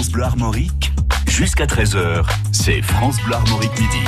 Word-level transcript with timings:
France 0.00 0.12
Bleu 0.12 0.89
jusqu'à 1.40 1.64
13h, 1.64 2.22
c'est 2.52 2.82
France 2.82 3.16
Bleu 3.24 3.34
Armorique 3.34 3.72
Midi. 3.80 4.04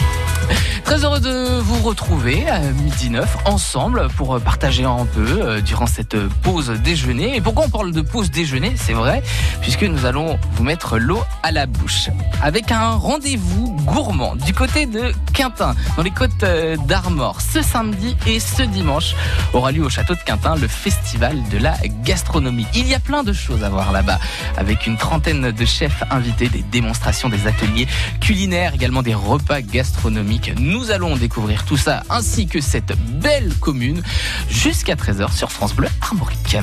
Très 0.84 1.04
heureux 1.04 1.21
de 1.21 1.61
vous 1.61 1.83
retrouver 1.83 2.47
à 2.51 2.58
midi 2.58 3.08
9 3.08 3.39
ensemble 3.47 4.08
pour 4.16 4.38
partager 4.40 4.85
un 4.85 5.06
peu 5.06 5.40
euh, 5.40 5.60
durant 5.62 5.87
cette 5.87 6.18
pause 6.42 6.68
déjeuner. 6.84 7.37
Et 7.37 7.40
pourquoi 7.40 7.64
on 7.64 7.71
parle 7.71 7.92
de 7.92 8.03
pause 8.03 8.30
déjeuner? 8.30 8.74
C'est 8.76 8.92
vrai, 8.92 9.22
puisque 9.62 9.84
nous 9.84 10.04
allons 10.04 10.38
vous 10.54 10.64
mettre 10.64 10.98
l'eau 10.98 11.22
à 11.42 11.53
la 11.53 11.65
bouche 11.65 12.10
avec 12.42 12.72
un 12.72 12.90
rendez-vous 12.90 13.74
gourmand 13.87 14.37
du 14.37 14.53
côté 14.53 14.85
de 14.87 15.12
Quintin, 15.33 15.74
dans 15.96 16.02
les 16.02 16.10
côtes 16.10 16.42
euh, 16.42 16.77
d'Armor. 16.87 17.41
Ce 17.41 17.62
samedi 17.62 18.16
et 18.27 18.41
ce 18.41 18.62
dimanche 18.62 19.14
aura 19.55 19.73
lieu 19.73 19.84
au 19.84 19.88
château 19.88 20.14
de 20.14 20.20
Quintin 20.20 20.56
le 20.56 20.69
festival 20.69 21.38
de 21.51 21.59
la 21.59 21.74
gastronomie. 22.05 22.66
Il 22.74 22.87
y 22.88 22.95
a 22.95 23.01
plein 23.01 23.23
de 23.23 23.33
choses 23.33 23.64
à 23.64 23.70
voir 23.70 23.92
là-bas, 23.92 24.19
avec 24.56 24.87
une 24.87 24.98
trentaine 24.98 25.52
de 25.52 25.64
chefs 25.64 26.02
invités, 26.10 26.48
des 26.48 26.62
démonstrations, 26.62 27.22
des 27.29 27.47
ateliers 27.47 27.87
culinaires, 28.21 28.75
également 28.75 29.03
des 29.03 29.15
repas 29.15 29.61
gastronomiques. 29.61 30.53
Nous 30.59 30.91
allons 30.91 31.17
découvrir 31.17 31.65
tout 31.65 31.77
ça 31.77 32.03
ainsi 32.11 32.47
que 32.47 32.61
cette 32.61 32.93
belle 33.21 33.53
commune 33.61 34.03
jusqu'à 34.49 34.95
13h 34.95 35.33
sur 35.33 35.53
France 35.53 35.75
Bleu 35.75 35.89
Armorique. 36.01 36.57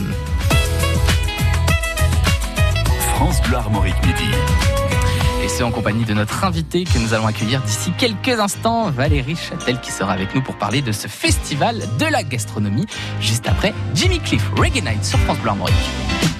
France 3.16 3.42
Bleu 3.44 3.58
Armorique 3.58 3.96
Midi. 4.06 4.32
Et 5.44 5.48
c'est 5.48 5.64
en 5.64 5.72
compagnie 5.72 6.06
de 6.06 6.14
notre 6.14 6.44
invité 6.44 6.84
que 6.84 6.98
nous 6.98 7.14
allons 7.14 7.28
accueillir 7.28 7.62
d'ici 7.62 7.92
quelques 7.98 8.40
instants, 8.40 8.92
Valérie 8.92 9.36
Châtel, 9.36 9.80
qui 9.80 9.92
sera 9.92 10.14
avec 10.14 10.36
nous 10.36 10.42
pour 10.42 10.58
parler 10.58 10.82
de 10.82 10.92
ce 10.92 11.08
festival 11.08 11.84
de 11.98 12.06
la 12.06 12.24
gastronomie, 12.24 12.86
juste 13.22 13.48
après 13.48 13.74
Jimmy 13.96 14.20
Cliff, 14.20 14.50
Reggae 14.58 14.84
Night 14.84 15.04
sur 15.04 15.20
France 15.20 15.38
Bleu 15.40 15.50
Armorique. 15.50 16.39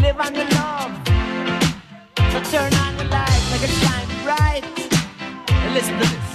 Live 0.00 0.20
on 0.20 0.34
your 0.34 0.48
love. 0.50 0.92
So 2.32 2.40
turn 2.50 2.72
on 2.74 2.96
the 2.96 3.04
light, 3.04 3.42
make 3.50 3.62
it 3.62 3.70
shine 3.70 4.08
bright. 4.24 4.64
And 5.50 5.74
listen 5.74 5.94
to 5.94 6.00
this. 6.00 6.25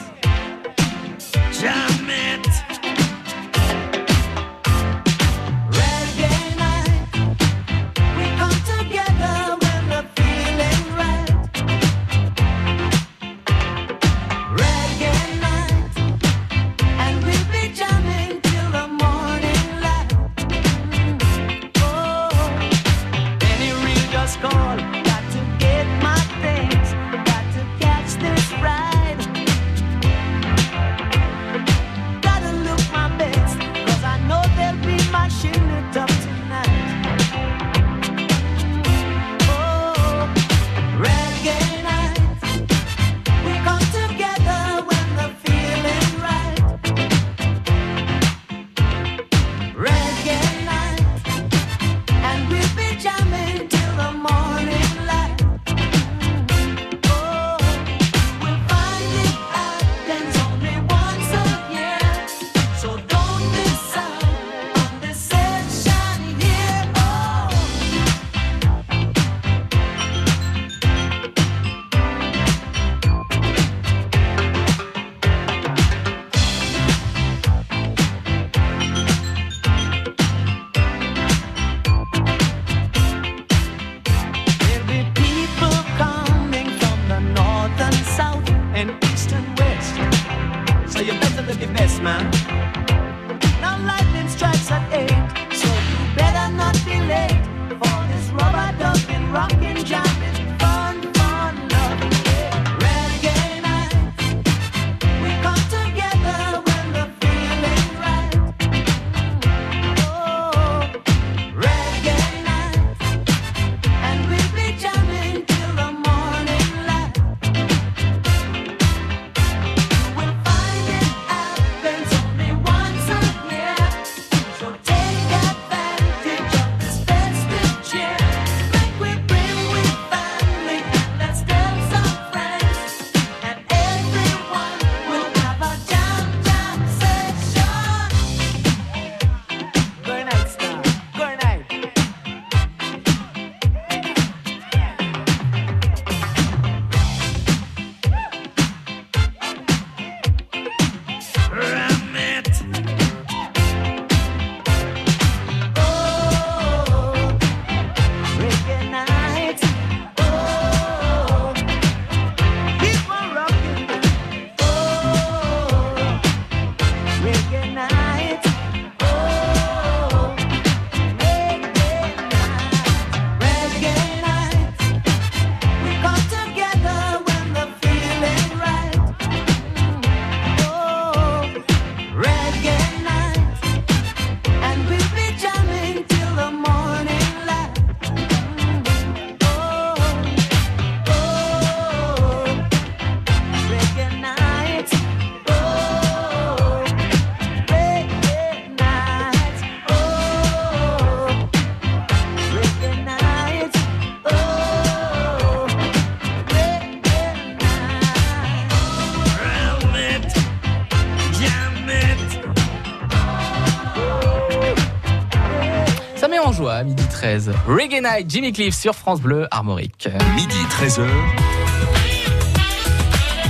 Reggae 217.67 218.01
Night, 218.01 218.25
Jimmy 218.27 218.51
Cliff 218.51 218.73
sur 218.73 218.95
France 218.95 219.21
Bleu 219.21 219.47
Armorique. 219.51 220.09
Midi 220.35 220.55
13h. 220.79 221.05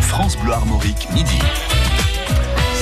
France 0.01 0.37
Bleu 0.37 0.51
Armorique, 0.51 1.07
midi. 1.13 1.39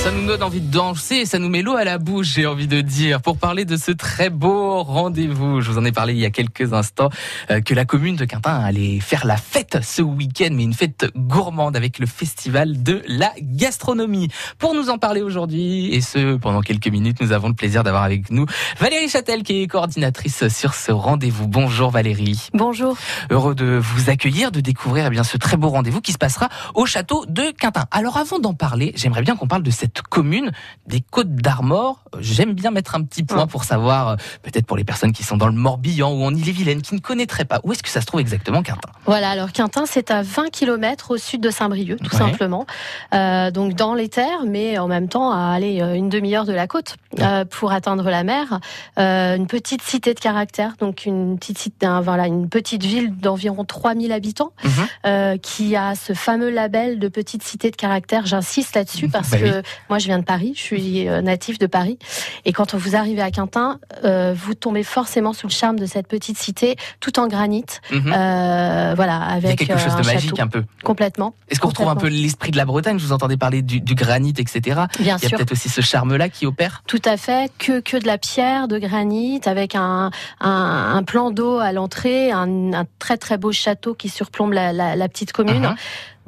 Ça 0.02 0.10
nous 0.10 0.26
donne 0.26 0.42
envie 0.42 0.62
de 0.62 0.70
danser 0.72 1.16
et 1.16 1.26
ça 1.26 1.38
nous 1.38 1.50
met 1.50 1.60
l'eau 1.60 1.76
à 1.76 1.84
la 1.84 1.98
bouche, 1.98 2.32
j'ai 2.34 2.46
envie 2.46 2.66
de 2.66 2.80
dire, 2.80 3.20
pour 3.20 3.36
parler 3.36 3.66
de 3.66 3.76
ce 3.76 3.90
très 3.90 4.30
beau 4.30 4.82
rendez-vous. 4.82 5.60
Je 5.60 5.70
vous 5.70 5.76
en 5.76 5.84
ai 5.84 5.92
parlé 5.92 6.14
il 6.14 6.18
y 6.18 6.24
a 6.24 6.30
quelques 6.30 6.72
instants, 6.72 7.10
euh, 7.50 7.60
que 7.60 7.74
la 7.74 7.84
commune 7.84 8.16
de 8.16 8.24
Quintin 8.24 8.60
allait 8.60 8.98
faire 9.00 9.26
la 9.26 9.36
fête 9.36 9.76
ce 9.82 10.00
week-end, 10.00 10.48
mais 10.52 10.62
une 10.62 10.72
fête 10.72 11.06
gourmande 11.14 11.76
avec 11.76 11.98
le 11.98 12.06
festival 12.06 12.82
de 12.82 13.02
la 13.08 13.30
gastronomie. 13.42 14.28
Pour 14.56 14.74
nous 14.74 14.88
en 14.88 14.96
parler 14.96 15.20
aujourd'hui, 15.20 15.92
et 15.94 16.00
ce, 16.00 16.36
pendant 16.36 16.62
quelques 16.62 16.88
minutes, 16.88 17.20
nous 17.20 17.32
avons 17.32 17.48
le 17.48 17.54
plaisir 17.54 17.84
d'avoir 17.84 18.04
avec 18.04 18.30
nous 18.30 18.46
Valérie 18.78 19.10
Châtel, 19.10 19.42
qui 19.42 19.60
est 19.60 19.66
coordinatrice 19.66 20.48
sur 20.48 20.72
ce 20.72 20.92
rendez-vous. 20.92 21.46
Bonjour 21.46 21.90
Valérie. 21.90 22.48
Bonjour. 22.54 22.96
Heureux 23.28 23.54
de 23.54 23.78
vous 23.78 24.08
accueillir, 24.08 24.50
de 24.50 24.60
découvrir 24.60 25.04
eh 25.08 25.10
bien, 25.10 25.24
ce 25.24 25.36
très 25.36 25.58
beau 25.58 25.68
rendez-vous 25.68 26.00
qui 26.00 26.12
se 26.12 26.18
passera 26.18 26.48
au 26.74 26.86
château 26.86 27.26
de 27.26 27.52
Quintin. 27.58 27.84
Alors 27.90 28.16
avant 28.16 28.38
d'en 28.38 28.54
parler, 28.54 28.94
j'aimerais 28.96 29.20
bien 29.20 29.36
qu'on 29.36 29.46
parle 29.46 29.62
de 29.62 29.70
cette 29.70 29.89
commune 29.98 30.52
des 30.86 31.00
Côtes 31.00 31.34
d'Armor. 31.34 32.04
J'aime 32.20 32.52
bien 32.54 32.70
mettre 32.70 32.94
un 32.94 33.02
petit 33.02 33.22
point 33.22 33.46
pour 33.46 33.64
savoir, 33.64 34.08
euh, 34.08 34.16
peut-être 34.42 34.66
pour 34.66 34.76
les 34.76 34.84
personnes 34.84 35.12
qui 35.12 35.22
sont 35.22 35.36
dans 35.36 35.46
le 35.46 35.52
Morbihan 35.52 36.12
ou 36.12 36.24
en 36.24 36.34
Ille-et-Vilaine, 36.34 36.82
qui 36.82 36.94
ne 36.94 37.00
connaîtraient 37.00 37.44
pas, 37.44 37.60
où 37.64 37.72
est-ce 37.72 37.82
que 37.82 37.88
ça 37.88 38.00
se 38.00 38.06
trouve 38.06 38.20
exactement 38.20 38.62
Quintin 38.62 38.90
Voilà, 39.06 39.30
alors 39.30 39.52
Quintin, 39.52 39.84
c'est 39.86 40.10
à 40.10 40.22
20 40.22 40.50
km 40.50 41.10
au 41.12 41.16
sud 41.16 41.40
de 41.40 41.50
Saint-Brieuc, 41.50 41.98
tout 42.02 42.12
Ouais. 42.12 42.18
simplement. 42.18 42.66
Euh, 43.14 43.50
donc 43.50 43.74
dans 43.74 43.94
les 43.94 44.08
terres, 44.08 44.44
mais 44.46 44.78
en 44.78 44.88
même 44.88 45.08
temps 45.08 45.32
à 45.32 45.52
aller 45.52 45.80
euh, 45.80 45.94
une 45.94 46.08
demi-heure 46.08 46.44
de 46.44 46.52
la 46.52 46.66
côte 46.66 46.96
euh, 47.20 47.44
pour 47.44 47.72
atteindre 47.72 48.08
la 48.10 48.24
mer. 48.24 48.60
Euh, 48.98 49.36
une 49.36 49.46
petite 49.46 49.82
cité 49.82 50.14
de 50.14 50.20
caractère, 50.20 50.74
donc 50.78 51.06
une 51.06 51.38
petite, 51.38 51.58
cité- 51.58 51.86
un- 51.86 52.00
voilà, 52.00 52.26
une 52.26 52.48
petite 52.48 52.84
ville 52.84 53.16
d'environ 53.16 53.64
3000 53.64 54.12
habitants 54.12 54.52
Mhm. 54.64 55.38
qui 55.40 55.76
a 55.76 55.94
ce 55.94 56.12
fameux 56.12 56.50
label 56.50 56.98
de 56.98 57.08
petite 57.08 57.42
cité 57.42 57.70
de 57.70 57.76
caractère. 57.76 58.26
J'insiste 58.26 58.74
là-dessus 58.76 59.08
parce 59.08 59.30
Bah 59.30 59.36
oui. 59.42 59.50
Moi 59.90 59.98
je 59.98 60.06
viens 60.06 60.18
de 60.18 60.24
Paris, 60.24 60.52
je 60.56 60.60
suis 60.62 61.08
euh, 61.08 61.20
natif 61.20 61.58
de 61.58 61.66
Paris. 61.66 61.98
Et 62.46 62.52
quand 62.52 62.74
vous 62.74 62.96
arrivez 62.96 63.20
à 63.22 63.30
Quintin, 63.30 63.78
euh, 64.04 64.32
vous 64.34 64.54
tombez 64.54 64.84
forcément 64.84 65.32
sous 65.34 65.46
le 65.48 65.52
charme 65.52 65.78
de 65.78 65.84
cette 65.86 66.06
petite 66.06 66.38
cité, 66.38 66.76
tout 67.00 67.18
en 67.18 67.26
granit. 67.26 67.64
Mhm. 67.90 68.12
Euh, 68.16 68.92
voilà, 68.96 69.12
Il 69.14 69.42
y 69.42 69.46
a 69.46 69.48
avec 69.48 69.58
quelque 69.58 69.72
euh, 69.72 69.78
chose 69.78 69.96
de 69.96 70.06
magique 70.06 70.30
château. 70.30 70.42
un 70.42 70.46
peu. 70.46 70.64
Complètement. 70.84 71.34
Est-ce 71.50 71.60
qu'on 71.60 71.68
retrouve 71.68 71.88
un 71.88 71.96
peu 71.96 72.06
l'esprit 72.08 72.52
de 72.52 72.56
la 72.56 72.64
Bretagne? 72.64 72.98
Je 72.98 73.04
vous 73.04 73.12
entendais 73.12 73.36
parler 73.36 73.60
du, 73.62 73.80
du 73.80 73.94
granit, 73.94 74.34
etc. 74.38 74.60
Bien 74.60 74.84
Il 75.00 75.06
y 75.06 75.10
a 75.10 75.18
sûr. 75.18 75.36
peut-être 75.36 75.52
aussi 75.52 75.68
ce 75.68 75.80
charme-là 75.80 76.28
qui 76.28 76.46
opère? 76.46 76.82
Tout 76.86 77.02
à 77.04 77.16
fait, 77.16 77.50
que, 77.58 77.80
que 77.80 77.96
de 77.96 78.06
la 78.06 78.16
pierre, 78.18 78.68
de 78.68 78.78
granit, 78.78 79.40
avec 79.46 79.74
un, 79.74 80.10
un, 80.40 80.92
un 80.94 81.02
plan 81.02 81.30
d'eau 81.32 81.58
à 81.58 81.72
l'entrée, 81.72 82.30
un, 82.30 82.72
un 82.72 82.84
très 83.00 83.16
très 83.18 83.36
beau 83.38 83.50
château 83.52 83.94
qui 83.94 84.08
surplombe 84.08 84.52
la, 84.52 84.72
la, 84.72 84.94
la 84.96 85.08
petite 85.08 85.32
commune. 85.32 85.62
Mhm. 85.62 85.74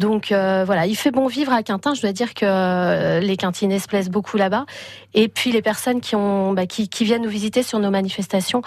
Donc 0.02 0.32
euh, 0.32 0.64
voilà, 0.66 0.86
il 0.86 0.96
fait 0.96 1.12
bon 1.12 1.28
vivre 1.28 1.52
à 1.52 1.62
Quintin. 1.62 1.94
Je 1.94 2.02
dois 2.02 2.12
dire 2.12 2.34
que 2.34 2.44
euh, 2.44 3.20
les 3.20 3.36
Quintinais 3.36 3.78
se 3.78 3.86
plaisent 3.86 4.10
beaucoup 4.10 4.36
là-bas. 4.36 4.66
Et 5.14 5.28
puis 5.28 5.52
les 5.52 5.62
personnes 5.62 6.00
qui 6.00 6.16
ont, 6.16 6.52
bah, 6.54 6.66
qui, 6.66 6.88
qui 6.88 7.04
viennent 7.04 7.22
nous 7.22 7.28
visiter 7.28 7.62
sur 7.62 7.78
nos 7.78 7.90
manifestations 7.90 8.62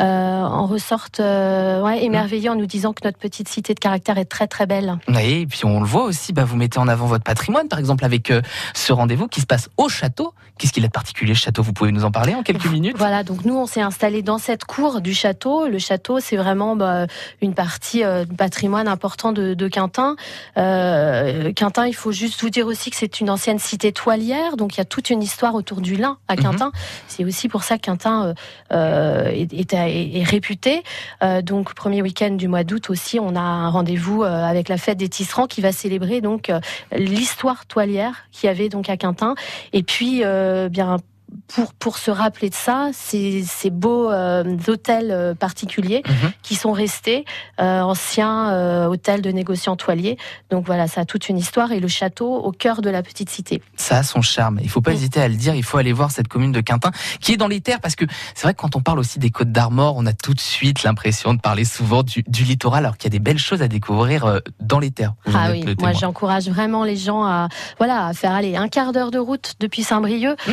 euh, 0.00 0.02
en 0.04 0.66
ressortent 0.66 1.20
euh, 1.20 1.80
ouais, 1.82 2.02
émerveillées 2.02 2.48
en 2.48 2.56
nous 2.56 2.66
disant 2.66 2.92
que 2.92 3.02
notre 3.04 3.18
petite 3.18 3.48
cité 3.48 3.74
de 3.74 3.78
caractère 3.78 4.18
est 4.18 4.24
très 4.24 4.48
très 4.48 4.66
belle. 4.66 4.98
Oui, 5.08 5.42
et 5.42 5.46
puis 5.46 5.64
on 5.64 5.78
le 5.78 5.86
voit 5.86 6.04
aussi, 6.04 6.32
bah, 6.32 6.44
vous 6.44 6.56
mettez 6.56 6.78
en 6.78 6.88
avant 6.88 7.06
votre 7.06 7.22
patrimoine, 7.22 7.68
par 7.68 7.78
exemple 7.78 8.04
avec 8.04 8.32
ce 8.74 8.92
rendez-vous 8.92 9.28
qui 9.28 9.40
se 9.40 9.46
passe 9.46 9.68
au 9.76 9.88
château. 9.88 10.34
Qu'est-ce 10.58 10.72
qu'il 10.72 10.84
a 10.84 10.88
de 10.88 10.92
particulier 10.92 11.34
ce 11.34 11.40
château? 11.40 11.62
Vous 11.62 11.72
pouvez 11.72 11.92
nous 11.92 12.04
en 12.04 12.10
parler 12.10 12.34
en 12.34 12.42
quelques 12.42 12.66
minutes 12.66 12.96
Voilà, 12.98 13.22
donc 13.22 13.44
nous 13.44 13.56
on 13.56 13.66
s'est 13.66 13.80
installé 13.80 14.22
dans 14.22 14.38
cette 14.38 14.64
cour 14.64 15.00
du 15.00 15.14
château. 15.14 15.68
Le 15.68 15.78
château, 15.78 16.20
c'est 16.20 16.36
vraiment 16.36 16.76
bah, 16.76 17.06
une 17.40 17.54
partie 17.54 18.02
du 18.28 18.36
patrimoine 18.36 18.88
important 18.88 19.32
de, 19.32 19.54
de 19.54 19.68
Quintin. 19.68 20.16
Euh, 20.56 20.79
Quintin, 21.56 21.86
il 21.86 21.94
faut 21.94 22.12
juste 22.12 22.40
vous 22.42 22.50
dire 22.50 22.66
aussi 22.66 22.90
que 22.90 22.96
c'est 22.96 23.20
une 23.20 23.30
ancienne 23.30 23.58
cité 23.58 23.92
toilière, 23.92 24.56
donc 24.56 24.74
il 24.74 24.78
y 24.78 24.80
a 24.80 24.84
toute 24.84 25.10
une 25.10 25.22
histoire 25.22 25.54
autour 25.54 25.80
du 25.80 25.96
lin 25.96 26.18
à 26.28 26.34
Mhm. 26.36 26.42
Quintin. 26.42 26.72
C'est 27.08 27.24
aussi 27.24 27.48
pour 27.48 27.62
ça 27.62 27.76
que 27.76 27.82
Quintin 27.82 28.26
euh, 28.26 28.34
euh, 28.72 29.28
est, 29.30 29.52
est- 29.52 29.72
est- 29.74 30.18
est 30.20 30.24
réputé. 30.24 30.82
Euh, 31.22 31.42
donc 31.42 31.74
premier 31.74 32.02
week-end 32.02 32.30
du 32.30 32.48
mois 32.48 32.64
d'août 32.64 32.90
aussi, 32.90 33.18
on 33.20 33.36
a 33.36 33.40
un 33.40 33.68
rendez-vous 33.68 34.22
euh, 34.22 34.44
avec 34.44 34.68
la 34.68 34.76
fête 34.78 34.98
des 34.98 35.08
tisserands 35.08 35.46
qui 35.46 35.60
va 35.60 35.72
célébrer 35.72 36.20
donc 36.20 36.50
euh, 36.50 36.60
l'histoire 36.96 37.66
toilière 37.66 38.24
qu'il 38.32 38.46
y 38.46 38.50
avait 38.50 38.68
donc 38.68 38.88
à 38.88 38.96
Quintin. 38.96 39.34
Et 39.72 39.82
puis 39.82 40.22
euh, 40.24 40.68
bien 40.68 40.96
pour, 41.48 41.72
pour 41.74 41.98
se 41.98 42.10
rappeler 42.10 42.50
de 42.50 42.54
ça, 42.54 42.90
ces, 42.92 43.42
ces 43.44 43.70
beaux 43.70 44.10
euh, 44.10 44.56
hôtels 44.68 45.10
euh, 45.10 45.34
particuliers 45.34 46.02
Mhm. 46.06 46.32
qui 46.42 46.54
sont 46.54 46.72
restés, 46.72 47.24
euh, 47.60 47.80
anciens 47.80 48.50
euh, 48.50 48.86
hôtels 48.86 49.22
de 49.22 49.30
négociants 49.30 49.76
toiliers. 49.76 50.16
Donc 50.50 50.66
voilà, 50.66 50.86
ça 50.88 51.02
a 51.02 51.04
toute 51.04 51.28
une 51.28 51.38
histoire 51.38 51.72
et 51.72 51.80
le 51.80 51.88
château 51.88 52.34
au 52.34 52.52
cœur 52.52 52.80
de 52.82 52.90
la 52.90 53.02
petite 53.02 53.28
cité. 53.30 53.62
Ça 53.76 53.98
a 53.98 54.02
son 54.02 54.22
charme. 54.22 54.58
Il 54.62 54.68
faut 54.70 54.80
pas 54.80 54.92
hésiter 54.92 55.20
à 55.20 55.28
le 55.28 55.34
dire. 55.34 55.54
Il 55.54 55.62
faut 55.64 55.78
aller 55.78 55.92
voir 55.92 56.10
cette 56.10 56.28
commune 56.28 56.52
de 56.52 56.60
Quintin 56.60 56.90
qui 57.20 57.32
est 57.32 57.36
dans 57.36 57.48
les 57.48 57.60
terres 57.60 57.80
parce 57.80 57.96
que 57.96 58.04
c'est 58.34 58.42
vrai 58.44 58.54
que 58.54 58.60
quand 58.60 58.76
on 58.76 58.80
parle 58.80 58.98
aussi 58.98 59.18
des 59.18 59.30
Côtes 59.30 59.52
d'Armor, 59.52 59.94
on 59.96 60.06
a 60.06 60.12
tout 60.12 60.34
de 60.34 60.40
suite 60.40 60.82
l'impression 60.82 61.34
de 61.34 61.40
parler 61.40 61.64
souvent 61.64 62.02
du, 62.02 62.22
du 62.26 62.44
littoral 62.44 62.84
alors 62.84 62.96
qu'il 62.96 63.04
y 63.12 63.12
a 63.14 63.16
des 63.18 63.22
belles 63.22 63.38
choses 63.38 63.62
à 63.62 63.68
découvrir 63.68 64.40
dans 64.60 64.78
les 64.78 64.90
terres. 64.90 65.14
Ah 65.32 65.48
oui, 65.52 65.64
moi 65.80 65.92
j'encourage 65.92 66.48
vraiment 66.48 66.84
les 66.84 66.96
gens 66.96 67.24
à 67.24 67.48
voilà 67.78 68.06
à 68.06 68.12
faire 68.14 68.32
aller 68.32 68.56
un 68.56 68.68
quart 68.68 68.92
d'heure 68.92 69.10
de 69.10 69.18
route 69.18 69.54
depuis 69.60 69.82
Saint-Brieuc 69.82 70.36
Mmh. 70.46 70.52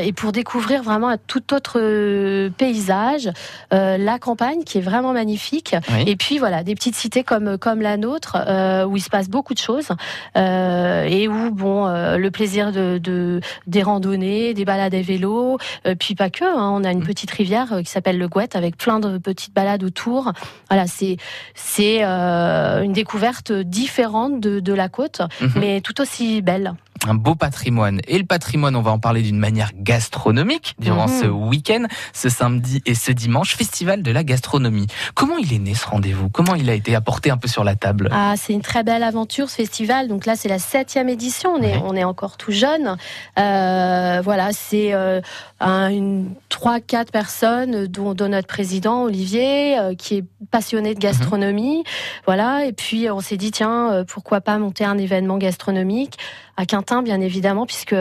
Euh, 0.00 0.04
et 0.06 0.12
pour 0.12 0.32
découvrir 0.32 0.82
vraiment 0.82 1.08
un 1.08 1.18
tout 1.18 1.54
autre 1.54 1.78
euh, 1.80 2.50
paysage, 2.56 3.30
euh, 3.72 3.96
la 3.98 4.18
campagne 4.18 4.64
qui 4.64 4.78
est 4.78 4.80
vraiment 4.80 5.12
magnifique 5.12 5.74
Oui. 5.92 6.04
et 6.06 6.16
puis 6.16 6.38
voilà 6.38 6.62
des 6.62 6.74
petites 6.74 6.96
cités 6.96 7.22
comme 7.24 7.58
comme 7.58 7.80
la 7.82 7.96
nôtre 7.96 8.36
euh, 8.36 8.84
où 8.86 8.96
il 8.96 9.00
se 9.00 9.10
passe 9.10 9.28
beaucoup 9.28 9.54
de 9.54 9.58
choses 9.58 9.88
euh, 10.36 11.04
et 11.04 11.28
où 11.28 11.50
bon 11.50 11.86
euh, 11.86 12.16
le 12.16 12.30
plaisir 12.30 12.72
de, 12.72 12.98
de 12.98 13.40
des 13.66 13.82
randonnées, 13.82 14.54
des 14.54 14.64
balades 14.64 14.94
à 14.94 15.02
vélo, 15.02 15.58
euh, 15.86 15.94
puis 15.98 16.14
pas 16.14 16.30
que. 16.30 16.44
hein, 16.44 16.70
on 16.72 16.84
a 16.84 16.90
une 16.92 17.00
Mmh. 17.00 17.06
petite 17.06 17.30
rivière 17.30 17.68
qui 17.84 17.90
s'appelle 17.90 18.18
le 18.18 18.28
Gouette 18.28 18.56
avec 18.56 18.76
plein 18.76 19.00
de 19.00 19.16
petites 19.18 19.54
balades 19.54 19.82
autour. 19.84 20.32
Voilà, 20.68 20.86
c'est 20.86 21.16
c'est 21.54 22.00
euh, 22.04 22.82
une 22.82 22.92
découverte 22.92 23.52
différente 23.52 24.40
de, 24.40 24.60
de 24.60 24.72
la 24.74 24.88
côte, 24.88 25.22
Mhm. 25.40 25.50
mais 25.56 25.80
tout 25.80 26.00
aussi 26.00 26.42
belle. 26.42 26.74
Un 27.06 27.14
beau 27.14 27.34
patrimoine. 27.34 28.00
Et 28.08 28.18
le 28.18 28.24
patrimoine, 28.24 28.76
on 28.76 28.82
va 28.82 28.90
en 28.90 28.98
parler 28.98 29.22
d'une 29.22 29.38
manière 29.38 29.70
gastronomique 29.74 30.74
durant 30.78 31.06
Mhm. 31.08 31.20
ce 31.22 31.26
week-end, 31.26 31.84
ce 32.12 32.28
samedi 32.28 32.82
et 32.86 32.94
ce 32.94 33.10
dimanche, 33.12 33.56
festival 33.56 34.02
de 34.02 34.10
la 34.10 34.22
gastronomie. 34.24 34.86
Comment 35.14 35.38
il 35.38 35.52
est 35.52 35.58
né 35.58 35.74
ce 35.74 35.86
rendez-vous? 35.86 36.28
Comment 36.28 36.54
il 36.54 36.68
a 36.68 36.74
été 36.74 36.94
apporté 36.94 37.30
un 37.30 37.36
peu 37.36 37.48
sur 37.48 37.64
la 37.64 37.74
table? 37.74 38.08
Ah, 38.12 38.34
c'est 38.36 38.52
une 38.52 38.62
très 38.62 38.82
belle 38.82 39.02
aventure 39.02 39.48
ce 39.48 39.56
festival. 39.56 40.08
Donc 40.08 40.26
là, 40.26 40.36
c'est 40.36 40.48
la 40.48 40.58
septième 40.58 41.08
édition. 41.08 41.54
On 41.54 41.62
est, 41.62 41.76
Ouais. 41.76 41.82
on 41.84 41.96
est 41.96 42.04
encore 42.04 42.36
tout 42.36 42.52
jeune. 42.52 42.96
Euh, 43.38 44.20
voilà, 44.22 44.52
c'est 44.52 44.92
euh, 44.92 45.20
un- 45.60 45.88
une 45.90 46.34
trois, 46.48 46.80
quatre 46.80 47.10
personnes, 47.12 47.86
dont, 47.86 48.14
dont 48.14 48.28
notre 48.28 48.46
président 48.48 49.04
Olivier, 49.04 49.78
euh, 49.78 49.94
qui 49.94 50.16
est 50.18 50.24
passionné 50.50 50.94
de 50.94 51.00
gastronomie. 51.00 51.84
Voilà. 52.26 52.66
Et 52.66 52.72
puis 52.72 53.10
on 53.10 53.20
s'est 53.20 53.36
dit 53.36 53.50
tiens, 53.50 53.90
euh, 53.92 54.04
pourquoi 54.04 54.40
pas 54.40 54.58
monter 54.58 54.84
un 54.84 54.98
événement 54.98 55.38
gastronomique 55.38 56.18
à 56.56 56.66
Quintin, 56.66 57.02
bien 57.02 57.20
évidemment, 57.20 57.66
puisque 57.66 57.94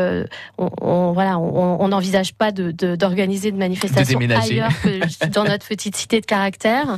on, 0.58 0.70
on- 0.82 1.12
voilà, 1.13 1.38
on 1.39 1.88
n'envisage 1.88 2.34
pas 2.34 2.51
de- 2.51 2.72
de- 2.72 2.96
d'organiser 2.96 3.51
de, 3.51 3.58
manifestations 3.58 4.20
ailleurs 4.20 4.72
que 4.84 5.27
dans 5.34 5.44
notre 5.44 5.68
petite 5.68 5.96
cité 5.96 6.22
de 6.22 6.25
caractère. 6.25 6.98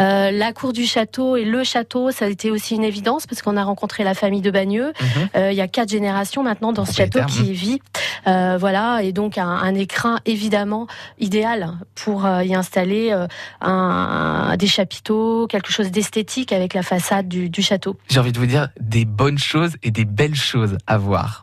Euh, 0.00 0.30
la 0.30 0.52
cour 0.52 0.72
du 0.72 0.84
château 0.86 1.36
et 1.36 1.44
le 1.44 1.64
château, 1.64 2.10
ça 2.10 2.24
a 2.26 2.28
été 2.28 2.50
aussi 2.50 2.74
une 2.74 2.84
évidence 2.84 3.26
parce 3.26 3.42
qu'on 3.42 3.56
a 3.56 3.64
rencontré 3.64 4.04
la 4.04 4.14
famille 4.14 4.40
de 4.40 4.50
Bagneux. 4.50 4.92
Mhm. 5.00 5.28
Euh, 5.36 5.52
il 5.52 5.56
y 5.56 5.60
a 5.60 5.68
quatre 5.68 5.90
générations 5.90 6.42
maintenant 6.42 6.72
dans 6.72 6.84
ce 6.84 6.92
château 6.94 7.18
Propriétaire, 7.20 7.44
qui 7.46 7.50
y 7.52 7.54
vit. 7.54 7.80
Euh, 8.26 8.56
voilà, 8.58 9.02
et 9.02 9.12
donc 9.12 9.38
un, 9.38 9.46
un 9.48 9.74
écrin 9.74 10.20
évidemment 10.26 10.86
idéal 11.18 11.72
pour 11.94 12.26
y 12.26 12.54
installer 12.54 13.10
un, 13.12 13.28
un- 13.60 14.56
des 14.56 14.66
chapiteaux, 14.66 15.46
quelque 15.48 15.72
chose 15.72 15.90
d'esthétique 15.90 16.52
avec 16.52 16.74
la 16.74 16.82
façade 16.82 17.28
du, 17.28 17.48
du 17.48 17.62
château. 17.62 17.96
J'ai 18.08 18.20
envie 18.20 18.32
de 18.32 18.38
vous 18.38 18.46
dire 18.46 18.68
des 18.80 19.04
bonnes 19.04 19.38
choses 19.38 19.72
et 19.82 19.90
des 19.90 20.04
belles 20.04 20.34
choses 20.34 20.78
à 20.86 20.98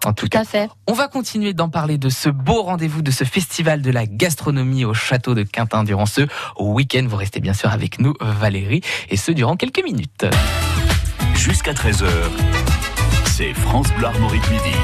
En 0.05 0.13
tout, 0.13 0.25
Tout 0.25 0.29
cas, 0.29 0.41
à 0.41 0.45
fait. 0.45 0.69
on 0.87 0.93
va 0.93 1.07
continuer 1.07 1.53
d'en 1.53 1.69
parler 1.69 1.97
de 1.97 2.09
ce 2.09 2.29
beau 2.29 2.63
rendez-vous, 2.63 3.01
de 3.01 3.11
ce 3.11 3.23
festival 3.23 3.81
de 3.81 3.91
la 3.91 4.05
gastronomie 4.05 4.85
au 4.85 4.93
château 4.93 5.33
de 5.35 5.43
Quintin 5.43 5.83
durant 5.83 6.05
ce 6.05 6.21
week-end. 6.59 7.05
Vous 7.07 7.17
restez 7.17 7.39
bien 7.39 7.53
sûr 7.53 7.69
avec 7.71 7.99
nous, 7.99 8.13
Valérie, 8.21 8.81
et 9.09 9.17
ce 9.17 9.31
durant 9.31 9.55
quelques 9.55 9.83
minutes. 9.83 10.25
Jusqu'à 11.35 11.73
13h, 11.73 12.05
c'est 13.25 13.53
France 13.53 13.87
Bleu 13.97 14.07
Armorique 14.07 14.49
Midi. 14.49 14.75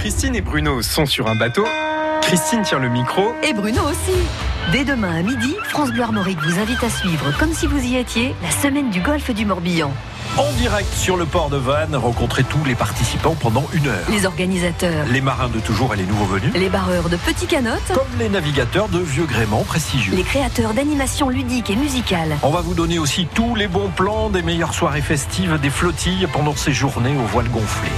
Christine 0.00 0.34
et 0.34 0.40
Bruno 0.40 0.82
sont 0.82 1.06
sur 1.06 1.28
un 1.28 1.36
bateau. 1.36 1.64
Christine 2.22 2.62
tient 2.62 2.78
le 2.78 2.88
micro. 2.88 3.32
Et 3.42 3.52
Bruno 3.52 3.82
aussi. 3.82 4.16
Dès 4.70 4.84
demain 4.84 5.16
à 5.18 5.22
midi, 5.22 5.54
France 5.68 5.90
Bleu 5.90 6.02
Armorique 6.02 6.38
vous 6.42 6.58
invite 6.58 6.82
à 6.84 6.88
suivre, 6.88 7.32
comme 7.38 7.52
si 7.52 7.66
vous 7.66 7.78
y 7.82 7.96
étiez, 7.96 8.34
la 8.42 8.50
semaine 8.50 8.90
du 8.90 9.00
golfe 9.00 9.30
du 9.30 9.44
Morbihan. 9.44 9.92
En 10.38 10.50
direct 10.52 10.90
sur 10.94 11.16
le 11.18 11.26
port 11.26 11.50
de 11.50 11.58
Vannes, 11.58 11.94
rencontrez 11.94 12.42
tous 12.44 12.64
les 12.64 12.74
participants 12.74 13.34
pendant 13.38 13.66
une 13.74 13.86
heure. 13.88 14.06
Les 14.08 14.24
organisateurs, 14.24 15.04
Les 15.10 15.20
marins 15.20 15.48
de 15.48 15.58
toujours 15.58 15.92
et 15.92 15.96
les 15.98 16.04
nouveaux 16.06 16.24
venus, 16.24 16.52
les 16.54 16.70
barreurs 16.70 17.10
de 17.10 17.16
petits 17.16 17.46
canottes, 17.46 17.92
comme 17.92 18.18
les 18.18 18.30
navigateurs 18.30 18.88
de 18.88 19.00
vieux 19.00 19.26
gréments 19.26 19.64
prestigieux. 19.64 20.14
les 20.14 20.22
créateurs 20.22 20.72
d'animations 20.72 21.28
ludiques 21.28 21.68
et 21.68 21.76
musicales. 21.76 22.36
On 22.42 22.50
va 22.50 22.62
vous 22.62 22.74
donner 22.74 22.98
aussi 22.98 23.26
tous 23.34 23.54
les 23.54 23.68
bons 23.68 23.90
plans 23.90 24.30
des 24.30 24.42
meilleures 24.42 24.74
soirées 24.74 25.02
festives 25.02 25.58
des 25.60 25.70
flottilles 25.70 26.26
pendant 26.32 26.56
ces 26.56 26.72
journées 26.72 27.16
aux 27.18 27.26
voiles 27.26 27.50
gonflées. 27.50 27.90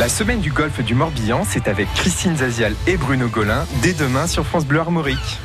La 0.00 0.08
semaine 0.08 0.40
du 0.40 0.50
golfe 0.50 0.80
du 0.82 0.94
Morbihan, 0.94 1.46
c'est 1.48 1.68
avec 1.68 1.92
Christine 1.94 2.38
Zazial 2.38 2.74
et 2.88 2.96
Bruno 2.96 3.28
Golin 3.28 3.66
dès 3.82 3.92
demain 3.92 4.26
sur 4.26 4.44
France 4.46 4.64
Bleu 4.64 4.80
Armorique. 4.80 5.38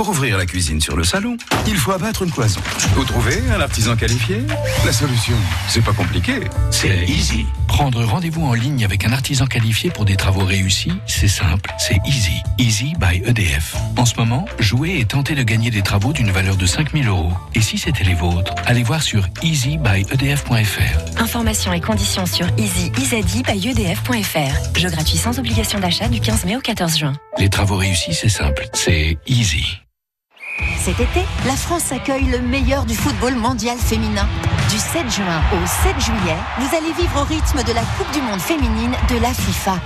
Pour 0.00 0.08
ouvrir 0.08 0.38
la 0.38 0.46
cuisine 0.46 0.80
sur 0.80 0.96
le 0.96 1.04
salon, 1.04 1.36
il 1.66 1.76
faut 1.76 1.92
abattre 1.92 2.22
une 2.22 2.30
cloison. 2.30 2.62
Vous 2.94 3.04
trouvez 3.04 3.38
un 3.54 3.60
artisan 3.60 3.96
qualifié? 3.96 4.38
La 4.86 4.94
solution, 4.94 5.36
c'est 5.68 5.84
pas 5.84 5.92
compliqué, 5.92 6.40
c'est 6.70 7.04
easy. 7.04 7.44
Prendre 7.68 8.02
rendez-vous 8.02 8.46
en 8.46 8.54
ligne 8.54 8.82
avec 8.82 9.04
un 9.04 9.12
artisan 9.12 9.44
qualifié 9.44 9.90
pour 9.90 10.06
des 10.06 10.16
travaux 10.16 10.46
réussis, 10.46 10.94
c'est 11.04 11.28
simple, 11.28 11.70
c'est 11.78 11.98
easy. 12.06 12.32
Easy 12.56 12.94
by 12.98 13.22
EDF. 13.26 13.76
En 13.98 14.06
ce 14.06 14.14
moment, 14.16 14.46
jouez 14.58 15.00
et 15.00 15.04
tentez 15.04 15.34
de 15.34 15.42
gagner 15.42 15.70
des 15.70 15.82
travaux 15.82 16.14
d'une 16.14 16.30
valeur 16.30 16.56
de 16.56 16.64
5000 16.64 17.06
euros. 17.06 17.34
Et 17.54 17.60
si 17.60 17.76
c'était 17.76 18.04
les 18.04 18.14
vôtres, 18.14 18.54
allez 18.64 18.82
voir 18.82 19.02
sur 19.02 19.28
easybyedf.fr. 19.42 21.20
Informations 21.20 21.74
et 21.74 21.80
conditions 21.82 22.24
sur 22.24 22.46
easy-by-edf.fr. 22.56 23.18
Jeu 24.78 24.88
gratuit 24.88 25.18
sans 25.18 25.38
obligation 25.38 25.78
d'achat 25.78 26.08
du 26.08 26.20
15 26.20 26.46
mai 26.46 26.56
au 26.56 26.60
14 26.60 26.96
juin. 26.96 27.12
Les 27.36 27.50
travaux 27.50 27.76
réussis, 27.76 28.14
c'est 28.14 28.30
simple, 28.30 28.66
c'est 28.72 29.18
easy. 29.26 29.66
Cet 30.78 31.00
été, 31.00 31.24
la 31.46 31.56
France 31.56 31.92
accueille 31.92 32.24
le 32.24 32.40
meilleur 32.40 32.84
du 32.84 32.94
football 32.94 33.34
mondial 33.36 33.76
féminin. 33.78 34.26
Du 34.70 34.78
7 34.78 35.10
juin 35.10 35.42
au 35.52 35.66
7 35.84 36.00
juillet, 36.00 36.36
vous 36.58 36.76
allez 36.76 36.92
vivre 36.92 37.20
au 37.20 37.24
rythme 37.24 37.62
de 37.62 37.72
la 37.72 37.82
Coupe 37.82 38.10
du 38.12 38.22
Monde 38.22 38.40
féminine 38.40 38.92
de 39.10 39.18
la 39.18 39.32
FIFA. 39.32 39.78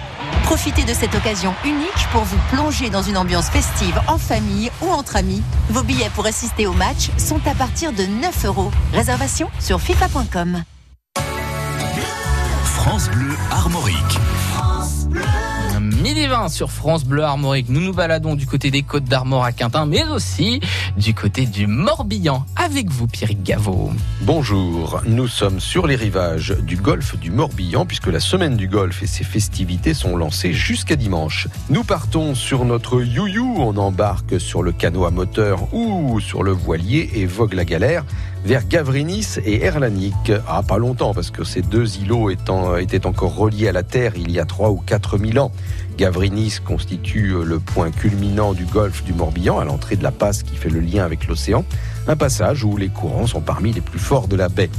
Profitez 0.44 0.84
de 0.84 0.94
cette 0.94 1.14
occasion 1.14 1.54
unique 1.64 2.08
pour 2.12 2.22
vous 2.22 2.38
plonger 2.50 2.90
dans 2.90 3.02
une 3.02 3.16
ambiance 3.16 3.48
festive 3.48 3.98
en 4.08 4.18
famille 4.18 4.70
ou 4.82 4.90
entre 4.90 5.16
amis. 5.16 5.42
Vos 5.70 5.82
billets 5.82 6.10
pour 6.14 6.26
assister 6.26 6.66
au 6.66 6.72
match 6.72 7.10
sont 7.18 7.40
à 7.46 7.54
partir 7.54 7.92
de 7.92 8.04
9 8.04 8.44
euros. 8.44 8.70
Réservation 8.92 9.50
sur 9.60 9.80
FIFA.com. 9.80 10.62
France 12.64 13.08
Bleu 13.10 13.34
Armorique. 13.50 14.18
Midi 16.04 16.26
20 16.26 16.50
sur 16.50 16.70
France 16.70 17.02
Bleu 17.06 17.22
Armorique. 17.22 17.70
Nous 17.70 17.80
nous 17.80 17.94
baladons 17.94 18.34
du 18.34 18.46
côté 18.46 18.70
des 18.70 18.82
Côtes 18.82 19.04
d'Armor 19.04 19.42
à 19.42 19.52
Quintin, 19.52 19.86
mais 19.86 20.04
aussi 20.04 20.60
du 20.98 21.14
côté 21.14 21.46
du 21.46 21.66
Morbihan. 21.66 22.44
Avec 22.56 22.90
vous, 22.90 23.06
Pierrick 23.06 23.42
Gaveau. 23.42 23.90
Bonjour, 24.20 25.00
nous 25.06 25.28
sommes 25.28 25.60
sur 25.60 25.86
les 25.86 25.96
rivages 25.96 26.54
du 26.60 26.76
golfe 26.76 27.18
du 27.18 27.30
Morbihan 27.30 27.86
puisque 27.86 28.08
la 28.08 28.20
semaine 28.20 28.54
du 28.54 28.68
golfe 28.68 29.02
et 29.02 29.06
ses 29.06 29.24
festivités 29.24 29.94
sont 29.94 30.14
lancées 30.14 30.52
jusqu'à 30.52 30.96
dimanche. 30.96 31.48
Nous 31.70 31.84
partons 31.84 32.34
sur 32.34 32.66
notre 32.66 33.02
you-you, 33.02 33.54
on 33.56 33.74
embarque 33.78 34.38
sur 34.38 34.62
le 34.62 34.72
canot 34.72 35.06
à 35.06 35.10
moteur 35.10 35.72
ou 35.72 36.20
sur 36.20 36.42
le 36.42 36.52
voilier 36.52 37.12
et 37.14 37.24
vogue 37.24 37.54
la 37.54 37.64
galère 37.64 38.04
vers 38.44 38.66
Gavrinis 38.68 39.38
et 39.44 39.62
Erlanik. 39.64 40.32
Ah, 40.46 40.62
pas 40.62 40.78
longtemps 40.78 41.14
parce 41.14 41.30
que 41.30 41.44
ces 41.44 41.62
deux 41.62 41.96
îlots 41.98 42.30
étant, 42.30 42.76
étaient 42.76 43.06
encore 43.06 43.34
reliés 43.34 43.68
à 43.68 43.72
la 43.72 43.82
Terre 43.82 44.12
il 44.16 44.30
y 44.30 44.38
a 44.38 44.44
trois 44.44 44.70
ou 44.70 44.76
quatre 44.76 45.18
mille 45.18 45.38
ans. 45.38 45.50
Gavrinis 45.96 46.58
constitue 46.64 47.34
le 47.42 47.58
point 47.58 47.90
culminant 47.90 48.52
du 48.52 48.66
golfe 48.66 49.02
du 49.04 49.14
Morbihan, 49.14 49.58
à 49.58 49.64
l'entrée 49.64 49.96
de 49.96 50.02
la 50.02 50.12
passe 50.12 50.42
qui 50.42 50.56
fait 50.56 50.68
le 50.68 50.80
lien 50.80 51.04
avec 51.04 51.26
l'océan, 51.26 51.64
un 52.06 52.16
passage 52.16 52.64
où 52.64 52.76
les 52.76 52.88
courants 52.88 53.26
sont 53.26 53.40
parmi 53.40 53.72
les 53.72 53.80
plus 53.80 53.98
forts 53.98 54.28
de 54.28 54.36
la 54.36 54.48
baie. 54.48 54.70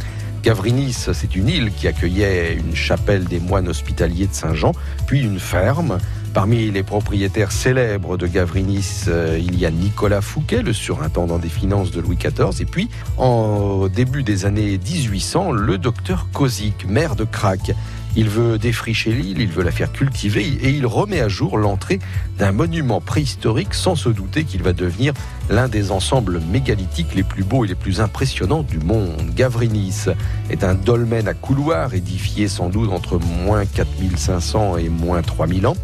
Gavrinis, 0.43 0.93
c'est 1.11 1.35
une 1.35 1.49
île 1.49 1.71
qui 1.71 1.87
accueillait 1.87 2.53
une 2.53 2.75
chapelle 2.75 3.23
des 3.23 3.39
moines 3.39 3.67
hospitaliers 3.67 4.27
de 4.27 4.33
Saint-Jean, 4.33 4.73
puis 5.07 5.21
une 5.21 5.39
ferme. 5.39 5.97
Parmi 6.35 6.69
les 6.69 6.83
propriétaires 6.83 7.53
célèbres 7.53 8.17
de 8.17 8.27
Gavrinis, 8.27 9.05
euh, 9.07 9.39
il 9.39 9.57
y 9.57 9.65
a 9.65 9.71
Nicolas 9.71 10.19
Fouquet, 10.19 10.63
le 10.63 10.73
surintendant 10.73 11.39
des 11.39 11.47
finances 11.47 11.91
de 11.91 12.01
Louis 12.01 12.17
XIV, 12.17 12.61
et 12.61 12.65
puis, 12.65 12.89
en 13.15 13.87
début 13.87 14.21
des 14.21 14.45
années 14.45 14.77
1800, 14.77 15.53
le 15.53 15.77
docteur 15.77 16.27
Kozik, 16.33 16.87
maire 16.89 17.15
de 17.15 17.23
Crac. 17.23 17.71
Il 18.17 18.29
veut 18.29 18.57
défricher 18.57 19.11
l'île, 19.11 19.39
il 19.39 19.49
veut 19.49 19.63
la 19.63 19.71
faire 19.71 19.91
cultiver 19.91 20.45
et 20.45 20.69
il 20.69 20.85
remet 20.85 21.19
à 21.19 21.27
jour 21.27 21.57
l'entrée 21.57 21.99
d'un 22.37 22.53
monument 22.53 23.01
préhistorique 23.01 23.73
sans 23.73 23.95
se 23.95 24.07
douter 24.07 24.45
qu'il 24.45 24.63
va 24.63 24.71
devenir 24.71 25.13
l'un 25.49 25.67
des 25.67 25.91
ensembles 25.91 26.39
mégalithiques 26.51 27.13
les 27.13 27.23
plus 27.23 27.43
beaux 27.43 27.65
et 27.65 27.67
les 27.67 27.75
plus 27.75 27.99
impressionnants 27.99 28.63
du 28.63 28.79
monde. 28.79 29.31
Gavrinis 29.35 30.05
est 30.49 30.63
un 30.63 30.75
dolmen 30.75 31.27
à 31.27 31.33
couloir 31.33 31.93
édifié 31.93 32.47
sans 32.47 32.69
doute 32.69 32.91
entre 32.91 33.19
moins 33.19 33.65
4500 33.65 34.77
et 34.77 34.87
moins 34.87 35.21
3000 35.21 35.67
ans, 35.67 35.75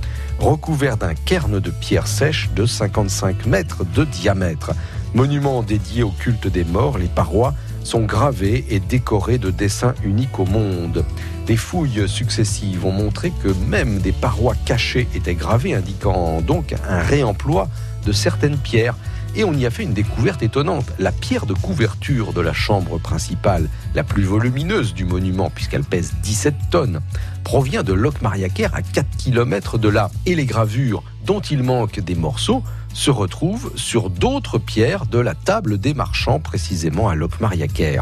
recouvert 0.42 0.98
d'un 0.98 1.14
cairn 1.14 1.60
de 1.60 1.70
pierre 1.70 2.08
sèche 2.08 2.50
de 2.56 2.66
55 2.66 3.46
mètres 3.46 3.86
de 3.86 4.04
diamètre. 4.04 4.72
Monument 5.14 5.62
dédié 5.62 6.04
au 6.04 6.10
culte 6.10 6.48
des 6.48 6.64
morts, 6.64 6.98
les 6.98 7.08
parois 7.08 7.54
sont 7.84 8.02
gravées 8.02 8.66
et 8.70 8.80
décorées 8.80 9.38
de 9.38 9.52
dessins 9.52 9.94
uniques 10.04 10.40
au 10.40 10.46
monde. 10.46 11.06
Des 11.46 11.58
fouilles 11.58 12.08
successives 12.08 12.86
ont 12.86 12.92
montré 12.92 13.32
que 13.44 13.50
même 13.68 14.00
des 14.00 14.12
parois 14.12 14.56
cachées 14.66 15.08
étaient 15.16 15.36
gravées, 15.36 15.76
indiquant 15.76 16.42
donc 16.42 16.76
un 16.88 17.00
réemploi 17.00 17.68
de 18.06 18.12
certaines 18.12 18.58
pierres. 18.58 18.96
Et 19.36 19.44
on 19.46 19.54
y 19.54 19.66
a 19.66 19.70
fait 19.70 19.84
une 19.84 19.94
découverte 19.94 20.44
étonnante. 20.44 20.92
La 21.00 21.12
pierre 21.12 21.46
de 21.46 21.54
couverture 21.54 22.34
de 22.34 22.42
la 22.42 22.52
chambre 22.52 23.00
principale, 23.00 23.70
la 23.96 24.04
plus 24.04 24.24
volumineuse 24.24 24.94
du 24.94 25.06
monument, 25.06 25.50
puisqu'elle 25.50 25.86
pèse 25.86 26.14
17 26.22 26.56
tonnes, 26.70 27.00
provient 27.44 27.84
de 27.84 27.94
Locmariaquer 27.94 28.66
à 28.66 28.82
4 28.82 29.18
km 29.18 29.78
de 29.78 29.90
là. 29.90 30.10
Et 30.26 30.36
les 30.36 30.46
gravures, 30.46 31.04
dont 31.26 31.40
il 31.40 31.64
manque 31.64 32.00
des 32.00 32.16
morceaux, 32.16 32.64
se 32.94 33.12
retrouvent 33.12 33.72
sur 33.76 34.10
d'autres 34.10 34.58
pierres 34.58 35.06
de 35.06 35.20
la 35.20 35.34
table 35.34 35.78
des 35.78 35.94
marchands, 35.94 36.40
précisément 36.40 37.10
à 37.10 37.16
Locmariaquer. 37.16 38.02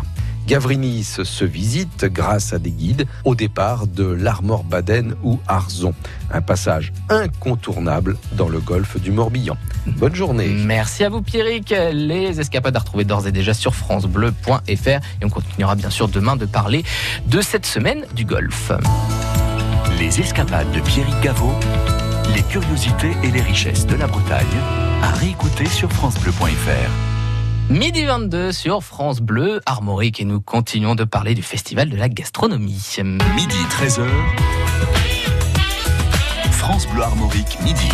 Gavrinis 0.50 1.04
se 1.04 1.46
visite 1.46 2.06
grâce 2.06 2.54
à 2.54 2.58
des 2.58 2.72
guides 2.72 3.06
au 3.24 3.36
départ 3.36 3.86
de 3.86 4.04
l'Armor 4.04 4.64
Baden 4.64 5.14
ou 5.24 5.40
Arzon, 5.48 5.94
un 6.32 6.42
passage 6.42 6.92
incontournable 7.08 8.18
dans 8.32 8.50
le 8.50 8.60
golfe 8.60 9.00
du 9.00 9.12
Morbihan. 9.12 9.58
Bonne 9.86 10.16
journée. 10.16 10.48
Merci 10.48 11.04
à 11.04 11.10
vous, 11.10 11.22
Pierrick. 11.22 11.72
Les 11.94 12.40
escapades 12.40 12.76
à 12.76 12.80
retrouver 12.80 13.04
d'ores 13.04 13.28
et 13.28 13.32
déjà 13.32 13.54
sur 13.54 13.76
FranceBleu.fr 13.76 14.88
et 14.88 15.00
on 15.24 15.30
continuera 15.30 15.76
bien 15.76 15.92
sûr 15.92 16.08
demain 16.08 16.36
de 16.36 16.48
parler 16.48 16.84
de 17.28 17.42
cette 17.42 17.68
semaine 17.68 18.06
du 18.16 18.26
golfe. 18.26 18.72
Les 20.00 20.22
escapades 20.22 20.72
de 20.72 20.80
Pierrick 20.80 21.20
Gaveau, 21.20 21.52
les 22.34 22.42
curiosités 22.44 23.12
et 23.22 23.32
les 23.32 23.42
richesses 23.42 23.86
de 23.86 23.96
la 23.96 24.08
Bretagne, 24.08 24.46
à 25.04 25.12
réécouter 25.12 25.66
sur 25.66 25.92
FranceBleu.fr. 25.92 27.70
Midi 27.70 28.06
22 28.06 28.54
sur 28.54 28.82
France 28.82 29.20
Bleu 29.20 29.60
Armorique 29.66 30.22
et 30.22 30.26
nous 30.26 30.40
continuons 30.40 30.96
de 30.96 31.04
parler 31.04 31.36
du 31.36 31.44
festival 31.44 31.90
de 31.90 31.98
la 31.98 32.08
gastronomie. 32.08 32.96
Midi 33.36 33.58
13h. 33.70 34.06
France 36.52 36.88
Bleu 36.88 37.04
Armorique, 37.04 37.60
midi. 37.62 37.90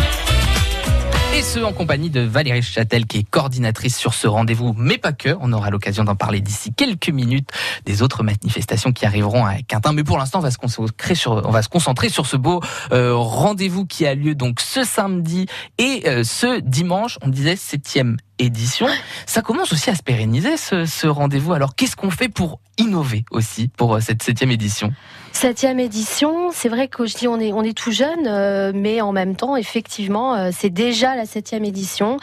Et 1.36 1.42
ce, 1.42 1.58
en 1.58 1.74
compagnie 1.74 2.08
de 2.08 2.22
Valérie 2.22 2.62
Châtel, 2.62 3.04
qui 3.04 3.18
est 3.18 3.28
coordinatrice 3.28 3.98
sur 3.98 4.14
ce 4.14 4.26
rendez-vous, 4.26 4.74
mais 4.78 4.96
pas 4.96 5.12
que. 5.12 5.36
On 5.42 5.52
aura 5.52 5.68
l'occasion 5.68 6.02
d'en 6.02 6.16
parler 6.16 6.40
d'ici 6.40 6.72
quelques 6.72 7.10
minutes 7.10 7.50
des 7.84 8.00
autres 8.00 8.22
manifestations 8.22 8.90
qui 8.90 9.04
arriveront 9.04 9.44
à 9.44 9.56
Quintin. 9.60 9.92
Mais 9.92 10.02
pour 10.02 10.16
l'instant, 10.16 10.38
on 10.38 10.40
va 10.40 10.50
se 10.50 10.56
concentrer 10.56 12.08
sur, 12.08 12.26
ce 12.26 12.36
beau 12.38 12.62
euh, 12.90 13.14
rendez-vous 13.14 13.84
qui 13.84 14.06
a 14.06 14.14
lieu 14.14 14.34
donc 14.34 14.62
ce 14.62 14.82
samedi 14.82 15.44
et 15.76 16.04
euh, 16.06 16.24
ce 16.24 16.58
dimanche. 16.60 17.18
On 17.20 17.28
disait 17.28 17.56
septième 17.56 18.16
édition. 18.38 18.86
Ça 19.26 19.42
commence 19.42 19.72
aussi 19.72 19.90
à 19.90 19.94
se 19.94 20.02
pérenniser 20.02 20.56
ce, 20.56 21.06
rendez-vous. 21.06 21.52
Alors, 21.52 21.74
qu'est-ce 21.74 21.96
qu'on 21.96 22.10
fait 22.10 22.28
pour 22.28 22.60
innover 22.78 23.24
aussi 23.30 23.68
pour 23.68 23.94
euh, 23.94 24.00
cette 24.00 24.22
septième 24.22 24.50
édition? 24.50 24.92
Septième 25.32 25.80
édition, 25.80 26.50
c'est 26.52 26.68
vrai 26.68 26.88
que 26.88 27.06
je 27.06 27.16
dis 27.16 27.28
on 27.28 27.38
est 27.38 27.52
on 27.52 27.62
est 27.62 27.76
tout 27.76 27.92
jeune, 27.92 28.26
euh, 28.26 28.72
mais 28.74 29.00
en 29.00 29.12
même 29.12 29.36
temps, 29.36 29.56
effectivement, 29.56 30.34
euh, 30.34 30.50
c'est 30.52 30.70
déjà 30.70 31.14
la 31.14 31.26
septième 31.26 31.64
édition. 31.64 32.18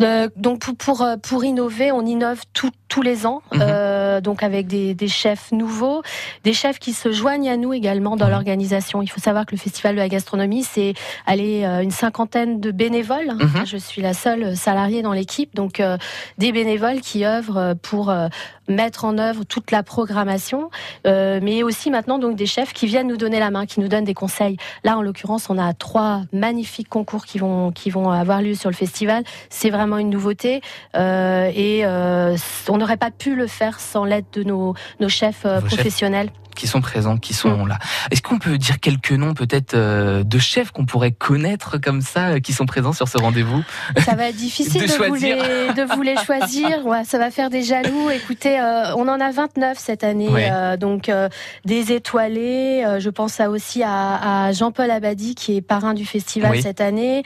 Euh, 0.00 0.28
donc 0.36 0.60
pour, 0.60 0.76
pour 0.76 1.06
pour 1.22 1.44
innover, 1.44 1.90
on 1.90 2.02
innove 2.06 2.42
tout, 2.52 2.70
tous 2.88 3.02
les 3.02 3.26
ans, 3.26 3.42
Mhm. 3.52 3.60
euh, 3.62 4.20
donc 4.20 4.42
avec 4.44 4.68
des, 4.68 4.94
des 4.94 5.08
chefs 5.08 5.50
nouveaux, 5.50 6.02
des 6.44 6.52
chefs 6.52 6.78
qui 6.78 6.92
se 6.92 7.10
joignent 7.10 7.48
à 7.50 7.56
nous 7.56 7.72
également 7.72 8.16
dans 8.16 8.26
Mhm. 8.26 8.30
l'organisation. 8.32 9.02
Il 9.02 9.08
faut 9.08 9.20
savoir 9.20 9.44
que 9.44 9.52
le 9.56 9.58
festival 9.60 9.96
de 9.96 10.00
la 10.00 10.08
gastronomie, 10.08 10.62
c'est 10.62 10.94
aller 11.26 11.64
euh, 11.64 11.82
une 11.82 11.90
cinquantaine 11.90 12.60
de 12.60 12.70
bénévoles. 12.70 13.32
Mhm. 13.34 13.66
Je 13.66 13.76
suis 13.76 14.00
la 14.00 14.14
seule 14.14 14.56
salariée 14.56 15.02
dans 15.02 15.12
l'équipe, 15.12 15.54
donc 15.56 15.80
euh, 15.80 15.98
des 16.38 16.52
bénévoles 16.52 17.00
qui 17.00 17.24
œuvrent 17.24 17.74
pour 17.82 18.10
euh, 18.10 18.28
mettre 18.68 19.04
en 19.04 19.18
œuvre 19.18 19.44
toute 19.44 19.70
la 19.72 19.82
programmation, 19.82 20.70
euh, 21.06 21.40
mais 21.42 21.62
aussi 21.64 21.90
maintenant 21.90 22.18
donc 22.18 22.36
des 22.36 22.46
chefs 22.46 22.72
qui 22.72 22.86
viennent 22.86 23.08
nous 23.08 23.16
donner 23.16 23.40
la 23.40 23.50
main, 23.50 23.66
qui 23.66 23.80
nous 23.80 23.88
donnent 23.88 24.04
des 24.04 24.14
conseils. 24.14 24.58
Là, 24.84 24.96
en 24.96 25.02
l'occurrence, 25.02 25.48
on 25.50 25.58
a 25.58 25.72
trois 25.74 26.22
magnifiques 26.32 26.88
concours 26.88 27.24
qui 27.24 27.38
vont 27.38 27.72
qui 27.72 27.90
vont 27.90 28.10
avoir 28.10 28.42
lieu 28.42 28.54
sur 28.54 28.70
le 28.70 28.76
festival. 28.76 29.24
C'est 29.50 29.70
vraiment 29.70 29.87
une 29.96 30.10
nouveauté 30.10 30.60
euh, 30.96 31.50
et 31.54 31.86
euh, 31.86 32.36
on 32.68 32.76
n'aurait 32.76 32.98
pas 32.98 33.10
pu 33.10 33.34
le 33.34 33.46
faire 33.46 33.80
sans 33.80 34.04
l'aide 34.04 34.26
de 34.32 34.42
nos 34.42 34.74
nos 35.00 35.08
chefs 35.08 35.46
euh, 35.46 35.60
chefs. 35.60 36.30
Qui 36.58 36.66
sont 36.66 36.80
présents, 36.80 37.16
qui 37.16 37.34
sont 37.34 37.64
là. 37.66 37.78
Est-ce 38.10 38.20
qu'on 38.20 38.38
peut 38.38 38.58
dire 38.58 38.80
quelques 38.80 39.12
noms 39.12 39.32
peut-être 39.32 39.74
euh, 39.74 40.24
de 40.24 40.38
chefs 40.38 40.72
qu'on 40.72 40.84
pourrait 40.86 41.12
connaître 41.12 41.78
comme 41.78 42.00
ça, 42.00 42.30
euh, 42.30 42.40
qui 42.40 42.52
sont 42.52 42.66
présents 42.66 42.92
sur 42.92 43.06
ce 43.06 43.16
rendez-vous? 43.16 43.62
Ça 44.04 44.16
va 44.16 44.28
être 44.28 44.36
difficile 44.36 44.82
De 44.82 44.86
de, 44.88 45.06
vous 45.06 45.14
les, 45.14 45.34
de 45.74 45.94
vous 45.94 46.02
les 46.02 46.16
choisir. 46.16 46.68
Ouais, 46.88 47.04
ça 47.04 47.18
va 47.18 47.30
faire 47.30 47.50
des 47.50 47.62
jaloux. 47.62 48.10
Écoutez, 48.10 48.58
euh, 48.58 48.94
on 48.96 49.08
en 49.08 49.20
a 49.20 49.30
29 49.30 49.78
cette 49.78 50.02
année. 50.04 50.28
Euh, 50.32 50.76
donc, 50.76 51.08
euh, 51.08 51.28
des 51.64 51.92
étoilés. 51.92 52.84
je 52.98 53.10
pense 53.10 53.40
à 53.40 53.50
aussi 53.50 53.82
à, 53.82 54.46
à 54.46 54.52
Jean-Paul 54.52 54.90
Abadi, 54.90 55.34
qui 55.34 55.56
est 55.56 55.60
parrain 55.60 55.92
du 55.92 56.06
festival 56.06 56.52
Oui. 56.52 56.62
cette 56.62 56.80
année. 56.80 57.22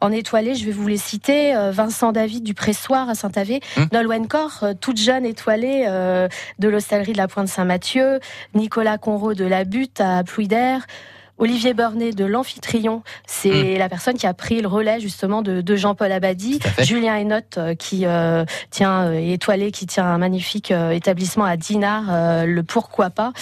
En 0.00 0.12
étoilé, 0.12 0.54
je 0.54 0.66
vais 0.66 0.72
vous 0.72 0.86
les 0.86 0.96
citer. 0.96 1.54
Vincent 1.72 2.12
David 2.12 2.44
du 2.44 2.54
Pressoir 2.54 3.08
à 3.08 3.14
Saint-Avé. 3.14 3.60
Hum. 3.76 3.88
Nolwenn 3.92 4.28
toute 4.80 4.98
jeune 5.00 5.24
étoilée 5.24 5.86
de 6.58 6.68
l'hostellerie 6.68 7.12
de 7.12 7.18
la 7.18 7.28
Pointe 7.28 7.48
Saint-Mathieu. 7.48 8.20
Nicolas 8.54 8.75
Conraud 9.00 9.34
de 9.34 9.44
la 9.44 9.64
Butte 9.64 10.00
à 10.00 10.22
Plouider. 10.22 10.78
Olivier 11.38 11.74
Burnet 11.74 12.12
de 12.12 12.24
l'Amphitryon, 12.24 13.02
c'est 13.26 13.76
la 13.76 13.90
personne 13.90 14.16
qui 14.16 14.26
a 14.26 14.32
pris 14.32 14.62
le 14.62 14.68
relais 14.68 15.00
justement 15.00 15.42
de, 15.42 15.60
de 15.60 15.76
Jean-Paul 15.76 16.10
Abadi. 16.10 16.60
Julien 16.78 17.16
Hainaut 17.16 17.40
euh, 17.58 17.74
qui 17.74 18.06
euh, 18.06 18.46
tient 18.70 19.08
euh, 19.08 19.18
étoilé, 19.18 19.70
qui 19.70 19.86
tient 19.86 20.06
un 20.06 20.16
magnifique 20.16 20.70
euh, 20.70 20.92
établissement 20.92 21.44
à 21.44 21.58
Dinard, 21.58 22.04
euh, 22.08 22.46
le 22.46 22.62
pourquoi 22.62 23.10
pas. 23.10 23.32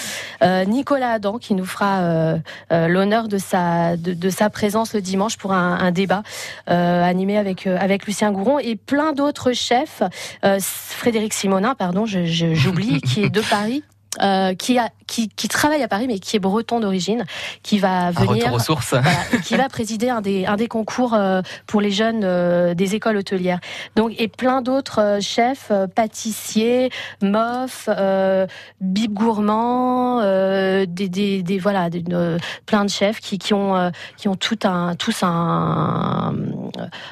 Nicolas 0.66 1.12
Adam 1.12 1.38
qui 1.38 1.54
nous 1.54 1.64
fera 1.64 2.36
l'honneur 2.70 3.28
de 3.28 3.38
sa 3.38 3.96
de, 3.96 4.12
de 4.12 4.30
sa 4.30 4.50
présence 4.50 4.92
le 4.92 5.00
dimanche 5.00 5.38
pour 5.38 5.52
un, 5.52 5.78
un 5.78 5.90
débat 5.90 6.22
animé 6.66 7.38
avec 7.38 7.66
avec 7.66 8.06
Lucien 8.06 8.30
Gouron 8.32 8.58
et 8.58 8.76
plein 8.76 9.12
d'autres 9.12 9.52
chefs. 9.52 10.02
Frédéric 10.60 11.32
Simonin, 11.32 11.74
pardon, 11.74 12.04
j'oublie, 12.06 13.00
qui 13.00 13.22
est 13.22 13.30
de 13.30 13.40
Paris. 13.50 13.84
Euh, 14.22 14.54
qui, 14.54 14.78
a, 14.78 14.88
qui, 15.06 15.28
qui 15.28 15.48
travaille 15.48 15.82
à 15.82 15.88
Paris 15.88 16.06
mais 16.06 16.18
qui 16.18 16.36
est 16.36 16.40
breton 16.40 16.80
d'origine, 16.80 17.24
qui 17.62 17.78
va 17.78 18.06
Un 18.06 18.10
venir 18.10 18.30
retour 18.44 18.52
aux 18.54 18.58
sources. 18.58 18.90
voilà, 18.94 19.10
et 19.32 19.40
qui 19.40 19.56
va 19.56 19.68
présider 19.68 20.08
un 20.08 20.20
des, 20.20 20.46
un 20.46 20.56
des 20.56 20.68
concours 20.68 21.14
euh, 21.14 21.42
pour 21.66 21.80
les 21.80 21.90
jeunes 21.90 22.22
euh, 22.24 22.74
des 22.74 22.94
écoles 22.94 23.16
hôtelières. 23.16 23.58
Donc, 23.96 24.12
et 24.18 24.28
plein 24.28 24.62
d'autres 24.62 25.18
chefs, 25.20 25.70
pâtissiers, 25.94 26.90
mofs, 27.22 27.88
bib 28.80 29.12
gourmands, 29.12 30.20
des, 30.86 31.08
des, 31.08 31.42
des- 31.42 31.58
voilà, 31.58 31.90
des- 31.90 32.04
plein 32.66 32.84
de 32.84 32.90
chefs 32.90 33.20
qui, 33.20 33.38
qui 33.38 33.54
ont, 33.54 33.90
qui 34.16 34.28
ont 34.28 34.36
tout 34.36 34.58
un, 34.64 34.94
tous 34.96 35.22
un, 35.22 36.34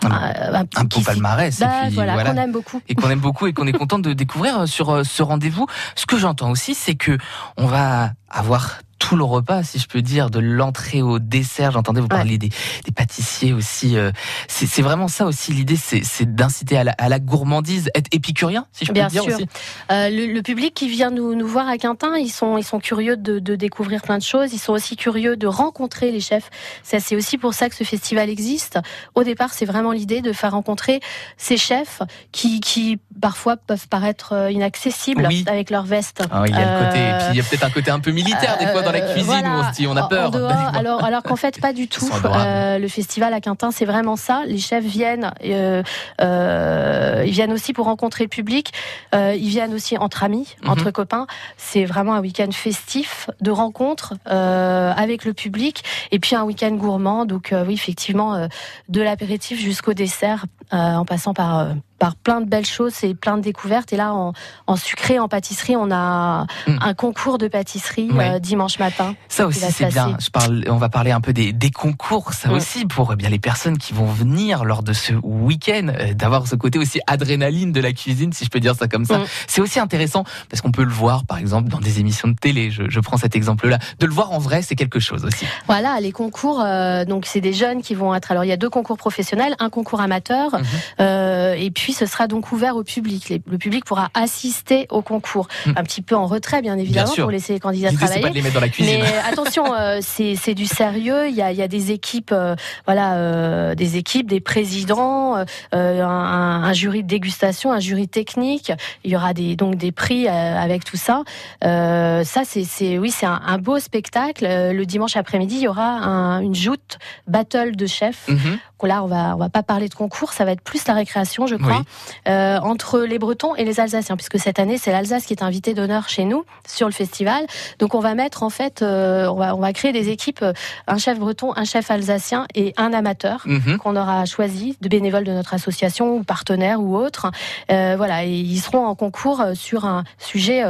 un, 0.05 0.55
un 0.55 0.65
petit- 0.65 0.81
Un 0.81 0.85
beau 0.85 1.01
palmarès. 1.01 1.61
et 1.61 1.65
Bah, 1.65 1.71
puis, 1.87 1.95
voilà, 1.95 2.15
voilà. 2.15 2.31
qu'on 2.33 2.37
aime 2.41 2.53
beaucoup. 2.53 2.81
et 2.89 2.95
qu'on 2.95 3.11
aime 3.11 3.21
beaucoup 3.21 3.47
et 3.47 3.53
qu'on 3.53 3.67
est 3.67 3.73
content 3.73 3.99
de 3.99 4.13
découvrir 4.13 4.67
sur 4.69 5.05
ce 5.05 5.23
rendez-vous. 5.23 5.67
Ce 5.97 6.07
que 6.07 6.17
j'entends 6.19 6.51
aussi, 6.51 6.75
c'est 6.75 6.92
que 6.97 7.19
on 7.57 7.67
va 7.67 8.13
avoir 8.29 8.81
tout 9.03 9.17
le 9.17 9.25
repas, 9.25 9.65
si 9.65 9.81
je 9.81 9.89
peux 9.89 10.01
dire, 10.01 10.31
de 10.31 10.39
l'entrée 10.39 11.03
au 11.03 11.19
dessert. 11.19 11.73
J'entendais 11.73 12.01
vous 12.01 12.07
parler 12.07 12.39
des, 12.39 12.51
des 12.85 12.93
pâtissiers 12.93 13.53
aussi. 13.53 13.97
euh, 13.97 14.13
C'est 14.47 14.81
vraiment 14.83 15.09
ça 15.09 15.27
aussi 15.27 15.53
l'idée, 15.53 15.75
c'est 15.77 16.35
d'inciter 16.37 16.79
à 16.79 16.85
la, 16.85 16.93
à 16.99 17.09
la 17.09 17.19
gourmandise, 17.19 17.91
être 17.97 18.07
épicurien, 18.13 18.67
si 18.73 18.85
je 18.85 18.91
peux 18.91 18.95
Bien 18.95 19.09
dire 19.09 19.25
sûr. 19.25 19.35
aussi. 19.35 19.47
Euh, 19.91 20.09
le, 20.09 20.27
le 20.33 20.43
public 20.43 20.73
qui 20.73 20.89
vient 20.89 21.11
nous, 21.11 21.35
nous 21.35 21.49
voir 21.49 21.67
à 21.69 21.79
Quintin, 21.79 22.17
ils 22.17 22.29
sont, 22.31 22.57
ils 22.59 22.63
sont 22.65 22.79
curieux 22.79 23.17
de, 23.17 23.41
de 23.41 23.57
découvrir 23.57 24.03
plein 24.03 24.19
de 24.19 24.23
choses. 24.23 24.53
Ils 24.53 24.59
sont 24.61 24.73
aussi 24.73 24.95
curieux 24.97 25.37
de 25.37 25.49
rencontrer 25.49 26.13
les 26.13 26.21
chefs. 26.21 26.49
Ça, 26.85 27.01
c'est 27.01 27.17
aussi 27.17 27.39
pour 27.39 27.55
ça 27.55 27.69
que 27.69 27.75
ce 27.75 27.83
festival 27.85 28.31
existe. 28.31 28.79
Au 29.17 29.25
départ, 29.25 29.53
c'est 29.53 29.67
vraiment 29.67 29.91
l'idée 29.91 30.21
de 30.21 30.33
faire 30.33 30.53
rencontrer 30.53 31.01
ces 31.37 31.57
chefs 31.57 32.03
qui, 32.31 32.61
qui 32.61 32.99
parfois 33.21 33.57
peuvent 33.57 33.89
paraître 33.89 34.33
euh, 34.33 34.51
inaccessibles 34.53 35.27
Oui. 35.27 35.45
avec 35.49 35.71
leur 35.71 35.85
veste. 35.85 36.23
Ah, 36.31 36.45
il 36.47 36.55
y 36.55 36.57
a 36.57 36.61
le 36.81 36.87
côté, 36.87 36.99
et 37.01 37.13
Euh, 37.13 37.19
puis 37.19 37.27
il 37.33 37.37
y 37.37 37.41
a 37.41 37.43
peut-être 37.43 37.65
un 37.65 37.71
côté 37.71 37.91
un 37.91 37.99
peu 38.01 38.13
militaire 38.13 38.59
des 38.59 38.67
fois 38.69 38.83
dans 38.83 38.92
la 38.93 39.05
euh, 39.05 39.13
cuisine 39.13 39.27
voilà. 39.27 39.49
où 39.51 39.61
on 39.61 39.71
se 39.71 39.77
dit 39.77 39.87
on 39.87 39.97
a 39.97 40.09
peur. 40.09 40.31
dehors, 40.31 40.51
alors, 40.75 41.05
alors 41.05 41.23
qu'en 41.23 41.37
fait, 41.37 41.61
pas 41.61 41.73
du 41.73 41.89
tout. 41.89 42.09
Euh, 42.25 42.79
le 42.79 42.89
festival 42.89 43.33
à 43.35 43.41
Quintin, 43.41 43.71
c'est 43.71 43.85
vraiment 43.85 44.17
ça. 44.17 44.43
Les 44.47 44.59
chefs 44.59 44.85
viennent, 44.85 45.33
euh, 45.45 45.83
euh, 46.21 47.23
ils 47.27 47.33
viennent 47.33 47.53
aussi 47.53 47.73
pour 47.73 47.87
rencontrer 47.87 48.25
le 48.25 48.29
public. 48.29 48.73
Ils 49.13 49.49
viennent 49.49 49.75
aussi 49.75 49.99
entre 49.99 50.25
amis, 50.25 50.57
Mhm. 50.63 50.71
entre 50.71 50.91
copains. 50.91 51.27
C'est 51.57 51.85
vraiment 51.85 52.15
un 52.15 52.21
week-end 52.21 52.51
festif 52.53 53.29
de 53.41 53.51
rencontres 53.51 54.15
avec 54.27 55.25
le 55.25 55.33
public 55.33 55.83
et 56.11 56.19
puis 56.19 56.37
un 56.37 56.45
week-end 56.45 56.73
gourmand. 56.73 57.25
Donc 57.25 57.55
oui, 57.67 57.75
effectivement, 57.75 58.49
de 58.89 59.01
l'apéritif 59.03 59.61
jusqu'au 59.61 59.95
dessert, 59.95 60.47
en 60.71 61.05
passant 61.05 61.35
par 61.35 61.69
par 62.03 62.17
plein 62.17 62.41
de 62.41 62.49
belles 62.49 62.67
choses 62.67 63.05
et 63.05 63.15
plein 63.15 63.37
de 63.37 63.43
découvertes. 63.43 63.93
Et 63.93 63.97
là, 63.97 64.13
en, 64.13 64.33
en 64.67 64.75
sucré, 64.75 65.21
en 65.21 65.29
pâtisserie, 65.29 65.77
on 65.77 65.89
a 65.93 66.47
Mm. 66.67 66.79
un 66.81 66.95
concours 66.95 67.39
de 67.39 67.47
pâtisserie 67.47 68.11
Ouais. 68.11 68.31
euh, 68.35 68.39
dimanche 68.41 68.81
matin. 68.81 69.15
Ça 69.29 69.47
aussi 69.47 69.61
c'est 69.71 69.87
bien. 69.87 70.17
Je 70.19 70.29
parle, 70.31 70.65
on 70.69 70.79
va 70.79 70.89
parler 70.89 71.13
un 71.13 71.21
peu 71.21 71.33
des, 71.33 71.53
des 71.53 71.71
concours, 71.71 72.33
ça 72.33 72.49
Mm. 72.49 72.53
aussi 72.55 72.87
pour 72.87 73.13
eh 73.13 73.17
bien 73.17 73.29
les 73.29 73.39
personnes 73.39 73.79
qui 73.79 73.93
vont 73.93 74.07
venir 74.07 74.65
lors 74.65 74.83
de 74.83 74.93
ce 74.93 75.13
week-end, 75.23 75.87
euh, 75.97 76.13
d'avoir 76.13 76.49
ce 76.49 76.57
côté 76.57 76.77
aussi 76.81 76.99
adrénaline 77.07 77.71
de 77.71 77.81
la 77.81 77.93
cuisine, 77.93 78.33
si 78.33 78.45
je 78.45 78.51
peux 78.51 78.59
dire 78.59 78.75
ça 78.75 78.89
comme 78.89 79.05
ça. 79.05 79.19
Mm. 79.19 79.25
C'est 79.47 79.61
aussi 79.61 79.79
intéressant 79.79 80.25
parce 80.51 80.61
qu'on 80.61 80.73
peut 80.73 80.83
le 80.85 80.91
voir, 80.93 81.25
par 81.25 81.39
exemple, 81.39 81.69
dans 81.69 81.79
des 81.79 82.01
émissions 82.01 82.27
de 82.27 82.35
télé. 82.35 82.73
Je, 82.73 82.83
je 82.91 82.99
prends 83.01 83.17
cet 83.17 83.37
exemple-là. 83.37 83.79
De 84.01 84.07
le 84.07 84.13
voir 84.13 84.33
en 84.33 84.39
vrai, 84.41 84.63
c'est 84.63 84.75
quelque 84.75 84.99
chose 84.99 85.25
aussi. 85.25 85.47
Voilà, 85.69 86.01
les 86.01 86.11
concours, 86.11 86.61
euh, 86.61 87.05
donc 87.05 87.27
c'est 87.27 87.41
des 87.41 87.53
jeunes 87.53 87.81
qui 87.81 87.95
vont 87.95 88.13
être. 88.13 88.33
Alors 88.33 88.45
il 88.45 88.49
y 88.49 88.53
a 88.53 88.57
deux 88.57 88.71
concours 88.71 88.97
professionnels, 88.99 89.55
un 89.61 89.71
concours 89.71 90.01
amateur, 90.01 90.51
Mhm. 90.99 91.55
et 91.59 91.71
puis 91.71 91.92
ce 91.93 92.07
sera 92.07 92.27
donc 92.27 92.53
ouvert 92.53 92.77
au 92.77 92.83
public. 92.85 93.29
Les- 93.29 93.43
le 93.47 93.59
public 93.59 93.85
pourra 93.85 94.09
assister 94.15 94.87
au 94.91 95.03
concours, 95.03 95.49
Mhm. 95.67 95.75
un 95.77 95.83
petit 95.85 96.03
peu 96.03 96.15
en 96.17 96.27
retrait 96.27 96.63
bien 96.63 96.77
évidemment 96.79 97.13
pour 97.15 97.31
laisser 97.31 97.55
les 97.55 97.61
candidats 97.61 97.91
c'est 97.91 97.97
pas 97.99 98.07
de 98.07 98.11
travailler. 98.13 98.35
les 98.35 98.43
mettre 98.43 98.55
dans 98.55 98.61
la 98.61 98.69
cuisine. 98.69 99.01
Mais 99.03 99.15
attention, 99.31 99.75
euh, 99.75 100.01
c'est 100.03 100.55
du 100.55 100.67
sérieux. 100.67 101.29
Il 101.29 101.35
y 101.35 101.43
a, 101.43 101.53
il 101.53 101.59
y 101.59 101.63
a 101.63 101.69
des 101.69 101.91
équipes, 101.93 102.33
euh, 102.33 102.55
voilà, 102.87 103.15
euh, 103.15 103.75
des 103.75 103.97
équipes, 103.97 104.29
des 104.29 104.41
présidents, 104.41 105.37
euh, 105.37 105.45
euh, 105.75 106.03
un, 106.05 106.65
un 106.65 106.73
jury 106.73 107.03
de 107.03 107.09
dégustation, 107.09 107.73
un 107.73 107.81
jury 107.81 108.09
technique. 108.09 108.73
Il 109.05 109.11
y 109.11 109.17
aura 109.17 109.35
des 109.35 109.57
donc 109.57 109.77
des 109.77 109.93
prix 109.93 110.27
euh, 110.29 110.31
avec 110.31 110.85
tout 110.85 110.97
ça. 110.97 111.23
Euh, 111.65 112.25
ça, 112.25 112.43
c'est 112.45 112.99
oui, 112.99 113.11
c'est 113.11 113.27
un, 113.27 113.41
un 113.47 113.59
beau 113.59 113.79
spectacle. 113.79 114.45
Euh, 114.49 114.73
Le 114.73 114.87
dimanche 114.87 115.17
après-midi, 115.17 115.57
il 115.57 115.63
y 115.63 115.69
aura 115.69 115.85
un- 115.85 116.41
une 116.41 116.55
joute 116.55 116.99
battle 117.27 117.77
de 117.77 117.87
chefs. 117.87 118.29
Mhm. 118.29 118.59
Là, 118.85 119.05
on 119.05 119.07
va 119.07 119.37
on 119.37 119.39
va 119.39 119.49
pas 119.49 119.63
parler 119.63 119.89
de 119.89 119.95
concours, 119.95 120.33
ça 120.33 120.45
va 120.45 120.51
être 120.51 120.61
plus 120.61 120.85
la 120.89 120.95
récréation, 120.95 121.47
je 121.47 121.55
crois, 121.55 121.82
Euh, 122.29 122.59
entre 122.61 123.01
les 123.01 123.19
Bretons 123.19 123.55
et 123.57 123.65
les 123.65 123.81
Alsaciens, 123.81 124.17
puisque 124.17 124.39
cette 124.39 124.59
année 124.59 124.79
c'est 124.79 124.93
l'Alsace 124.93 125.25
qui 125.27 125.33
est 125.33 125.43
invité 125.43 125.75
d'honneur 125.75 126.09
chez 126.09 126.25
nous 126.25 126.45
sur 126.67 126.87
le 126.87 126.93
festival. 126.93 127.47
Donc 127.79 127.95
on 127.95 128.01
va 128.01 128.15
mettre 128.15 128.43
en 128.43 128.51
fait, 128.51 128.83
euh, 128.83 129.27
on 129.29 129.35
va 129.37 129.55
on 129.55 129.61
va 129.61 129.73
créer 129.73 129.93
des 129.93 130.09
équipes, 130.09 130.43
euh, 130.43 130.53
un 130.87 130.99
chef 130.99 131.19
breton, 131.19 131.53
un 131.57 131.65
chef 131.65 131.91
alsacien 131.91 132.47
et 132.55 132.73
un 132.77 132.93
amateur 132.93 133.43
Mhm. 133.47 133.79
qu'on 133.79 133.97
aura 133.97 134.25
choisi 134.25 134.77
de 134.81 134.89
bénévoles 134.89 135.25
de 135.25 135.33
notre 135.33 135.55
association 135.55 136.17
ou 136.17 136.23
partenaires 136.25 136.81
ou 136.81 136.97
autres. 136.97 137.31
Euh, 137.71 137.95
voilà, 137.97 138.25
et 138.25 138.31
ils 138.33 138.59
seront 138.61 138.87
en 138.87 138.95
concours 138.95 139.43
sur 139.55 139.85
un 139.85 140.05
sujet 140.19 140.63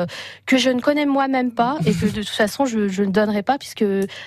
que 0.47 0.57
je 0.57 0.71
ne 0.71 0.81
connais 0.81 1.07
moi-même 1.07 1.53
pas 1.53 1.77
et 1.87 1.93
que 1.93 2.07
de 2.07 2.21
toute 2.23 2.29
façon 2.29 2.65
je, 2.67 2.89
je 2.89 3.03
ne 3.03 3.11
donnerai 3.11 3.43
pas 3.43 3.59
puisque 3.59 3.85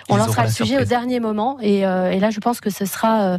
on 0.09 0.15
Ils 0.15 0.17
lancera 0.17 0.45
le 0.45 0.51
sujet 0.51 0.79
au 0.81 0.85
dernier 0.85 1.19
moment. 1.19 1.57
Et, 1.61 1.79
et 1.79 2.19
là, 2.19 2.29
je 2.29 2.39
pense 2.39 2.61
que 2.61 2.69
ce 2.69 2.85
sera 2.85 3.37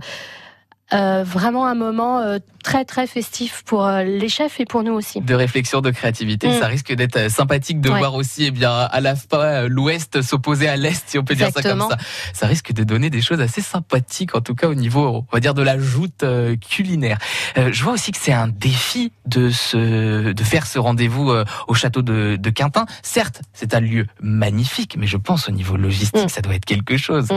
euh, 0.92 1.25
vraiment 1.25 1.66
un 1.66 1.75
moment 1.75 2.20
euh, 2.20 2.38
très 2.62 2.85
très 2.85 3.07
festif 3.07 3.62
pour 3.64 3.85
euh, 3.87 4.03
les 4.03 4.29
chefs 4.29 4.61
et 4.61 4.64
pour 4.64 4.83
nous 4.85 4.92
aussi. 4.92 5.20
de 5.20 5.35
réflexion, 5.35 5.81
de 5.81 5.90
créativité. 5.90 6.49
Mm. 6.49 6.61
Ça 6.61 6.66
risque 6.66 6.92
d'être 6.92 7.31
sympathique 7.31 7.81
de 7.81 7.90
Ouais. 7.90 7.99
voir 7.99 8.14
aussi, 8.14 8.44
eh 8.46 8.51
bien, 8.51 8.70
à 8.72 9.01
la 9.01 9.14
fois 9.16 9.68
l'Ouest 9.68 10.22
s'opposer 10.22 10.68
à 10.68 10.77
l'Est, 10.77 11.03
si 11.09 11.18
on 11.18 11.25
peut 11.25 11.35
dire 11.35 11.49
ça 11.55 11.62
comme 11.62 11.81
ça. 11.88 11.96
Ça 12.33 12.46
risque 12.46 12.72
de 12.72 12.85
donner 12.85 13.11
des 13.11 13.20
choses 13.22 13.40
assez 13.40 13.61
sympathiques, 13.62 14.35
en 14.37 14.40
tout 14.40 14.55
cas 14.55 14.68
au 14.68 14.75
niveau, 14.75 15.07
on 15.09 15.27
va 15.33 15.40
dire, 15.40 15.55
de 15.55 15.62
la 15.62 15.79
joute 15.79 16.25
culinaire. 16.68 17.18
Je 17.57 17.83
vois 17.85 17.92
aussi 17.94 18.12
que 18.12 18.18
c'est 18.18 18.33
un 18.33 18.49
défi 18.49 19.12
de 19.27 19.51
se, 19.51 20.33
de 20.33 20.42
faire 20.44 20.66
ce 20.66 20.79
rendez-vous 20.79 21.33
au 21.68 21.75
château 21.75 22.03
de, 22.03 22.37
de 22.37 22.51
Quintin. 22.51 22.87
Certes, 23.03 23.42
c'est 23.53 23.75
un 23.75 23.81
lieu 23.81 24.07
magnifique, 24.20 24.96
mais 24.99 25.07
je 25.07 25.16
pense 25.16 25.49
au 25.49 25.53
niveau 25.53 25.77
logistique, 25.77 26.25
Mm. 26.27 26.29
ça 26.29 26.40
doit 26.40 26.55
être 26.55 26.64
quelque 26.64 26.96
chose. 26.96 27.29
Mm. 27.31 27.37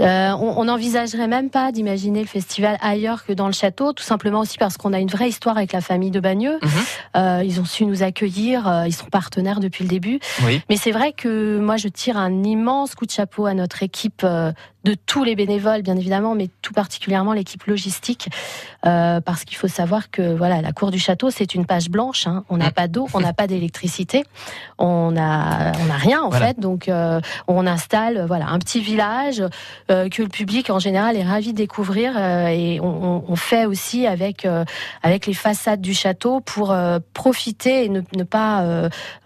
On 0.00 0.54
on 0.62 0.64
n'envisagerait 0.66 1.28
même 1.28 1.50
pas 1.50 1.72
d'imaginer 1.72 2.20
le 2.20 2.26
festival 2.26 2.71
ailleurs 2.80 3.24
que 3.24 3.32
dans 3.32 3.46
le 3.46 3.52
château, 3.52 3.92
tout 3.92 4.02
simplement 4.02 4.40
aussi 4.40 4.58
parce 4.58 4.76
qu'on 4.76 4.92
a 4.92 4.98
une 5.00 5.08
vraie 5.08 5.28
histoire 5.28 5.56
avec 5.56 5.72
la 5.72 5.80
famille 5.80 6.10
de 6.10 6.20
Bagneux. 6.20 6.58
Mhm. 6.62 6.70
Euh, 7.16 7.42
ils 7.44 7.60
ont 7.60 7.64
su 7.64 7.84
nous 7.84 8.02
accueillir, 8.02 8.66
euh, 8.68 8.86
ils 8.86 8.94
sont 8.94 9.06
partenaires 9.06 9.60
depuis 9.60 9.84
le 9.84 9.90
début. 9.90 10.18
Oui. 10.44 10.62
Mais 10.70 10.76
c'est 10.76 10.92
vrai 10.92 11.12
que 11.12 11.58
moi, 11.58 11.76
je 11.76 11.88
tire 11.88 12.16
un 12.16 12.42
immense 12.44 12.94
coup 12.94 13.06
de 13.06 13.10
chapeau 13.10 13.46
à 13.46 13.54
notre 13.54 13.82
équipe 13.82 14.22
euh, 14.24 14.52
de 14.84 14.94
tous 15.06 15.22
les 15.22 15.36
bénévoles, 15.36 15.82
bien 15.82 15.96
évidemment, 15.96 16.34
mais 16.34 16.48
tout 16.60 16.72
particulièrement 16.72 17.32
l'équipe 17.34 17.62
logistique, 17.66 18.28
euh, 18.84 19.20
parce 19.20 19.44
qu'il 19.44 19.56
faut 19.56 19.68
savoir 19.68 20.10
que 20.10 20.34
voilà, 20.34 20.60
la 20.60 20.72
cour 20.72 20.90
du 20.90 20.98
château, 20.98 21.30
c'est 21.30 21.54
une 21.54 21.66
page 21.66 21.88
blanche. 21.88 22.26
hein. 22.26 22.42
On 22.48 22.56
n'a 22.56 22.70
Mm. 22.70 22.72
pas 22.72 22.88
d'eau, 22.88 23.06
on 23.14 23.20
n'a 23.20 23.32
pas 23.32 23.46
d'électricité, 23.46 24.24
on 24.78 25.16
a, 25.16 25.70
on 25.86 25.88
a 25.90 25.96
rien 25.96 26.22
en 26.22 26.30
Voilà. 26.30 26.46
fait. 26.48 26.58
Donc, 26.60 26.88
euh, 26.88 27.20
on 27.46 27.64
installe, 27.66 28.24
voilà, 28.26 28.48
un 28.48 28.58
petit 28.58 28.80
village 28.80 29.42
euh, 29.90 30.08
que 30.08 30.20
le 30.22 30.28
public 30.28 30.68
en 30.70 30.80
général 30.80 31.16
est 31.16 31.22
ravi 31.22 31.52
de 31.52 31.56
découvrir 31.58 32.16
et, 32.18 32.61
et 32.62 32.80
on, 32.80 33.36
fait 33.36 33.64
aussi 33.66 34.06
avec 34.06 34.44
euh, 34.44 34.64
avec 35.02 35.26
les 35.26 35.34
façades 35.34 35.80
du 35.80 35.94
château 35.94 36.40
pour 36.40 36.70
euh, 36.70 36.98
profiter 37.14 37.84
et 37.84 37.88
ne, 37.88 38.02
ne 38.14 38.22
pas 38.24 38.62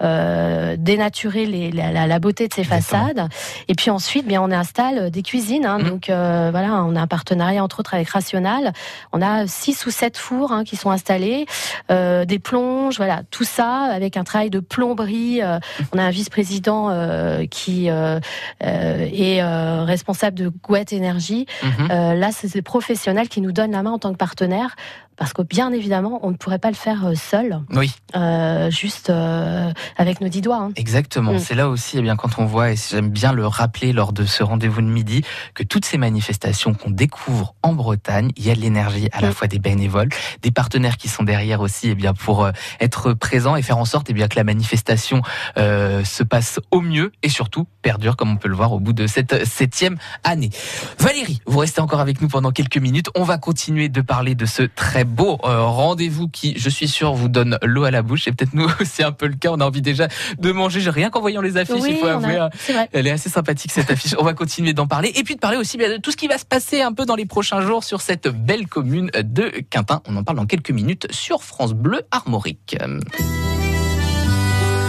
euh, 0.00 0.76
dénaturer 0.78 1.44
les, 1.46 1.70
la, 1.70 2.18
beauté 2.18 2.48
de 2.48 2.54
ces 2.54 2.62
Exactement. 2.62 3.08
façades. 3.08 3.28
Et 3.68 3.74
puis 3.74 3.90
ensuite, 3.90 4.26
bien 4.26 4.40
on 4.42 4.50
installe 4.50 5.10
des 5.10 5.22
cuisines. 5.22 5.66
hein. 5.66 5.78
Mhm. 5.78 5.88
donc 5.88 6.04
voilà, 6.08 6.84
on 6.84 6.96
a 6.96 7.00
un 7.00 7.06
partenariat 7.06 7.62
entre 7.62 7.80
autres 7.80 7.94
avec 7.94 8.08
Rational. 8.08 8.72
On 9.12 9.20
a 9.22 9.46
six 9.46 9.84
ou 9.86 9.90
sept 9.90 10.16
fours 10.16 10.52
hein, 10.52 10.64
qui 10.64 10.76
sont 10.76 10.90
installés, 10.90 11.46
des 11.88 12.38
plonges, 12.38 12.96
voilà, 12.96 13.22
tout 13.30 13.44
ça 13.44 13.82
avec 13.92 14.16
un 14.16 14.24
travail 14.24 14.50
de 14.50 14.60
plomberie. 14.60 15.42
euh, 15.42 15.58
on 15.92 15.98
a 15.98 16.02
un 16.02 16.10
vice-président 16.10 16.88
euh, 16.90 17.46
qui 17.46 17.88
euh, 17.90 18.20
est 18.60 19.42
responsable 19.84 20.36
de 20.36 20.48
Gouette 20.48 20.92
Énergie. 20.92 21.46
Mhm. 21.62 21.88
Euh, 21.90 22.14
là, 22.14 22.30
c'est 22.32 22.52
des 22.52 22.62
professionnels 22.62 23.25
qui 23.28 23.40
nous 23.40 23.52
donnent 23.52 23.72
la 23.72 23.82
main 23.82 23.92
en 23.92 23.98
tant 23.98 24.12
que 24.12 24.18
partenaire. 24.18 24.76
Parce 25.16 25.32
que 25.32 25.42
bien 25.42 25.72
évidemment, 25.72 26.20
on 26.22 26.30
ne 26.30 26.36
pourrait 26.36 26.58
pas 26.58 26.68
le 26.68 26.74
faire 26.76 27.06
euh, 27.06 27.14
seul, 27.14 27.60
Oui, 27.72 27.94
euh, 28.14 28.70
juste 28.70 29.08
euh, 29.10 29.72
avec 29.96 30.20
nos 30.20 30.28
dix 30.28 30.42
doigts. 30.42 30.58
hein. 30.58 30.70
exactement. 30.76 31.32
Mm. 31.34 31.38
C'est 31.38 31.54
là 31.54 31.68
aussi, 31.68 31.98
eh 31.98 32.02
bien, 32.02 32.16
quand 32.16 32.38
on 32.38 32.44
voit, 32.44 32.72
et 32.72 32.76
j'aime 32.76 33.08
bien 33.10 33.32
le 33.32 33.46
rappeler 33.46 33.92
lors 33.92 34.12
de 34.12 34.24
ce 34.26 34.42
rendez-vous 34.42 34.82
de 34.82 34.86
midi, 34.86 35.22
que 35.54 35.62
toutes 35.62 35.84
ces 35.86 35.96
manifestations 35.98 36.74
qu'on 36.74 36.90
découvre 36.90 37.54
en 37.62 37.72
Bretagne, 37.72 38.30
il 38.36 38.46
y 38.46 38.50
a 38.50 38.54
de 38.54 38.60
l'énergie 38.60 39.08
à 39.12 39.20
la 39.20 39.28
Mm. 39.30 39.32
fois 39.32 39.46
des 39.48 39.58
bénévoles, 39.58 40.08
des 40.42 40.50
partenaires 40.50 40.96
qui 40.98 41.08
sont 41.08 41.22
derrière 41.22 41.60
aussi, 41.60 41.88
eh 41.90 41.94
bien, 41.94 42.12
pour 42.12 42.44
euh, 42.44 42.52
être 42.80 43.12
présents 43.14 43.56
et 43.56 43.62
faire 43.62 43.78
en 43.78 43.84
sorte, 43.86 44.08
eh 44.10 44.12
bien, 44.12 44.28
que 44.28 44.36
la 44.36 44.44
manifestation 44.44 45.22
se 45.56 46.22
passe 46.22 46.60
au 46.70 46.80
mieux 46.80 47.12
et 47.22 47.28
surtout 47.28 47.66
perdure, 47.82 48.16
comme 48.16 48.30
on 48.30 48.36
peut 48.36 48.48
le 48.48 48.54
voir 48.54 48.72
au 48.72 48.80
bout 48.80 48.92
de 48.92 49.06
cette 49.06 49.44
septième 49.46 49.96
année. 50.24 50.50
Valérie, 50.98 51.40
vous 51.46 51.58
restez 51.58 51.80
encore 51.80 52.00
avec 52.00 52.20
nous 52.20 52.28
pendant 52.28 52.50
quelques 52.50 52.76
minutes. 52.78 53.08
On 53.14 53.22
va 53.24 53.38
continuer 53.38 53.88
de 53.88 54.00
parler 54.00 54.34
de 54.34 54.44
ce 54.46 54.62
très 54.62 55.04
beau 55.06 55.38
euh, 55.44 55.62
rendez-vous 55.62 56.28
qui, 56.28 56.54
je 56.58 56.68
suis 56.68 56.88
sûr, 56.88 57.14
vous 57.14 57.28
donne 57.28 57.58
l'eau 57.62 57.84
à 57.84 57.90
la 57.90 58.02
bouche. 58.02 58.28
Et 58.28 58.32
peut-être 58.32 58.52
nous, 58.54 58.68
c'est 58.84 59.02
un 59.04 59.12
peu 59.12 59.26
le 59.26 59.34
cas. 59.36 59.50
On 59.52 59.60
a 59.60 59.64
envie 59.64 59.80
déjà 59.82 60.08
de 60.38 60.52
manger. 60.52 60.80
Rien 60.90 61.08
qu'en 61.10 61.20
voyant 61.20 61.40
les 61.40 61.56
affiches, 61.56 61.82
il 61.88 61.96
faut 61.96 62.06
avouer. 62.06 62.36
a- 62.36 62.46
hein. 62.46 62.86
Elle 62.92 63.06
est 63.06 63.10
assez 63.12 63.30
sympathique 63.30 63.72
cette 63.72 63.90
affiche. 63.90 64.14
On 64.18 64.24
va 64.24 64.34
continuer 64.34 64.72
d'en 64.74 64.86
parler 64.86 65.12
et 65.14 65.22
puis 65.24 65.34
de 65.36 65.40
parler 65.40 65.56
aussi 65.56 65.78
bien 65.78 65.88
de 65.90 65.96
tout 65.96 66.10
ce 66.10 66.16
qui 66.16 66.28
va 66.28 66.36
se 66.38 66.44
passer 66.44 66.82
un 66.82 66.92
peu 66.92 67.06
dans 67.06 67.16
les 67.16 67.26
prochains 67.26 67.60
jours 67.62 67.84
sur 67.84 68.00
cette 68.02 68.28
belle 68.28 68.66
commune 68.66 69.10
de 69.14 69.50
Quintin. 69.70 70.02
On 70.06 70.16
en 70.16 70.24
parle 70.24 70.36
dans 70.38 70.46
quelques 70.46 70.70
minutes 70.70 71.06
sur 71.10 71.42
France 71.42 71.72
Bleu 71.72 72.02
Armorique. 72.10 72.76
Capitaine, 72.78 73.00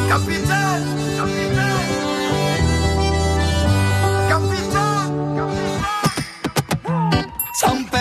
capitaine, 0.09 0.83
capitaine, 1.17 1.46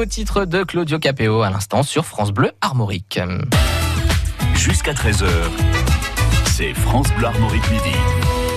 nouveau 0.00 0.08
titre 0.08 0.46
de 0.46 0.64
Claudio 0.64 0.98
Capéo 0.98 1.42
à 1.42 1.50
l'instant 1.50 1.82
sur 1.82 2.06
France 2.06 2.30
Bleu 2.30 2.52
Armorique. 2.62 3.20
Jusqu'à 4.54 4.94
13h, 4.94 5.26
c'est 6.46 6.72
France 6.72 7.08
Bleu 7.18 7.26
Armorique 7.26 7.70
Midi. 7.70 7.96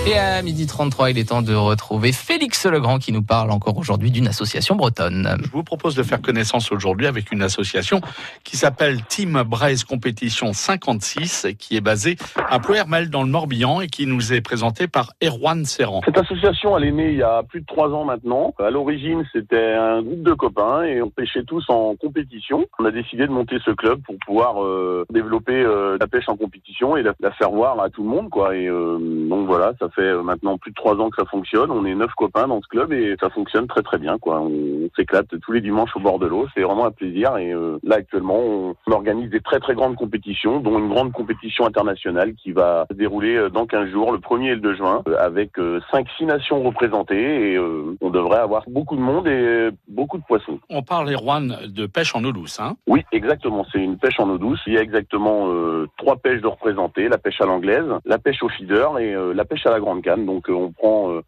Et 0.06 0.18
à 0.18 0.42
midi 0.42 0.66
33, 0.66 1.12
il 1.12 1.18
est 1.18 1.30
temps 1.30 1.40
de 1.40 1.54
retrouver 1.54 2.12
Félix 2.12 2.66
Legrand 2.66 2.98
qui 2.98 3.10
nous 3.10 3.22
parle 3.22 3.50
encore 3.50 3.78
aujourd'hui 3.78 4.10
d'une 4.10 4.26
association 4.26 4.74
bretonne. 4.74 5.38
Je 5.42 5.48
vous 5.48 5.64
propose 5.64 5.94
de 5.94 6.02
faire 6.02 6.20
connaissance 6.20 6.70
aujourd'hui 6.72 7.06
avec 7.06 7.32
une 7.32 7.40
association 7.40 8.02
qui 8.44 8.58
s'appelle 8.58 9.02
Team 9.06 9.42
Braise 9.46 9.82
Compétition 9.82 10.52
56 10.52 11.46
qui 11.58 11.76
est 11.76 11.80
basée 11.80 12.16
à 12.50 12.58
Ploermel 12.58 13.08
dans 13.08 13.22
le 13.22 13.30
Morbihan 13.30 13.80
et 13.80 13.86
qui 13.86 14.06
nous 14.06 14.34
est 14.34 14.42
présentée 14.42 14.88
par 14.88 15.14
Erwan 15.22 15.64
Serran. 15.64 16.02
Cette 16.04 16.18
association, 16.18 16.76
elle 16.76 16.84
est 16.84 16.92
née 16.92 17.12
il 17.12 17.16
y 17.16 17.22
a 17.22 17.42
plus 17.42 17.62
de 17.62 17.66
trois 17.66 17.88
ans 17.88 18.04
maintenant. 18.04 18.52
À 18.58 18.68
l'origine, 18.68 19.24
c'était 19.32 19.72
un 19.72 20.02
groupe 20.02 20.22
de 20.22 20.34
copains 20.34 20.82
et 20.82 21.00
on 21.00 21.08
pêchait 21.08 21.44
tous 21.44 21.64
en 21.70 21.96
compétition. 21.96 22.66
On 22.78 22.84
a 22.84 22.90
décidé 22.90 23.26
de 23.26 23.32
monter 23.32 23.56
ce 23.64 23.70
club 23.70 24.02
pour 24.02 24.16
pouvoir 24.26 24.62
euh, 24.62 25.06
développer 25.08 25.54
euh, 25.54 25.96
la 25.98 26.06
pêche 26.08 26.28
en 26.28 26.36
compétition 26.36 26.98
et 26.98 27.02
la, 27.02 27.14
la, 27.20 27.30
faire 27.30 27.50
voir 27.50 27.80
à 27.80 27.88
tout 27.88 28.02
le 28.02 28.10
monde, 28.10 28.28
quoi. 28.28 28.54
Et 28.54 28.68
euh, 28.68 28.98
donc 29.00 29.46
voilà, 29.46 29.72
ça 29.80 29.88
fait 29.94 30.14
maintenant 30.22 30.58
plus 30.58 30.70
de 30.70 30.76
trois 30.76 30.96
ans 30.96 31.10
que 31.10 31.16
ça 31.16 31.28
fonctionne. 31.28 31.70
On 31.70 31.84
est 31.84 31.94
neuf 31.94 32.12
copains 32.16 32.48
dans 32.48 32.60
ce 32.60 32.68
club 32.68 32.92
et 32.92 33.16
ça 33.20 33.30
fonctionne 33.30 33.66
très 33.66 33.82
très 33.82 33.98
bien, 33.98 34.18
quoi. 34.18 34.40
On, 34.40 34.88
s'éclate 34.96 35.26
tous 35.40 35.52
les 35.52 35.60
dimanches 35.60 35.96
au 35.96 36.00
bord 36.00 36.18
de 36.18 36.26
l'eau. 36.26 36.46
C'est 36.54 36.62
vraiment 36.62 36.86
un 36.86 36.90
plaisir. 36.90 37.36
Et 37.36 37.52
euh, 37.52 37.78
là 37.82 37.96
actuellement, 37.96 38.38
on, 38.38 38.74
organise 38.92 39.30
des 39.30 39.40
très 39.40 39.58
très 39.58 39.74
grandes 39.74 39.96
compétitions, 39.96 40.60
dont 40.60 40.78
une 40.78 40.88
grande 40.88 41.12
compétition 41.12 41.66
internationale 41.66 42.34
qui 42.34 42.52
va 42.52 42.86
se 42.88 42.94
dérouler 42.96 43.34
euh, 43.34 43.50
dans 43.50 43.66
15 43.66 43.90
jours, 43.90 44.12
le 44.12 44.18
1er 44.18 44.44
et 44.44 44.54
le 44.54 44.60
2 44.60 44.76
juin, 44.76 45.02
euh, 45.08 45.16
avec 45.18 45.52
cinq, 45.90 46.06
six 46.16 46.26
nations 46.26 46.62
représentées 46.62 47.52
et 47.52 47.58
on 47.58 48.10
devrait 48.10 48.38
avoir 48.38 48.64
beaucoup 48.68 48.96
de 48.96 49.00
monde 49.00 49.26
et 49.26 49.70
beaucoup 49.88 50.18
de 50.18 50.24
poissons. 50.24 50.58
On 50.70 50.82
parle, 50.82 51.12
Erwan, 51.12 51.56
de 51.66 51.86
pêche 51.86 52.14
en 52.14 52.24
eau 52.24 52.32
douce, 52.32 52.60
hein? 52.60 52.76
Oui, 52.86 53.04
exactement. 53.12 53.66
C'est 53.72 53.78
une 53.78 53.98
pêche 53.98 54.18
en 54.18 54.28
eau 54.28 54.38
douce. 54.38 54.60
Il 54.66 54.74
y 54.74 54.78
a 54.78 54.82
exactement 54.82 55.48
euh, 55.48 55.88
trois 55.96 56.16
pêches 56.16 56.40
de 56.40 56.46
représentées 56.46 57.08
la 57.08 57.18
pêche 57.18 57.40
à 57.40 57.46
l'anglaise, 57.46 57.86
la 58.04 58.18
pêche 58.18 58.42
au 58.42 58.48
feeder 58.48 58.98
et 58.98 59.14
euh, 59.14 59.32
la 59.32 59.44
pêche 59.44 59.66
à 59.66 59.70
la 59.70 59.80
grande 59.84 60.02
canne. 60.02 60.26
Donc 60.26 60.48
euh, 60.48 60.54
on 60.54 60.72
prend 60.72 61.20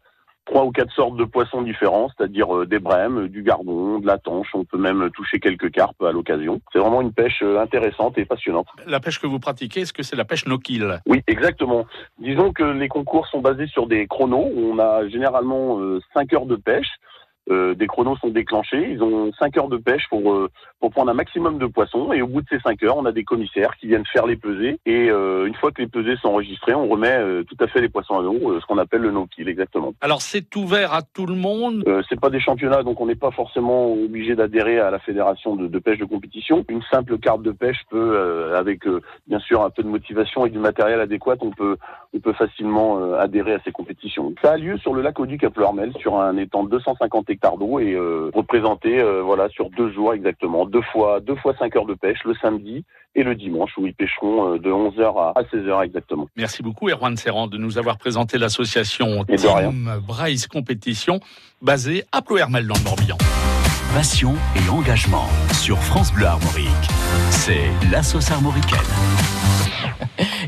trois 0.45 0.65
ou 0.65 0.71
quatre 0.71 0.93
sortes 0.93 1.17
de 1.17 1.25
poissons 1.25 1.61
différents, 1.61 2.09
c'est-à-dire 2.09 2.65
des 2.65 2.79
brèmes, 2.79 3.27
du 3.27 3.43
gardon, 3.43 3.99
de 3.99 4.07
la 4.07 4.17
tanche. 4.17 4.47
On 4.53 4.63
peut 4.63 4.77
même 4.77 5.09
toucher 5.11 5.39
quelques 5.39 5.71
carpes 5.71 6.01
à 6.01 6.11
l'occasion. 6.11 6.61
C'est 6.71 6.79
vraiment 6.79 7.01
une 7.01 7.11
pêche 7.11 7.41
intéressante 7.41 8.17
et 8.17 8.25
passionnante. 8.25 8.67
La 8.85 9.01
pêche 9.01 9.19
que 9.19 9.27
vous 9.27 9.39
pratiquez, 9.39 9.81
est-ce 9.81 9.91
que 9.91 10.03
c'est 10.03 10.15
la 10.15 10.23
pêche 10.23 10.45
no-kill? 10.45 11.01
Oui, 11.05 11.21
exactement. 11.27 11.85
Disons 12.19 12.53
que 12.53 12.63
les 12.63 12.87
concours 12.87 13.27
sont 13.27 13.41
basés 13.41 13.67
sur 13.67 13.87
des 13.87 14.07
chronos. 14.07 14.49
On 14.55 14.79
a 14.79 15.07
généralement 15.09 15.79
cinq 16.13 16.31
heures 16.31 16.45
de 16.45 16.55
pêche. 16.55 16.87
Euh, 17.49 17.75
des 17.75 17.87
chronos 17.87 18.17
sont 18.17 18.29
déclenchés. 18.29 18.89
Ils 18.91 19.01
ont 19.01 19.31
5 19.39 19.57
heures 19.57 19.69
de 19.69 19.77
pêche 19.77 20.03
pour, 20.09 20.33
euh, 20.33 20.49
pour 20.79 20.91
prendre 20.91 21.11
un 21.11 21.13
maximum 21.13 21.57
de 21.57 21.65
poissons. 21.65 22.11
Et 22.11 22.21
au 22.21 22.27
bout 22.27 22.41
de 22.41 22.47
ces 22.49 22.59
5 22.59 22.83
heures, 22.83 22.97
on 22.97 23.05
a 23.05 23.11
des 23.11 23.23
commissaires 23.23 23.75
qui 23.79 23.87
viennent 23.87 24.05
faire 24.05 24.25
les 24.25 24.35
pesées. 24.35 24.79
Et 24.85 25.09
euh, 25.09 25.45
une 25.45 25.55
fois 25.55 25.71
que 25.71 25.81
les 25.81 25.87
pesées 25.87 26.17
sont 26.21 26.29
enregistrées, 26.29 26.73
on 26.73 26.87
remet 26.87 27.17
tout 27.45 27.55
à 27.59 27.67
fait 27.67 27.81
les 27.81 27.89
poissons 27.89 28.19
à 28.19 28.21
l'eau, 28.21 28.59
ce 28.59 28.65
qu'on 28.65 28.77
appelle 28.77 29.01
le 29.01 29.11
no-kill, 29.11 29.47
exactement. 29.47 29.93
Alors 30.01 30.21
c'est 30.21 30.55
ouvert 30.55 30.93
à 30.93 31.01
tout 31.01 31.25
le 31.25 31.35
monde? 31.35 31.83
C'est 32.09 32.19
pas 32.19 32.29
des 32.29 32.39
championnats, 32.39 32.83
donc 32.83 32.99
on 32.99 33.05
n'est 33.05 33.15
pas 33.15 33.31
forcément 33.31 33.93
obligé 33.93 34.35
d'adhérer 34.35 34.79
à 34.79 34.91
la 34.91 34.99
fédération 34.99 35.55
de, 35.55 35.67
de, 35.67 35.79
pêche 35.79 35.99
de 35.99 36.05
compétition. 36.05 36.65
Une 36.69 36.81
simple 36.91 37.17
carte 37.17 37.41
de 37.41 37.51
pêche 37.51 37.81
peut, 37.89 38.53
avec 38.55 38.81
bien 39.27 39.39
sûr 39.39 39.63
un 39.63 39.69
peu 39.69 39.83
de 39.83 39.87
motivation 39.87 40.45
et 40.45 40.49
du 40.49 40.59
matériel 40.59 40.99
adéquat, 40.99 41.35
on 41.41 41.51
peut, 41.51 41.77
on 42.13 42.19
peut 42.19 42.33
facilement 42.33 43.13
adhérer 43.13 43.53
à 43.53 43.59
ces 43.63 43.71
compétitions. 43.71 44.33
Ça 44.41 44.53
a 44.53 44.57
lieu 44.57 44.77
sur 44.77 44.93
le 44.93 45.01
lac 45.01 45.19
Auduc 45.19 45.43
à 45.43 45.49
Pleurmel, 45.49 45.93
sur 45.99 46.19
un 46.19 46.37
étang 46.37 46.63
de 46.63 46.69
250 46.69 47.29
hectares 47.29 47.36
d'eau 47.41 47.79
et 47.79 47.93
euh, 47.93 48.31
représenté 48.33 48.99
euh, 48.99 49.21
voilà 49.21 49.49
sur 49.49 49.69
deux 49.69 49.91
jours 49.91 50.13
exactement, 50.13 50.65
deux 50.65 50.81
fois 50.81 51.19
deux 51.19 51.35
fois 51.35 51.53
cinq 51.57 51.75
heures 51.75 51.85
de 51.85 51.93
pêche 51.93 52.19
le 52.25 52.33
samedi 52.35 52.83
et 53.15 53.23
le 53.23 53.35
dimanche 53.35 53.71
où 53.77 53.85
ils 53.85 53.93
pêcheront 53.93 54.53
euh, 54.53 54.59
de 54.59 54.69
11h 54.69 55.33
à 55.35 55.41
16h 55.43 55.85
exactement. 55.85 56.27
Merci 56.35 56.63
beaucoup 56.63 56.89
Erwan 56.89 57.15
Serran 57.15 57.47
de 57.47 57.57
nous 57.57 57.77
avoir 57.77 57.97
présenté 57.97 58.37
l'association 58.37 59.23
Team 59.25 60.01
Bryce 60.05 60.47
Compétition 60.47 61.19
basée 61.61 62.03
à 62.11 62.21
Ploermel 62.21 62.67
dans 62.67 62.75
le 62.75 62.83
Morbihan. 62.83 63.17
Passion 63.93 64.33
et 64.55 64.69
engagement 64.69 65.27
sur 65.53 65.77
France 65.79 66.13
Bleu 66.13 66.25
Armorique. 66.25 66.67
C'est 67.31 67.71
la 67.89 68.03
sauce 68.03 68.29
armoricaine. 68.29 68.77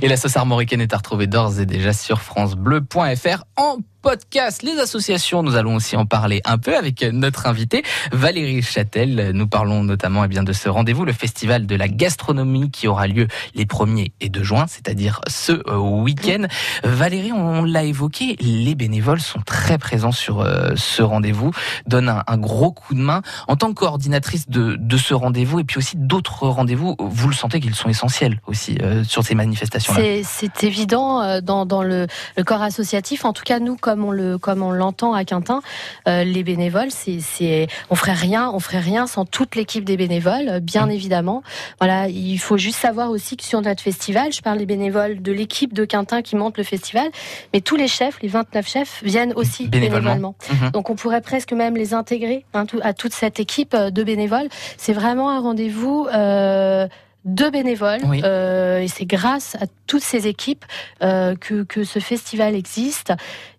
Et 0.02 0.08
la 0.08 0.18
sauce 0.18 0.38
armoricaine 0.38 0.82
est 0.82 0.94
à 0.94 0.98
retrouver 0.98 1.28
d'ores 1.28 1.60
et 1.60 1.66
déjà 1.66 1.94
sur 1.94 2.22
francebleu.fr 2.22 3.44
en 3.58 3.78
podcast. 4.02 4.64
Les 4.64 4.80
associations, 4.80 5.44
nous 5.44 5.56
allons 5.56 5.76
aussi 5.76 5.98
en 5.98 6.06
parler 6.06 6.42
un 6.46 6.58
peu 6.58 6.78
avec 6.78 7.02
notre 7.02 7.48
invité 7.48 7.84
Valérie 8.12 8.62
Châtel. 8.62 9.32
Nous 9.34 9.48
parlons 9.48 9.84
notamment 9.84 10.24
eh 10.24 10.28
bien, 10.28 10.44
de 10.44 10.54
ce 10.54 10.70
rendez-vous, 10.70 11.06
le 11.06 11.14
festival 11.14 11.66
de 11.66 11.76
la 11.76 11.88
gastronomie 11.88 12.72
qui 12.72 12.88
aura 12.88 13.08
lieu 13.08 13.28
les 13.56 13.66
1er 13.66 14.12
et 14.22 14.30
2 14.30 14.44
juin, 14.44 14.66
c'est-à-dire 14.68 15.22
ce 15.28 15.52
euh, 15.68 15.78
week-end. 15.78 16.46
Valérie, 16.84 17.34
on 17.34 17.64
l'a 17.64 17.84
évoqué, 17.84 18.38
les 18.40 18.76
bénévoles 18.76 19.20
sont 19.20 19.42
très 19.42 19.78
présents 19.78 20.12
sur 20.12 20.42
euh, 20.42 20.72
ce 20.76 21.02
rendez-vous, 21.02 21.52
donnent 21.88 22.24
un, 22.26 22.38
gros 22.38 22.72
coup 22.72 22.94
de 22.94 23.02
main. 23.02 23.22
En 23.48 23.56
tant 23.56 23.70
que 23.70 23.74
coordinatrice 23.74 24.50
de, 24.50 24.78
ce 24.98 25.14
rendez-vous 25.14 25.60
et 25.60 25.64
puis 25.64 25.78
aussi 25.78 25.98
d'autres 25.98 26.48
rendez-vous, 26.48 26.96
vous 27.00 27.28
le 27.28 27.36
sentez 27.36 27.60
qu'ils 27.60 27.76
sont 27.76 27.90
essentiels 27.90 28.40
aussi 28.48 28.78
euh, 28.82 29.04
sur 29.04 29.24
ces 29.24 29.36
manifestations-là 29.36 30.24
C'est 30.24 30.64
évident 30.64 31.42
dans, 31.42 31.84
le, 31.84 32.08
corps 32.46 32.62
associatif. 32.62 33.26
En 33.26 33.34
tout 33.34 33.44
cas, 33.44 33.60
nous, 33.60 33.76
on 34.04 34.12
le 34.12 34.38
comme 34.38 34.62
on 34.62 34.72
l'entend 34.72 35.14
à 35.14 35.26
Quintin, 35.26 35.62
euh, 36.08 36.24
les 36.24 36.44
bénévoles, 36.44 36.92
c'est 36.92 37.68
on 37.90 37.96
ferait 37.96 38.14
rien, 38.14 38.52
on 38.54 38.60
ferait 38.60 38.80
rien 38.80 39.08
sans 39.08 39.26
toute 39.26 39.56
l'équipe 39.56 39.84
des 39.84 39.98
bénévoles, 39.98 40.60
bien 40.62 40.88
mmh. 40.88 40.92
évidemment. 40.92 41.44
Voilà, 41.80 42.08
il 42.08 42.38
faut 42.38 42.58
juste 42.58 42.80
savoir 42.80 43.10
aussi 43.10 43.38
que 43.38 43.44
sur 43.44 43.62
notre 43.62 43.82
festival, 43.82 44.32
je 44.34 44.42
parle 44.42 44.58
des 44.58 44.66
bénévoles 44.66 45.22
de 45.22 45.32
l'équipe 45.32 45.74
de 45.74 45.86
Quintin 45.86 46.22
qui 46.22 46.36
monte 46.36 46.58
le 46.58 46.64
festival, 46.64 47.10
mais 47.54 47.62
tous 47.62 47.76
les 47.76 47.88
chefs, 47.88 48.22
les 48.22 48.30
29 48.30 48.68
chefs 48.68 49.04
viennent 49.04 49.34
aussi 49.36 49.68
bénévolement. 49.68 50.16
bénévolement. 50.16 50.36
Mmh. 50.68 50.72
Donc 50.72 50.90
on 50.90 50.96
pourrait 50.96 51.22
presque 51.22 51.54
même 51.54 51.76
les 51.76 51.94
intégrer 51.94 52.46
hein, 52.54 52.66
à 52.82 52.94
toute 52.94 53.14
cette 53.14 53.40
équipe 53.40 53.74
euh, 53.74 53.90
de 53.90 54.04
bénévoles. 54.04 54.50
C'est 54.78 54.94
vraiment 54.94 55.30
un 55.30 55.40
rendez-vous 55.40 56.08
euh, 56.14 56.88
de 57.26 57.50
bénévoles 57.50 58.02
oui. 58.06 58.22
euh, 58.24 58.80
et 58.80 58.88
c'est 58.88 59.06
grâce 59.06 59.56
à 59.56 59.66
toutes 59.88 60.04
ces 60.04 60.28
équipes 60.28 60.66
euh, 61.04 61.36
que, 61.36 61.64
que 61.64 61.84
ce 61.84 62.00
festival 62.00 62.56
existe 62.56 63.14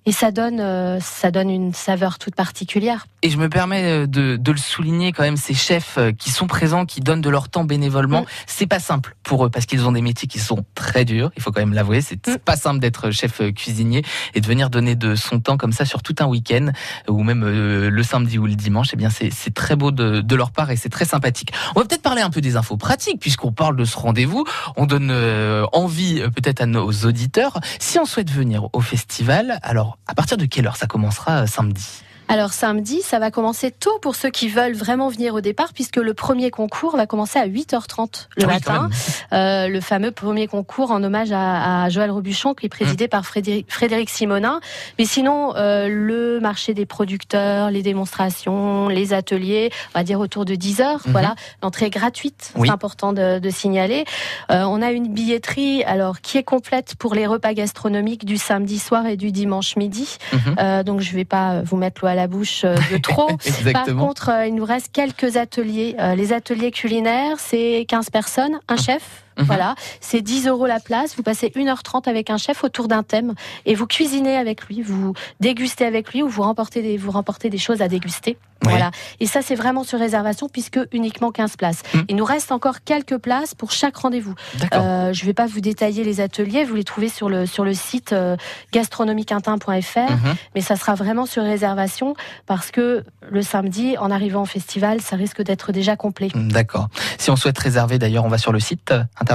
et 0.06 0.12
ça 0.12 0.30
donne 0.30 0.60
euh, 0.60 0.98
ça 1.00 1.30
donne 1.30 1.50
une 1.50 1.74
saveur 1.74 2.18
toute 2.18 2.34
particulière. 2.34 3.06
Et 3.22 3.30
je 3.30 3.36
me 3.36 3.48
permets 3.48 3.84
euh, 3.84 4.06
de, 4.06 4.36
de, 4.36 4.52
le 4.52 4.58
souligner 4.58 5.12
quand 5.12 5.22
même, 5.22 5.36
ces 5.36 5.54
chefs 5.54 5.98
euh, 5.98 6.12
qui 6.12 6.30
sont 6.30 6.46
présents, 6.46 6.86
qui 6.86 7.00
donnent 7.00 7.20
de 7.20 7.28
leur 7.28 7.48
temps 7.48 7.64
bénévolement, 7.64 8.22
mmh. 8.22 8.26
c'est 8.46 8.66
pas 8.66 8.78
simple 8.78 9.14
pour 9.22 9.44
eux 9.44 9.50
parce 9.50 9.66
qu'ils 9.66 9.86
ont 9.86 9.92
des 9.92 10.00
métiers 10.00 10.26
qui 10.26 10.38
sont 10.38 10.64
très 10.74 11.04
durs. 11.04 11.30
Il 11.36 11.42
faut 11.42 11.52
quand 11.52 11.60
même 11.60 11.74
l'avouer, 11.74 12.00
c'est 12.00 12.26
mmh. 12.26 12.38
pas 12.38 12.56
simple 12.56 12.80
d'être 12.80 13.10
chef 13.10 13.42
cuisinier 13.54 14.02
et 14.34 14.40
de 14.40 14.46
venir 14.46 14.70
donner 14.70 14.94
de 14.96 15.14
son 15.14 15.40
temps 15.40 15.56
comme 15.56 15.72
ça 15.72 15.84
sur 15.84 16.02
tout 16.02 16.14
un 16.20 16.26
week-end 16.26 16.70
ou 17.08 17.22
même 17.22 17.42
euh, 17.44 17.90
le 17.90 18.02
samedi 18.02 18.38
ou 18.38 18.46
le 18.46 18.54
dimanche. 18.54 18.88
Eh 18.92 18.96
bien, 18.96 19.10
c'est 19.10 19.54
très 19.54 19.76
beau 19.76 19.90
de, 19.90 20.20
de, 20.20 20.36
leur 20.36 20.50
part 20.50 20.70
et 20.70 20.76
c'est 20.76 20.88
très 20.88 21.04
sympathique. 21.04 21.52
On 21.74 21.80
va 21.80 21.86
peut-être 21.86 22.02
parler 22.02 22.22
un 22.22 22.30
peu 22.30 22.40
des 22.40 22.56
infos 22.56 22.76
pratiques 22.76 23.20
puisqu'on 23.20 23.52
parle 23.52 23.76
de 23.76 23.84
ce 23.84 23.98
rendez-vous. 23.98 24.44
On 24.76 24.86
donne 24.86 25.10
euh, 25.10 25.66
envie 25.72 26.20
peut-être 26.34 26.62
à 26.62 26.66
nos 26.66 26.90
auditeurs. 26.90 27.60
Si 27.78 27.98
on 27.98 28.06
souhaite 28.06 28.30
venir 28.30 28.68
au 28.72 28.80
festival, 28.80 29.58
alors 29.62 29.89
à 30.06 30.14
partir 30.14 30.36
de 30.36 30.44
quelle 30.44 30.66
heure 30.66 30.76
ça 30.76 30.86
commencera 30.86 31.46
samedi? 31.46 32.02
Alors 32.30 32.52
samedi, 32.52 33.02
ça 33.02 33.18
va 33.18 33.32
commencer 33.32 33.72
tôt 33.72 33.98
pour 34.00 34.14
ceux 34.14 34.30
qui 34.30 34.48
veulent 34.48 34.76
vraiment 34.76 35.08
venir 35.08 35.34
au 35.34 35.40
départ, 35.40 35.72
puisque 35.72 35.96
le 35.96 36.14
premier 36.14 36.52
concours 36.52 36.96
va 36.96 37.06
commencer 37.06 37.40
à 37.40 37.48
8h30 37.48 38.28
le 38.36 38.44
oui, 38.44 38.52
matin. 38.52 38.88
Euh, 39.32 39.66
le 39.66 39.80
fameux 39.80 40.12
premier 40.12 40.46
concours 40.46 40.92
en 40.92 41.02
hommage 41.02 41.32
à, 41.32 41.82
à 41.82 41.88
Joël 41.88 42.08
Robuchon, 42.12 42.54
qui 42.54 42.66
est 42.66 42.68
présidé 42.68 43.06
mmh. 43.06 43.08
par 43.08 43.26
Frédéric, 43.26 43.66
Frédéric, 43.72 44.10
Simonin. 44.10 44.60
Mais 45.00 45.06
sinon, 45.06 45.56
euh, 45.56 45.88
le 45.88 46.38
marché 46.38 46.72
des 46.72 46.86
producteurs, 46.86 47.72
les 47.72 47.82
démonstrations, 47.82 48.86
les 48.86 49.12
ateliers, 49.12 49.72
on 49.96 49.98
va 49.98 50.04
dire 50.04 50.20
autour 50.20 50.44
de 50.44 50.54
10h. 50.54 50.98
Mmh. 50.98 51.10
Voilà, 51.10 51.34
l'entrée 51.64 51.86
est 51.86 51.90
gratuite, 51.90 52.52
oui. 52.54 52.68
c'est 52.68 52.72
important 52.72 53.12
de, 53.12 53.40
de 53.40 53.50
signaler. 53.50 54.04
Euh, 54.52 54.62
on 54.62 54.82
a 54.82 54.92
une 54.92 55.12
billetterie, 55.12 55.82
alors 55.82 56.20
qui 56.20 56.38
est 56.38 56.44
complète 56.44 56.94
pour 56.94 57.16
les 57.16 57.26
repas 57.26 57.54
gastronomiques 57.54 58.24
du 58.24 58.36
samedi 58.36 58.78
soir 58.78 59.06
et 59.06 59.16
du 59.16 59.32
dimanche 59.32 59.74
midi. 59.74 60.18
Mmh. 60.32 60.82
donc 60.84 61.00
je 61.00 61.12
vais 61.12 61.24
pas 61.24 61.62
vous 61.62 61.76
mettre 61.76 62.02
l'eau 62.04 62.08
à 62.08 62.14
la 62.14 62.19
bouche 62.26 62.64
euh, 62.64 62.76
de 62.90 62.98
trop. 62.98 63.30
Par 63.72 63.86
contre, 63.86 64.30
euh, 64.30 64.46
il 64.46 64.54
nous 64.54 64.64
reste 64.64 64.90
quelques 64.92 65.36
ateliers. 65.36 65.96
Euh, 65.98 66.14
les 66.14 66.32
ateliers 66.32 66.70
culinaires, 66.70 67.38
c'est 67.38 67.84
15 67.88 68.10
personnes, 68.10 68.60
un 68.68 68.76
chef. 68.76 69.24
Mmh. 69.40 69.44
Voilà, 69.44 69.74
c'est 70.00 70.20
10 70.20 70.48
euros 70.48 70.66
la 70.66 70.80
place. 70.80 71.16
Vous 71.16 71.22
passez 71.22 71.48
1h30 71.48 72.08
avec 72.08 72.30
un 72.30 72.36
chef 72.36 72.64
autour 72.64 72.88
d'un 72.88 73.02
thème 73.02 73.34
et 73.66 73.74
vous 73.74 73.86
cuisinez 73.86 74.36
avec 74.36 74.66
lui, 74.66 74.82
vous 74.82 75.14
dégustez 75.40 75.84
avec 75.84 76.12
lui 76.12 76.22
ou 76.22 76.28
vous 76.28 76.42
remportez 76.42 76.82
des, 76.82 76.96
vous 76.96 77.10
remportez 77.10 77.50
des 77.50 77.58
choses 77.58 77.82
à 77.82 77.88
déguster. 77.88 78.36
Voilà. 78.62 78.90
Et 79.20 79.26
ça, 79.26 79.40
c'est 79.42 79.54
vraiment 79.54 79.84
sur 79.84 79.98
réservation 79.98 80.48
puisque 80.48 80.78
uniquement 80.92 81.30
15 81.32 81.56
places. 81.56 81.82
Mmh. 81.94 81.98
Il 82.08 82.16
nous 82.16 82.24
reste 82.24 82.52
encore 82.52 82.82
quelques 82.84 83.16
places 83.16 83.54
pour 83.54 83.70
chaque 83.70 83.96
rendez-vous. 83.96 84.34
Euh, 84.74 85.12
je 85.12 85.22
ne 85.22 85.26
vais 85.26 85.32
pas 85.32 85.46
vous 85.46 85.60
détailler 85.60 86.04
les 86.04 86.20
ateliers, 86.20 86.64
vous 86.64 86.74
les 86.74 86.84
trouvez 86.84 87.08
sur 87.08 87.28
le, 87.28 87.46
sur 87.46 87.64
le 87.64 87.72
site 87.72 88.12
euh, 88.12 88.36
gastronomiequintin.fr, 88.72 90.12
mmh. 90.12 90.34
mais 90.54 90.60
ça 90.60 90.76
sera 90.76 90.94
vraiment 90.94 91.26
sur 91.26 91.42
réservation 91.42 92.14
parce 92.46 92.70
que 92.70 93.04
le 93.30 93.42
samedi, 93.42 93.96
en 93.98 94.10
arrivant 94.10 94.42
au 94.42 94.46
festival, 94.46 95.00
ça 95.00 95.16
risque 95.16 95.42
d'être 95.42 95.72
déjà 95.72 95.96
complet. 95.96 96.28
D'accord. 96.34 96.88
Si 97.18 97.30
on 97.30 97.36
souhaite 97.36 97.58
réserver, 97.58 97.98
d'ailleurs, 97.98 98.24
on 98.24 98.28
va 98.28 98.38
sur 98.38 98.52
le 98.52 98.60
site 98.60 98.92
internet 99.18 99.29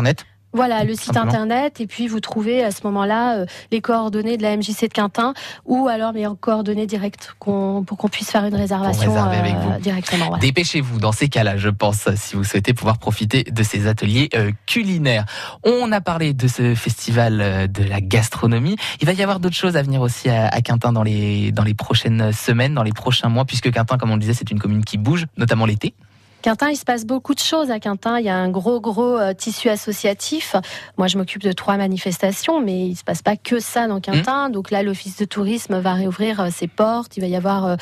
Voilà, 0.56 0.86
le 0.86 0.94
site 0.94 1.08
Simplement. 1.08 1.26
internet, 1.26 1.82
et 1.82 1.86
puis 1.86 2.08
vous 2.08 2.22
trouvez 2.22 2.64
à 2.64 2.72
ce 2.72 2.80
moment-là 2.86 3.40
euh, 3.40 3.46
les 3.74 3.82
coordonnées 3.82 4.38
de 4.38 4.42
la 4.42 4.56
MJC 4.56 4.84
de 4.84 4.94
Quintin, 4.94 5.34
ou 5.66 5.90
alors 5.90 6.14
les 6.14 6.26
coordonnées 6.40 6.88
directes 6.88 7.36
pour 7.42 7.98
qu'on 7.98 8.08
puisse 8.08 8.32
faire 8.32 8.46
une 8.46 8.56
réservation 8.56 9.14
avec 9.18 9.54
euh, 9.54 9.58
vous. 9.58 9.82
directement. 9.82 10.28
voilà. 10.28 10.40
Dépêchez-vous 10.40 11.00
dans 11.00 11.12
ces 11.12 11.28
cas-là, 11.28 11.58
je 11.58 11.68
pense, 11.68 12.08
si 12.16 12.38
vous 12.38 12.46
souhaitez 12.46 12.74
pouvoir 12.74 13.00
profiter 13.00 13.44
de 13.44 13.64
ces 13.64 13.88
ateliers 13.88 14.30
euh, 14.34 14.54
culinaires. 14.66 15.26
On 15.66 15.92
a 15.92 16.00
parlé 16.00 16.34
de 16.34 16.48
ce 16.48 16.74
festival 16.74 17.70
de 17.70 17.84
la 17.84 18.00
gastronomie. 18.00 18.78
Il 19.02 19.08
va 19.08 19.12
y 19.12 19.22
avoir 19.22 19.42
d'autres 19.42 19.58
choses 19.58 19.76
à 19.76 19.82
venir 19.82 20.00
aussi 20.00 20.30
à, 20.30 20.48
à 20.48 20.62
Quintin 20.62 20.94
dans 20.94 21.04
les, 21.04 21.52
dans 21.52 21.64
les 21.64 21.74
prochaines 21.74 22.32
semaines, 22.32 22.74
dans 22.74 22.84
les 22.84 22.94
prochains 22.94 23.28
mois, 23.28 23.44
puisque 23.44 23.72
Quintin, 23.72 23.98
comme 23.98 24.12
on 24.12 24.16
le 24.16 24.22
disait, 24.22 24.34
c'est 24.34 24.52
une 24.52 24.60
commune 24.60 24.86
qui 24.86 24.98
bouge, 24.98 25.26
notamment 25.36 25.66
l'été. 25.66 25.96
Quintin, 26.46 26.70
il 26.70 26.76
se 26.76 26.86
passe 26.86 27.06
beaucoup 27.08 27.34
de 27.34 27.40
choses 27.40 27.72
à 27.72 27.80
Quintin. 27.80 28.20
Il 28.20 28.26
y 28.26 28.30
a 28.30 28.36
un 28.36 28.50
gros, 28.50 28.80
gros 28.80 29.18
euh, 29.18 29.34
tissu 29.34 29.68
associatif. 29.68 30.56
Moi, 30.96 31.08
je 31.08 31.18
m'occupe 31.18 31.42
de 31.42 31.52
trois 31.52 31.76
manifestations, 31.76 32.62
mais 32.62 32.86
il 32.86 32.96
se 32.96 33.04
passe 33.04 33.24
pas 33.24 33.36
que 33.36 33.60
ça 33.60 33.88
dans 33.88 34.00
Quintin. 34.00 34.52
Donc 34.52 34.70
là, 34.70 34.84
l'office 34.84 35.18
de 35.18 35.26
tourisme 35.26 35.80
va 35.80 35.94
réouvrir 35.96 36.40
euh, 36.42 36.50
ses 36.52 36.68
portes. 36.68 37.18
Il 37.18 37.22
va 37.22 37.26
y 37.26 37.36
avoir 37.36 37.78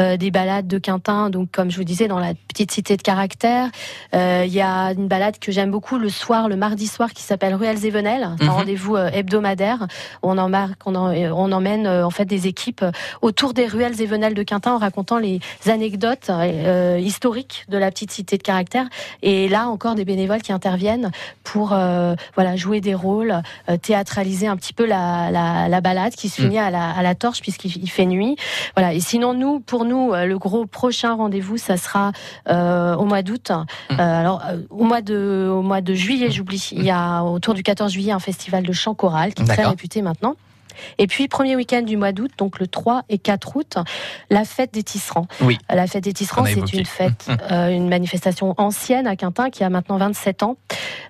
euh, 0.00 0.16
des 0.16 0.32
balades 0.32 0.66
de 0.66 0.78
Quintin. 0.78 1.30
Donc, 1.30 1.52
comme 1.52 1.70
je 1.70 1.76
vous 1.76 1.84
disais, 1.84 2.08
dans 2.08 2.18
la 2.18 2.34
petite 2.34 2.72
cité 2.72 2.96
de 2.96 3.02
caractère, 3.02 3.68
il 4.12 4.52
y 4.52 4.60
a 4.60 4.86
une 4.94 5.06
balade 5.06 5.38
que 5.38 5.52
j'aime 5.52 5.70
beaucoup 5.70 5.96
le 5.96 6.08
soir, 6.08 6.48
le 6.48 6.56
mardi 6.56 6.88
soir, 6.88 7.12
qui 7.12 7.22
s'appelle 7.22 7.54
Ruelles 7.54 7.86
et 7.86 7.90
Venelles. 7.90 8.30
C'est 8.38 8.46
un 8.46 8.48
Mhm. 8.48 8.52
rendez-vous 8.56 8.96
hebdomadaire. 8.96 9.86
On, 10.24 10.36
on, 10.38 10.54
en- 10.54 10.74
on 11.14 11.52
emmène 11.52 11.86
en 11.86 12.10
fait 12.10 12.24
des 12.24 12.48
équipes 12.48 12.84
autour 13.22 13.54
des 13.54 13.68
ruelles 13.68 14.02
et 14.02 14.06
venelles 14.06 14.34
de 14.34 14.42
Quintin 14.42 14.72
en 14.72 14.78
racontant 14.78 15.18
les 15.18 15.38
anecdotes 15.68 16.32
historiques 16.98 17.64
de 17.68 17.78
la 17.78 17.92
petite 17.92 18.07
cité 18.10 18.38
de 18.38 18.42
caractère. 18.42 18.86
Et 19.22 19.48
là 19.48 19.68
encore 19.68 19.94
des 19.94 20.04
bénévoles 20.04 20.42
qui 20.42 20.52
interviennent 20.52 21.10
pour 21.44 21.72
euh, 21.72 22.14
voilà 22.34 22.56
jouer 22.56 22.80
des 22.80 22.94
rôles, 22.94 23.42
euh, 23.68 23.76
théâtraliser 23.76 24.46
un 24.46 24.56
petit 24.56 24.72
peu 24.72 24.86
la, 24.86 25.30
la, 25.30 25.68
la 25.68 25.80
balade 25.80 26.14
qui 26.14 26.28
se 26.28 26.38
Mm. 26.40 26.44
finit 26.44 26.58
à 26.58 26.70
la, 26.70 26.90
à 26.90 27.02
la 27.02 27.14
torche 27.14 27.40
puisqu'il 27.40 27.76
il 27.82 27.90
fait 27.90 28.06
nuit. 28.06 28.36
Voilà. 28.76 28.94
Et 28.94 29.00
sinon 29.00 29.34
nous, 29.34 29.60
pour 29.60 29.84
nous, 29.84 30.12
euh, 30.12 30.24
le 30.24 30.38
gros 30.38 30.66
prochain 30.66 31.14
rendez-vous, 31.14 31.56
ça 31.58 31.76
sera 31.76 32.12
euh, 32.48 32.94
au 32.96 33.04
mois 33.04 33.22
d'août. 33.22 33.50
Euh, 33.50 33.94
alors 33.98 34.42
au 34.70 34.84
mois 34.84 35.00
de 35.02 35.48
au 35.50 35.62
mois 35.62 35.80
de 35.80 35.94
juillet, 35.94 36.30
j'oublie. 36.30 36.68
Il 36.72 36.84
y 36.84 36.90
a 36.90 37.22
autour 37.24 37.54
du 37.54 37.62
14 37.62 37.92
juillet 37.92 38.12
un 38.12 38.18
festival 38.20 38.62
de 38.64 38.72
chant 38.72 38.94
choral 38.94 39.34
qui 39.34 39.42
est 39.42 39.46
très 39.46 39.64
réputé 39.64 40.02
maintenant. 40.02 40.34
Et 40.98 41.06
puis, 41.06 41.28
premier 41.28 41.56
week-end 41.56 41.82
du 41.82 41.96
mois 41.96 42.12
d'août, 42.12 42.30
donc 42.38 42.58
le 42.58 42.66
3 42.66 43.02
et 43.08 43.18
4 43.18 43.56
août, 43.56 43.76
la 44.30 44.44
fête 44.44 44.72
des 44.72 44.82
tisserands. 44.82 45.26
Oui. 45.40 45.58
La 45.70 45.86
fête 45.86 46.04
des 46.04 46.12
tisserands, 46.12 46.44
c'est 46.44 46.72
une 46.72 46.86
fête, 46.86 47.28
euh, 47.50 47.68
une 47.68 47.88
manifestation 47.88 48.54
ancienne 48.56 49.06
à 49.06 49.16
Quintin 49.16 49.50
qui 49.50 49.64
a 49.64 49.70
maintenant 49.70 49.98
27 49.98 50.42
ans. 50.42 50.56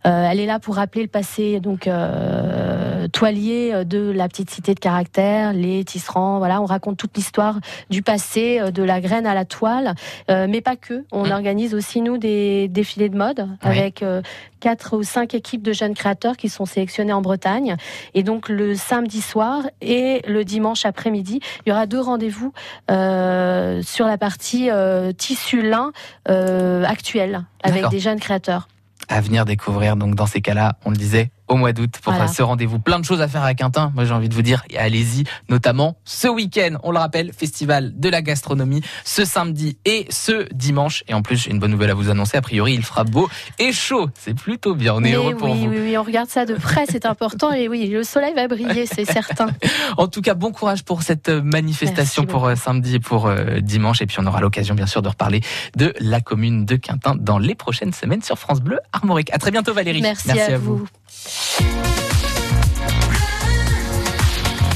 Euh, 0.07 0.29
elle 0.31 0.41
est 0.41 0.47
là 0.47 0.59
pour 0.59 0.77
rappeler 0.77 1.03
le 1.03 1.09
passé 1.09 1.61
donc 1.61 1.87
euh, 1.87 3.09
toilier 3.09 3.85
de 3.85 4.11
la 4.11 4.29
petite 4.29 4.51
cité 4.51 4.75
de 4.75 4.81
caractère, 4.81 5.53
les 5.53 5.85
tisserands. 5.85 6.39
Voilà, 6.39 6.61
on 6.61 6.67
raconte 6.67 6.97
toute 6.97 7.17
l'histoire 7.17 7.59
du 7.91 8.03
passé, 8.03 8.61
euh, 8.61 8.71
de 8.71 8.83
la 8.83 9.01
graine 9.01 9.27
à 9.27 9.35
la 9.35 9.45
toile, 9.45 9.95
Euh, 10.31 10.47
mais 10.49 10.61
pas 10.61 10.77
que. 10.77 11.05
On 11.13 11.31
organise 11.31 11.75
aussi 11.75 12.01
nous 12.01 12.19
des 12.19 12.69
défilés 12.69 13.09
de 13.09 13.17
mode 13.17 13.49
avec 13.63 14.03
euh, 14.03 14.21
quatre 14.61 14.97
ou 14.97 15.03
cinq 15.03 15.35
équipes 15.35 15.63
de 15.63 15.73
jeunes 15.73 15.95
créateurs 15.95 16.37
qui 16.37 16.49
sont 16.49 16.67
sélectionnés 16.67 17.13
en 17.13 17.23
Bretagne. 17.23 17.77
Et 18.15 18.23
donc 18.23 18.49
le 18.49 18.75
samedi 18.75 19.21
soir 19.21 19.58
et 19.81 20.23
le 20.27 20.45
dimanche 20.45 20.85
après-midi, 20.85 21.41
il 21.65 21.69
y 21.69 21.73
aura 21.73 21.87
deux 21.87 22.01
rendez-vous 22.01 22.53
euh, 22.91 23.83
sur 23.83 24.07
la 24.07 24.19
partie 24.19 24.71
euh, 24.71 25.13
tissu 25.13 25.63
lin 25.63 25.93
euh, 26.29 26.85
actuelle 26.85 27.45
avec 27.63 27.89
des 27.89 28.01
jeunes 28.01 28.21
créateurs. 28.21 28.69
À 29.09 29.21
venir 29.21 29.45
découvrir, 29.45 29.97
donc 29.97 30.15
dans 30.15 30.27
ces 30.27 30.41
cas-là, 30.41 30.77
on 30.85 30.91
le 30.91 30.97
disait, 30.97 31.31
au 31.49 31.57
mois 31.57 31.73
d'août 31.73 31.95
pour 32.03 32.13
Voilà. 32.13 32.29
ce 32.29 32.43
rendez-vous. 32.43 32.79
Plein 32.79 32.99
de 32.99 33.05
choses 33.05 33.21
à 33.21 33.29
faire 33.29 33.43
à 33.43 33.55
Quintin. 33.55 33.93
Moi, 33.95 34.05
j'ai 34.05 34.13
envie 34.13 34.29
de 34.29 34.35
vous 34.35 34.43
dire, 34.43 34.63
allez-y, 34.77 35.25
notamment 35.49 35.97
ce 36.05 36.29
week-end. 36.29 36.77
On 36.83 36.93
le 36.93 36.99
rappelle, 36.99 37.33
festival 37.33 37.93
de 37.99 38.09
la 38.09 38.23
gastronomie 38.23 38.83
ce 39.05 39.25
samedi 39.25 39.79
et 39.85 40.07
ce 40.11 40.47
dimanche. 40.55 41.03
Et 41.09 41.15
en 41.15 41.23
plus, 41.23 41.37
j'ai 41.37 41.51
une 41.51 41.59
bonne 41.59 41.71
nouvelle 41.71 41.91
à 41.91 41.95
vous 41.95 42.11
annoncer. 42.11 42.37
A 42.37 42.43
priori, 42.43 42.75
il 42.75 42.83
fera 42.85 43.05
beau 43.05 43.29
et 43.59 43.73
chaud. 43.73 44.09
C'est 44.15 44.35
plutôt 44.35 44.75
bien. 44.75 44.95
On 44.95 44.99
est 44.99 45.11
Mais 45.11 45.13
heureux 45.15 45.35
pour 45.35 45.51
oui, 45.51 45.67
vous. 45.67 45.73
oui, 45.73 45.79
oui, 45.81 45.99
on 45.99 46.03
regarde 46.03 46.29
ça 46.29 46.45
de 46.47 46.55
près, 46.55 46.85
c'est 46.89 47.07
important. 47.07 47.53
Et 47.53 47.69
oui, 47.69 47.87
le 47.89 48.03
soleil 48.05 48.35
va 48.35 48.47
briller, 48.49 48.87
c'est 48.87 49.05
certain. 49.05 49.49
En 49.97 50.09
tout 50.09 50.21
cas, 50.21 50.35
bon 50.35 50.53
courage 50.53 50.85
pour 50.85 51.03
cette 51.03 51.29
euh, 51.29 51.43
manifestation 51.43 52.23
Merci 52.23 52.33
pour 52.33 52.47
euh, 52.47 52.55
samedi 52.55 52.97
et 52.97 53.01
pour 53.01 53.27
euh, 53.27 53.61
dimanche. 53.61 54.03
Et 54.03 54.07
puis, 54.07 54.17
on 54.21 54.27
aura 54.27 54.41
l'occasion, 54.41 54.75
bien 54.75 54.87
sûr, 54.87 55.03
de 55.03 55.09
reparler 55.09 55.41
de 55.77 55.93
la 56.01 56.21
commune 56.21 56.65
de 56.65 56.77
Quintin 56.77 57.15
dans 57.17 57.39
les 57.39 57.55
prochaines 57.55 57.93
semaines 57.93 58.23
sur 58.23 58.39
France 58.39 58.61
Bleu 58.61 58.79
Armorique. 58.93 59.31
À 59.33 59.39
très 59.39 59.51
bientôt, 59.51 59.73
Valérie. 59.73 60.03
Merci, 60.03 60.31
à, 60.39 60.59
vous. 60.59 60.87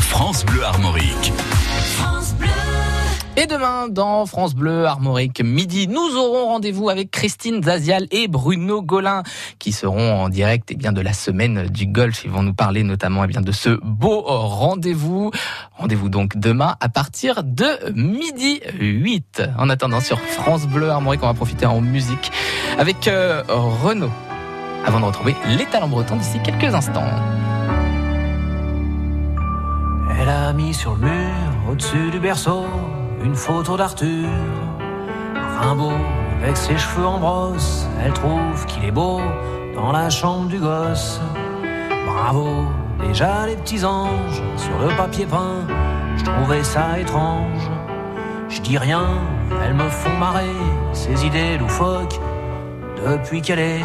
France 0.01 0.45
Bleu 0.45 0.65
Armorique. 0.65 1.33
Et 3.37 3.47
demain, 3.47 3.89
dans 3.89 4.27
France 4.27 4.55
Bleu 4.55 4.85
Armorique 4.85 5.41
Midi, 5.41 5.87
nous 5.87 6.17
aurons 6.17 6.47
rendez-vous 6.49 6.91
avec 6.91 7.11
Christine 7.13 7.63
Zazial 7.63 8.07
et 8.11 8.27
Bruno 8.27 8.83
Golin, 8.83 9.23
qui 9.61 9.73
seront 9.73 10.25
en 10.25 10.29
direct 10.29 10.71
eh 10.73 10.75
bien, 10.75 10.93
de 10.93 11.01
la 11.01 11.13
semaine 11.13 11.69
du 11.69 11.87
golf. 11.87 12.25
Ils 12.25 12.31
vont 12.31 12.43
nous 12.43 12.55
parler 12.55 12.83
notamment 12.83 13.23
eh 13.25 13.29
bien, 13.29 13.41
de 13.41 13.53
ce 13.53 13.79
beau 13.83 14.23
rendez-vous. 14.23 15.31
Rendez-vous 15.77 16.09
donc 16.09 16.37
demain 16.37 16.77
à 16.81 16.89
partir 16.89 17.45
de 17.45 17.93
midi 17.95 18.61
8. 18.81 19.43
En 19.59 19.71
attendant, 19.71 20.01
sur 20.01 20.19
France 20.21 20.67
Bleu 20.67 20.91
Armorique, 20.91 21.23
on 21.23 21.29
va 21.29 21.35
profiter 21.35 21.67
en 21.67 21.81
musique 21.81 22.33
avec 22.79 23.07
euh, 23.07 23.45
Renaud. 23.49 24.11
Avant 24.85 25.01
de 25.01 25.05
retrouver 25.05 25.37
les 25.47 25.65
talents 25.67 25.89
bretons 25.89 26.17
d'ici 26.17 26.41
quelques 26.43 26.75
instants. 26.75 27.03
Elle 30.21 30.29
a 30.29 30.53
mis 30.53 30.75
sur 30.75 30.95
le 30.97 31.03
mur, 31.03 31.71
au-dessus 31.71 32.11
du 32.11 32.19
berceau, 32.19 32.65
une 33.25 33.35
photo 33.35 33.77
d'Arthur. 33.77 34.29
Rimbaud, 35.61 35.93
avec 36.43 36.57
ses 36.57 36.77
cheveux 36.77 37.07
en 37.07 37.19
brosse, 37.19 37.87
elle 38.05 38.13
trouve 38.13 38.67
qu'il 38.67 38.85
est 38.85 38.91
beau 38.91 39.21
dans 39.75 39.93
la 39.93 40.11
chambre 40.11 40.49
du 40.49 40.59
gosse. 40.59 41.21
Bravo, 42.07 42.67
déjà 43.01 43.47
les 43.47 43.57
petits 43.57 43.85
anges 43.85 44.43
sur 44.57 44.79
le 44.81 44.89
papier 44.97 45.27
peint, 45.27 45.67
je 46.17 46.25
trouvais 46.25 46.65
ça 46.65 46.99
étrange. 46.99 47.71
Je 48.49 48.61
dis 48.61 48.79
rien, 48.79 49.07
elles 49.65 49.75
me 49.75 49.89
font 49.89 50.17
marrer, 50.19 50.57
ces 50.93 51.25
idées 51.25 51.57
loufoques, 51.57 52.21
depuis 53.07 53.41
qu'elle 53.41 53.61
est 53.61 53.85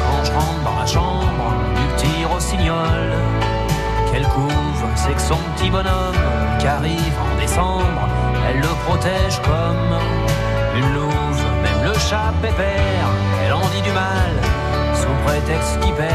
je 0.23 0.31
rentre 0.31 0.63
dans 0.63 0.79
la 0.79 0.85
chambre 0.85 1.45
du 1.75 1.85
petit 1.95 2.25
rossignol. 2.25 3.03
Qu'elle 4.11 4.27
couvre, 4.27 4.87
c'est 4.95 5.13
que 5.13 5.21
son 5.21 5.37
petit 5.55 5.69
bonhomme 5.69 6.21
qui 6.59 6.67
arrive 6.67 7.15
en 7.19 7.39
décembre, 7.39 8.07
elle 8.47 8.59
le 8.59 8.73
protège 8.85 9.41
comme 9.41 9.97
une 10.75 10.93
louve. 10.93 11.43
Même 11.63 11.83
le 11.85 11.93
chat 11.93 12.33
pépère, 12.41 13.07
elle 13.45 13.53
en 13.53 13.67
dit 13.73 13.81
du 13.81 13.91
mal 13.91 14.33
sous 14.93 15.15
prétexte 15.25 15.79
qu'il 15.79 15.93
perd 15.93 16.11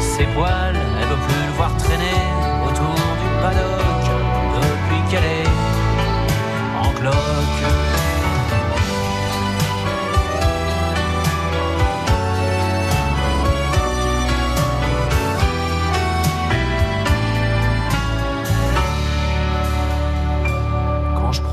ses 0.00 0.24
poils. 0.34 0.76
Elle 1.00 1.08
veut 1.08 1.22
plus 1.28 1.46
le 1.46 1.52
voir 1.56 1.70
traîner 1.76 2.20
autour 2.66 2.94
paddock 3.40 4.04
depuis 4.56 5.10
qu'elle 5.10 5.24
est 5.24 5.50
en 6.84 6.90
cloque. 6.98 8.01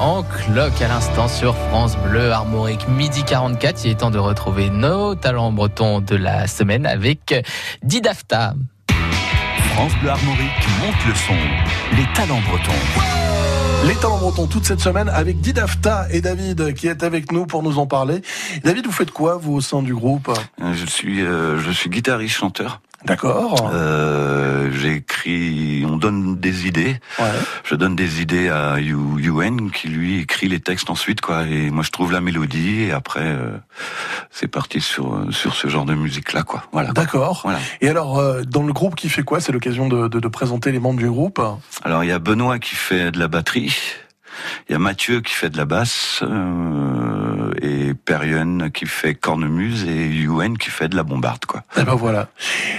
en 0.00 0.22
cloque 0.22 0.80
à 0.80 0.88
l'instant 0.88 1.28
sur 1.28 1.54
France 1.54 1.96
Bleu 1.98 2.32
Armorique 2.32 2.88
midi 2.88 3.22
44. 3.22 3.84
Il 3.84 3.90
est 3.90 3.94
temps 3.96 4.10
de 4.10 4.18
retrouver 4.18 4.70
nos 4.70 5.14
talents 5.14 5.52
bretons 5.52 6.00
de 6.00 6.16
la 6.16 6.46
semaine 6.46 6.86
avec 6.86 7.34
Didafta. 7.82 8.54
France 9.74 9.92
Bleu 10.00 10.08
Armorique 10.08 10.68
monte 10.80 11.06
le 11.06 11.14
son. 11.14 11.34
Les 11.96 12.06
talents 12.14 12.40
bretons. 12.48 12.72
Les 13.86 13.94
talents 13.96 14.18
bretons 14.18 14.46
toute 14.46 14.64
cette 14.64 14.80
semaine 14.80 15.10
avec 15.10 15.40
Didafta 15.40 16.06
et 16.10 16.22
David 16.22 16.72
qui 16.74 16.88
est 16.88 17.02
avec 17.02 17.30
nous 17.30 17.44
pour 17.44 17.62
nous 17.62 17.78
en 17.78 17.86
parler. 17.86 18.22
David, 18.64 18.86
vous 18.86 18.92
faites 18.92 19.10
quoi 19.10 19.36
vous 19.36 19.52
au 19.56 19.60
sein 19.60 19.82
du 19.82 19.94
groupe? 19.94 20.32
Je 20.58 20.86
suis 20.86 21.20
euh, 21.20 21.58
je 21.58 21.70
suis 21.70 21.90
guitariste 21.90 22.36
chanteur. 22.36 22.80
D'accord. 23.04 23.70
Euh, 23.72 24.70
J'écris, 24.72 25.84
on 25.88 25.96
donne 25.96 26.36
des 26.36 26.66
idées. 26.66 26.96
Ouais. 27.18 27.24
Je 27.64 27.74
donne 27.74 27.96
des 27.96 28.20
idées 28.20 28.48
à 28.48 28.78
Yu- 28.78 29.18
Yuen 29.18 29.70
qui 29.70 29.88
lui 29.88 30.20
écrit 30.20 30.48
les 30.48 30.60
textes 30.60 30.90
ensuite 30.90 31.20
quoi. 31.20 31.44
Et 31.46 31.70
moi 31.70 31.82
je 31.82 31.90
trouve 31.90 32.12
la 32.12 32.20
mélodie 32.20 32.82
et 32.82 32.92
après 32.92 33.24
euh, 33.24 33.56
c'est 34.30 34.48
parti 34.48 34.80
sur 34.80 35.26
sur 35.30 35.54
ce 35.54 35.68
genre 35.68 35.84
de 35.86 35.94
musique 35.94 36.32
là 36.32 36.42
quoi. 36.42 36.64
Voilà. 36.72 36.92
D'accord. 36.92 37.40
Voilà. 37.44 37.58
Et 37.80 37.88
alors, 37.88 38.18
euh, 38.18 38.42
dans 38.42 38.62
le 38.62 38.72
groupe 38.72 38.94
qui 38.94 39.08
fait 39.08 39.22
quoi? 39.22 39.40
C'est 39.40 39.52
l'occasion 39.52 39.88
de, 39.88 40.08
de- 40.08 40.20
de 40.20 40.28
présenter 40.28 40.70
les 40.72 40.78
membres 40.80 40.98
du 41.00 41.08
groupe? 41.10 41.40
Alors 41.82 42.04
il 42.04 42.08
y 42.08 42.12
a 42.12 42.18
Benoît 42.18 42.58
qui 42.58 42.74
fait 42.74 43.10
de 43.10 43.18
la 43.18 43.28
batterie, 43.28 43.74
il 44.68 44.72
y 44.72 44.74
a 44.74 44.78
Mathieu 44.78 45.20
qui 45.20 45.32
fait 45.32 45.50
de 45.50 45.56
la 45.56 45.64
basse, 45.64 46.20
euh, 46.22 47.52
et 47.62 47.94
Perion 47.94 48.70
qui 48.70 48.86
fait 48.86 49.14
cornemuse 49.14 49.84
et 49.84 50.08
Yuen 50.08 50.56
qui 50.58 50.70
fait 50.70 50.88
de 50.88 50.96
la 50.96 51.02
bombarde 51.02 51.44
quoi. 51.46 51.62
Et 51.76 51.82
ben 51.82 51.94
voilà. 51.94 52.28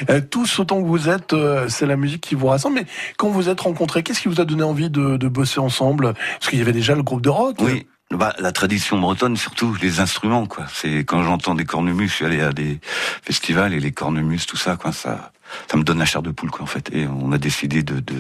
Euh, 0.10 0.22
tous 0.22 0.60
autant 0.60 0.82
que 0.82 0.88
vous 0.88 1.10
êtes, 1.10 1.34
euh, 1.34 1.68
c'est 1.70 1.86
la 1.86 1.96
musique 1.96 2.22
qui 2.22 2.36
vous 2.36 2.48
rassemble. 2.48 2.76
Mais 2.76 2.86
quand 3.18 3.30
vous 3.30 3.50
êtes 3.50 3.62
rencontrés, 3.62 4.04
qu'est-ce 4.04 4.22
qui 4.22 4.28
vous 4.28 4.42
a 4.42 4.46
donné 4.46 4.64
envie 4.64 4.90
de, 4.90 5.18
de 5.18 5.28
bosser 5.28 5.60
ensemble? 5.60 6.14
Parce 6.40 6.50
qu'il 6.50 6.60
y 6.60 6.62
avait 6.62 6.72
déjà 6.74 6.96
le 6.96 7.04
groupe 7.04 7.22
de 7.22 7.30
rock. 7.30 7.58
Oui. 7.60 7.88
Bah, 8.12 8.34
la 8.40 8.52
tradition 8.52 9.00
bretonne, 9.00 9.38
surtout 9.38 9.74
les 9.82 10.02
instruments, 10.02 10.46
quoi. 10.46 10.66
C'est 10.74 11.06
quand 11.06 11.24
j'entends 11.24 11.56
des 11.56 11.64
cornemuses, 11.64 12.10
je 12.10 12.16
suis 12.16 12.26
allé 12.26 12.42
à 12.42 12.52
des 12.52 12.82
festivals 13.24 13.74
et 13.74 13.80
les 13.80 13.94
cornemuses, 13.94 14.46
tout 14.46 14.58
ça, 14.58 14.76
quoi. 14.76 14.92
Ça, 14.92 15.32
ça 15.70 15.78
me 15.78 15.84
donne 15.84 16.00
la 16.00 16.06
chair 16.06 16.22
de 16.22 16.32
poule, 16.32 16.52
quoi, 16.52 16.64
en 16.64 16.68
fait. 16.68 16.90
Et 16.94 17.08
on 17.08 17.32
a 17.32 17.38
décidé 17.38 17.84
de 17.84 18.00
de, 18.00 18.16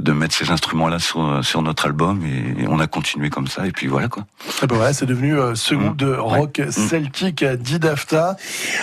de 0.00 0.12
mettre 0.12 0.34
ces 0.34 0.50
instruments-là 0.50 0.98
sur 0.98 1.44
sur 1.44 1.62
notre 1.62 1.86
album 1.86 2.24
et, 2.24 2.66
on 2.68 2.78
a 2.78 2.86
continué 2.86 3.30
comme 3.30 3.46
ça. 3.46 3.66
Et 3.66 3.72
puis 3.72 3.86
voilà, 3.86 4.08
quoi. 4.08 4.24
Eh 4.62 4.66
ben 4.66 4.76
voilà, 4.76 4.92
c'est 4.92 5.06
devenu 5.06 5.38
euh, 5.38 5.54
ce 5.54 5.74
groupe 5.74 5.96
de 5.96 6.12
rock 6.12 6.60
celtique 6.70 7.42
euh, 7.42 7.56
Didafta. 7.56 8.36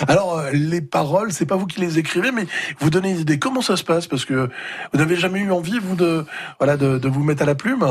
Alors 0.06 0.38
euh, 0.38 0.50
les 0.52 0.80
paroles, 0.80 1.32
c'est 1.32 1.46
pas 1.46 1.56
vous 1.56 1.66
qui 1.66 1.80
les 1.80 1.98
écrivez, 1.98 2.32
mais 2.32 2.46
vous 2.80 2.90
donnez 2.90 3.10
une 3.10 3.20
idée. 3.20 3.38
Comment 3.38 3.62
ça 3.62 3.76
se 3.76 3.84
passe? 3.84 4.06
Parce 4.06 4.24
que 4.24 4.50
vous 4.92 4.98
n'avez 4.98 5.16
jamais 5.16 5.40
eu 5.40 5.50
envie, 5.52 5.78
vous, 5.78 5.96
de 5.96 6.24
voilà, 6.58 6.76
de, 6.76 6.98
de 6.98 7.08
vous 7.08 7.22
mettre 7.22 7.42
à 7.42 7.46
la 7.46 7.54
plume? 7.54 7.84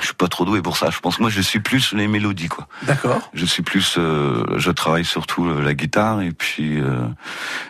Je 0.00 0.06
suis 0.06 0.14
pas 0.14 0.28
trop 0.28 0.44
doué 0.44 0.62
pour 0.62 0.76
ça. 0.76 0.90
Je 0.90 0.98
pense 1.00 1.16
que 1.16 1.22
moi, 1.22 1.30
je 1.30 1.40
suis 1.40 1.60
plus 1.60 1.92
les 1.92 2.08
mélodies, 2.08 2.48
quoi. 2.48 2.66
D'accord. 2.82 3.30
Je 3.34 3.44
suis 3.46 3.62
plus, 3.62 3.96
euh, 3.98 4.44
je 4.56 4.70
travaille 4.70 5.04
surtout 5.04 5.46
euh, 5.46 5.62
la 5.62 5.74
guitare 5.74 6.20
et 6.22 6.32
puis 6.32 6.80
euh, 6.80 7.06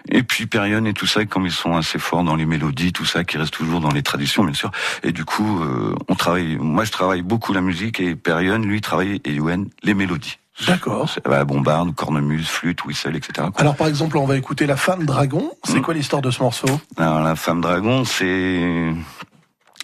et 0.08 0.22
puis 0.22 0.46
Perion 0.46 0.84
et 0.86 0.92
tout 0.94 1.06
ça, 1.06 1.24
comme 1.24 1.46
ils 1.46 1.52
sont 1.52 1.76
assez 1.76 1.98
forts 1.98 2.24
dans 2.24 2.36
les 2.36 2.46
mélodies, 2.46 2.92
tout 2.92 3.04
ça, 3.06 3.24
qui 3.24 3.38
reste 3.38 3.52
toujours 3.54 3.80
dans 3.80 3.92
les 3.92 4.02
traditions, 4.02 4.44
bien 4.44 4.54
sûr. 4.54 4.70
Et 5.02 5.12
du 5.12 5.24
coup, 5.24 5.62
euh, 5.62 5.94
on 6.08 6.14
travaille. 6.14 6.56
Moi, 6.56 6.84
je 6.84 6.90
travaille 6.92 7.22
beaucoup 7.22 7.52
la 7.52 7.60
musique 7.60 8.00
et 8.00 8.14
Perion, 8.16 8.58
lui, 8.58 8.80
travaille 8.80 9.20
et 9.24 9.32
Yuen 9.34 9.68
les 9.82 9.94
mélodies. 9.94 10.38
D'accord. 10.66 11.08
Bah, 11.24 11.42
bombarde, 11.46 11.94
cornemuse, 11.94 12.46
flûte, 12.46 12.84
whistle, 12.84 13.16
etc. 13.16 13.32
quoi. 13.50 13.52
Alors 13.56 13.76
par 13.76 13.86
exemple, 13.86 14.18
on 14.18 14.26
va 14.26 14.36
écouter 14.36 14.66
La 14.66 14.76
Femme 14.76 15.06
Dragon. 15.06 15.50
C'est 15.64 15.78
Mm. 15.78 15.82
quoi 15.82 15.94
l'histoire 15.94 16.20
de 16.20 16.30
ce 16.30 16.42
morceau? 16.42 16.66
Alors 16.98 17.20
la 17.22 17.34
femme 17.34 17.62
dragon, 17.62 18.04
c'est, 18.04 18.92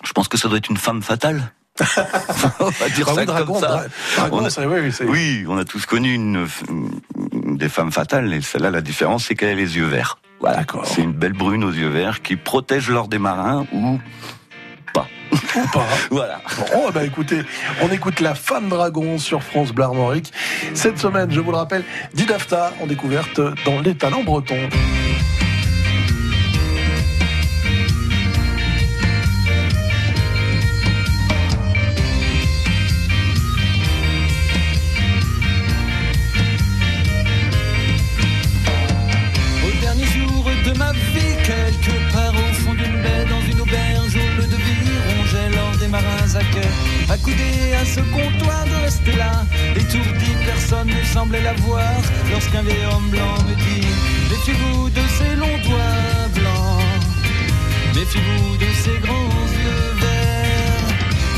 je 0.04 0.12
pense 0.14 0.28
que 0.28 0.36
ça 0.36 0.48
doit 0.48 0.58
être 0.58 0.68
une 0.68 0.76
femme 0.76 1.02
fatale. 1.02 1.50
on 2.60 2.64
va 2.70 2.88
dire 2.88 3.06
ça 3.08 3.14
oui, 3.16 3.26
dragon, 3.26 3.52
comme 3.54 3.62
ça. 3.62 3.84
dragon, 4.16 4.38
On 4.38 4.44
a- 4.44 4.50
oui, 5.06 5.44
on 5.48 5.58
a 5.58 5.64
tous 5.64 5.84
connu 5.86 6.14
une, 6.14 6.46
une- 6.68 7.56
des 7.56 7.68
femmes 7.68 7.92
fatales, 7.92 8.32
et 8.32 8.40
celle-là, 8.40 8.70
la 8.70 8.80
différence, 8.80 9.26
c'est 9.26 9.34
qu'elle 9.34 9.50
a 9.50 9.54
les 9.54 9.76
yeux 9.76 9.86
verts. 9.86 10.18
Voilà. 10.40 10.64
C'est 10.84 11.02
une 11.02 11.12
belle 11.12 11.32
brune 11.32 11.64
aux 11.64 11.70
yeux 11.72 11.88
verts 11.88 12.20
qui 12.22 12.36
protège 12.36 12.90
l'or 12.90 13.08
des 13.08 13.18
marins 13.18 13.66
ou 13.72 13.98
pas. 14.92 15.06
Ou 15.32 15.66
pas. 15.72 15.86
voilà. 16.10 16.40
Bon, 16.72 16.90
bah 16.92 17.04
écoutez, 17.04 17.42
on 17.82 17.88
écoute 17.90 18.20
La 18.20 18.34
Femme 18.34 18.68
Dragon 18.68 19.18
sur 19.18 19.42
France 19.42 19.72
Bleu 19.72 19.84
Armorique. 19.84 20.32
Cette 20.74 20.98
semaine, 20.98 21.30
je 21.30 21.40
vous 21.40 21.50
le 21.50 21.56
rappelle, 21.56 21.84
Didafta 22.14 22.72
en 22.82 22.86
découverte 22.86 23.40
dans 23.64 23.80
les 23.80 23.94
talents 23.94 24.22
bretons. 24.24 24.68
Lorsqu'un 52.30 52.62
vieil 52.62 52.84
homme 52.92 53.08
blanc 53.10 53.36
me 53.48 53.54
dit 53.54 53.86
Méfiez-vous 54.30 54.90
de 54.90 55.00
ces 55.16 55.36
longs 55.36 55.58
doigts 55.64 56.28
blancs, 56.34 56.82
méfiez-vous 57.94 58.56
de 58.56 58.70
ces 58.82 58.98
grands 59.00 59.46
yeux 59.62 59.94
verts. 60.00 60.88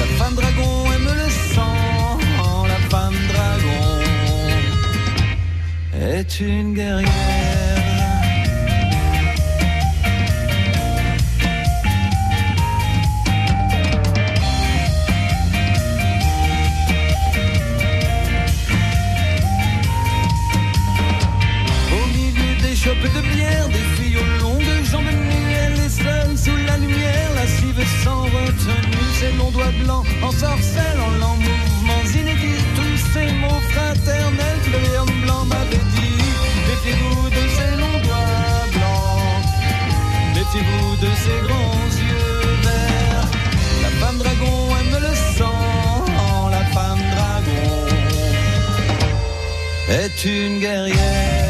La 0.01 0.07
femme 0.17 0.35
dragon 0.35 0.93
aime 0.93 1.15
le 1.15 1.31
sang, 1.55 2.19
la 2.67 2.89
femme 2.89 3.15
dragon 3.29 3.99
est 6.01 6.41
une 6.41 6.75
guerrière. 6.75 7.68
Une 50.25 50.59
guerrière. 50.59 51.49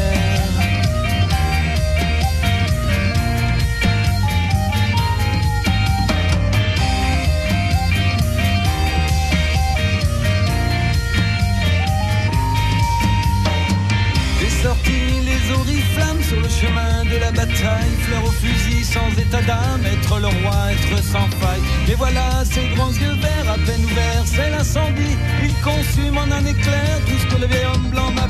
Oriflammes 15.51 16.21
sur 16.21 16.39
le 16.39 16.47
chemin 16.47 17.05
de 17.05 17.17
la 17.17 17.31
bataille, 17.31 17.95
fleur 18.01 18.23
au 18.23 18.31
fusil, 18.31 18.83
sans 18.83 19.09
état 19.19 19.41
d'âme, 19.41 19.81
être 19.91 20.19
le 20.19 20.27
roi, 20.27 20.71
être 20.71 21.03
sans 21.03 21.27
faille. 21.39 21.61
Et 21.89 21.95
voilà 21.95 22.45
ses 22.45 22.67
grands 22.75 22.91
yeux 22.91 23.15
verts, 23.19 23.51
à 23.51 23.57
peine 23.65 23.83
ouverts, 23.83 24.23
c'est 24.25 24.49
l'incendie. 24.51 25.17
Il 25.43 25.53
consume 25.63 26.17
en 26.19 26.31
un 26.31 26.45
éclair 26.45 26.99
tout 27.07 27.17
ce 27.17 27.35
que 27.35 27.41
le 27.41 27.47
vieil 27.47 27.65
homme 27.65 27.89
blanc 27.89 28.11
dit. 28.27 28.28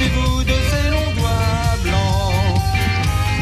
Méfiez-vous 0.00 0.44
de 0.44 0.54
ces 0.70 0.90
longs 0.90 1.12
doigts 1.16 1.76
blancs, 1.82 2.62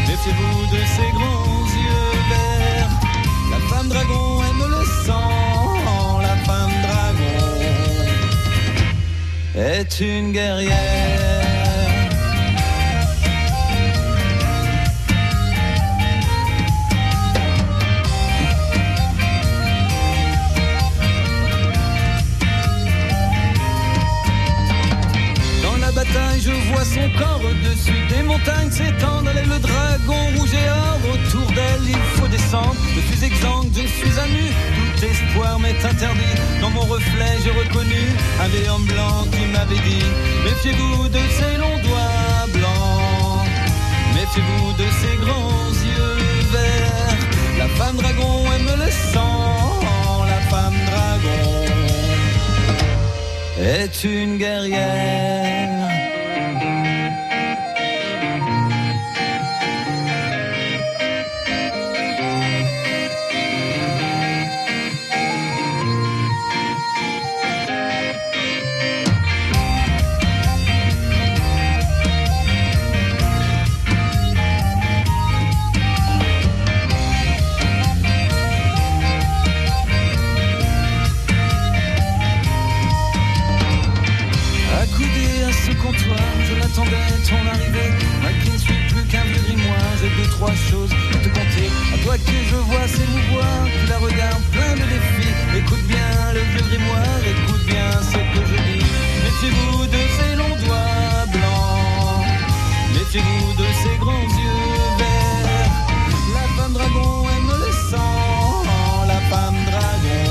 méfiez-vous 0.08 0.74
de 0.74 0.80
ces 0.86 1.10
grands 1.12 1.66
yeux 1.84 2.16
verts. 2.30 2.92
La 3.50 3.58
femme 3.68 3.88
dragon 3.88 4.42
aime 4.42 4.64
le 4.70 4.82
sang, 5.04 6.18
la 6.22 6.36
femme 6.46 6.72
dragon 6.82 7.48
est 9.54 10.00
une 10.00 10.32
guerrière. 10.32 11.45
Son 26.84 27.08
corps 27.18 27.40
au-dessus 27.44 28.00
des 28.08 28.22
montagnes 28.22 28.70
s'étendre. 28.70 29.30
Elle 29.30 29.38
est 29.38 29.52
le 29.54 29.58
dragon 29.58 30.22
rouge 30.36 30.54
et 30.54 30.68
or. 30.68 30.98
Autour 31.12 31.46
d'elle, 31.52 31.86
il 31.88 32.04
faut 32.16 32.28
descendre. 32.28 32.76
Je 32.94 33.00
suis 33.00 33.24
exsangue, 33.26 33.70
je 33.72 33.86
suis 33.86 34.18
à 34.18 34.26
nu. 34.26 34.46
Tout 34.76 35.04
espoir 35.04 35.58
m'est 35.58 35.82
interdit. 35.84 36.36
Dans 36.60 36.70
mon 36.70 36.82
reflet, 36.82 37.32
j'ai 37.42 37.50
reconnu 37.50 38.02
un 38.42 38.48
vieil 38.48 38.68
homme 38.68 38.84
blanc 38.84 39.24
qui 39.32 39.44
m'avait 39.52 39.82
dit 39.88 40.04
Méfiez-vous 40.44 41.08
de 41.08 41.22
ces 41.36 41.56
longs 41.58 41.80
doigts 41.86 42.46
blancs. 42.52 43.46
Méfiez-vous 44.14 44.72
de 44.72 44.86
ces 45.00 45.16
grands 45.24 45.70
yeux 45.92 46.18
verts. 46.52 47.22
La 47.58 47.68
femme 47.68 47.96
dragon 47.96 48.52
aime 48.54 48.84
le 48.84 48.90
sang. 48.90 49.80
La 50.26 50.40
femme 50.50 50.78
dragon 50.90 51.64
est 53.58 54.04
une 54.04 54.38
guerrière. 54.38 55.55
Je 92.48 92.56
vois 92.56 92.86
s'émouvoir, 92.88 93.64
qui 93.64 93.86
la 93.88 93.98
regarde 93.98 94.42
plein 94.52 94.72
de 94.74 94.84
défis. 94.92 95.34
Écoute 95.56 95.86
bien 95.88 96.32
le 96.34 96.40
vieux 96.40 96.64
grimoire, 96.68 97.20
écoute 97.24 97.64
bien 97.66 97.90
ce 98.02 98.18
que 98.32 98.40
je 98.50 98.56
dis. 98.66 98.84
Méfiez-vous 99.24 99.86
de 99.86 100.02
ces 100.16 100.32
longs 100.36 100.58
doigts 100.64 101.26
blancs, 101.32 102.26
méfiez-vous 102.94 103.52
de 103.62 103.68
ces 103.82 103.96
grands 103.98 104.28
yeux 104.40 104.68
verts. 104.98 105.86
La 106.34 106.46
femme 106.56 106.72
dragon 106.72 107.10
aime 107.36 107.52
le 107.64 107.72
sang, 107.90 108.64
la 109.06 109.20
femme 109.30 109.60
dragon 109.66 110.26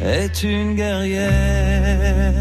est 0.00 0.42
une 0.42 0.74
guerrière. 0.74 2.34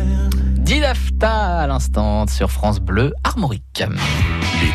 Didafta 0.57 1.61
à 1.61 1.67
l'instant 1.67 2.27
sur 2.27 2.51
France 2.51 2.79
Bleu 2.79 3.13
Armorique. 3.23 3.83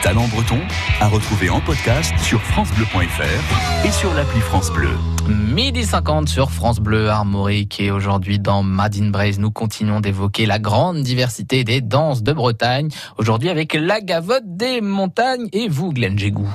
Talents 0.02 0.28
bretons 0.28 0.60
à 1.00 1.08
retrouver 1.08 1.50
en 1.50 1.60
podcast 1.60 2.12
sur 2.18 2.40
francebleu.fr 2.40 3.86
et 3.86 3.90
sur 3.90 4.14
l'appli 4.14 4.40
France 4.40 4.72
Bleu. 4.72 4.88
Midi 5.28 5.84
50 5.84 6.26
sur 6.26 6.50
France 6.50 6.80
Bleu 6.80 7.10
Armorique 7.10 7.80
et 7.80 7.90
aujourd'hui 7.90 8.38
dans 8.38 8.62
Madine 8.62 9.10
Braise, 9.10 9.38
nous 9.38 9.50
continuons 9.50 10.00
d'évoquer 10.00 10.46
la 10.46 10.58
grande 10.58 11.02
diversité 11.02 11.64
des 11.64 11.82
danses 11.82 12.22
de 12.22 12.32
Bretagne. 12.32 12.88
Aujourd'hui 13.18 13.50
avec 13.50 13.74
la 13.74 14.00
gavotte 14.00 14.44
des 14.46 14.80
montagnes 14.80 15.48
et 15.52 15.68
vous, 15.68 15.92
Glenn 15.92 16.18
Jégou. 16.18 16.48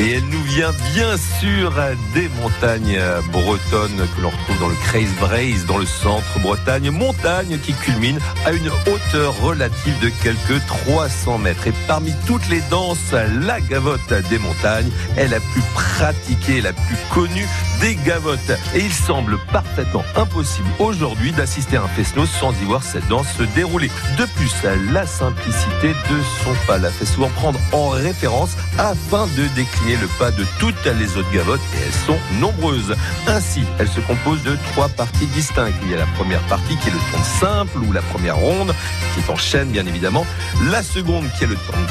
Et 0.00 0.12
elle 0.12 0.24
nous 0.30 0.42
vient 0.44 0.72
bien 0.94 1.14
sûr 1.18 1.74
des 2.14 2.30
montagnes 2.40 2.98
bretonnes 3.30 4.08
que 4.16 4.22
l'on 4.22 4.30
retrouve 4.30 4.58
dans 4.58 4.68
le 4.68 4.74
Creise 4.76 5.14
Braise, 5.20 5.66
dans 5.66 5.76
le 5.76 5.84
centre 5.84 6.38
Bretagne. 6.38 6.90
Montagne 6.90 7.58
qui 7.62 7.74
culmine 7.74 8.18
à 8.46 8.52
une 8.52 8.70
hauteur 8.86 9.38
relative 9.42 10.00
de 10.00 10.08
quelques 10.22 10.64
300 10.66 11.36
mètres. 11.36 11.66
Et 11.66 11.74
parmi 11.86 12.14
toutes 12.26 12.48
les 12.48 12.62
danses, 12.70 13.12
la 13.42 13.60
gavotte 13.60 14.14
des 14.30 14.38
montagnes 14.38 14.90
est 15.18 15.28
la 15.28 15.38
plus 15.38 15.62
pratiquée, 15.74 16.62
la 16.62 16.72
plus 16.72 16.96
connue 17.12 17.46
des 17.80 17.94
gavottes. 17.94 18.50
Et 18.74 18.80
il 18.80 18.92
semble 18.92 19.38
parfaitement 19.52 20.04
impossible 20.16 20.68
aujourd'hui 20.78 21.32
d'assister 21.32 21.76
à 21.76 21.82
un 21.82 21.88
fest 21.88 22.14
sans 22.26 22.52
y 22.60 22.64
voir 22.64 22.82
cette 22.82 23.06
danse 23.08 23.26
se 23.36 23.42
dérouler. 23.54 23.90
De 24.18 24.24
plus, 24.36 24.52
la 24.92 25.06
simplicité 25.06 25.88
de 25.88 26.20
son 26.42 26.54
pas 26.66 26.78
la 26.78 26.90
fait 26.90 27.06
souvent 27.06 27.28
prendre 27.28 27.58
en 27.72 27.88
référence 27.88 28.56
afin 28.78 29.26
de 29.26 29.44
décliner 29.54 29.96
le 29.96 30.08
pas 30.18 30.30
de 30.30 30.44
toutes 30.58 30.84
les 30.84 31.16
autres 31.16 31.30
gavottes 31.32 31.60
et 31.74 31.86
elles 31.86 32.06
sont 32.06 32.18
nombreuses. 32.40 32.94
Ainsi, 33.26 33.62
elle 33.78 33.88
se 33.88 34.00
compose 34.00 34.42
de 34.42 34.56
trois 34.72 34.88
parties 34.88 35.26
distinctes. 35.26 35.74
Il 35.82 35.90
y 35.90 35.94
a 35.94 35.98
la 35.98 36.06
première 36.16 36.42
partie 36.42 36.76
qui 36.76 36.88
est 36.88 36.92
le 36.92 36.98
ton 37.12 37.22
simple 37.46 37.78
ou 37.78 37.92
la 37.92 38.02
première 38.02 38.36
ronde 38.36 38.74
qui 39.14 39.20
est 39.20 39.30
en 39.30 39.66
bien 39.66 39.86
évidemment. 39.86 40.26
La 40.70 40.82
seconde 40.82 41.24
qui 41.36 41.44
est 41.44 41.46
le 41.46 41.56
temps 41.56 41.80
de 41.86 41.90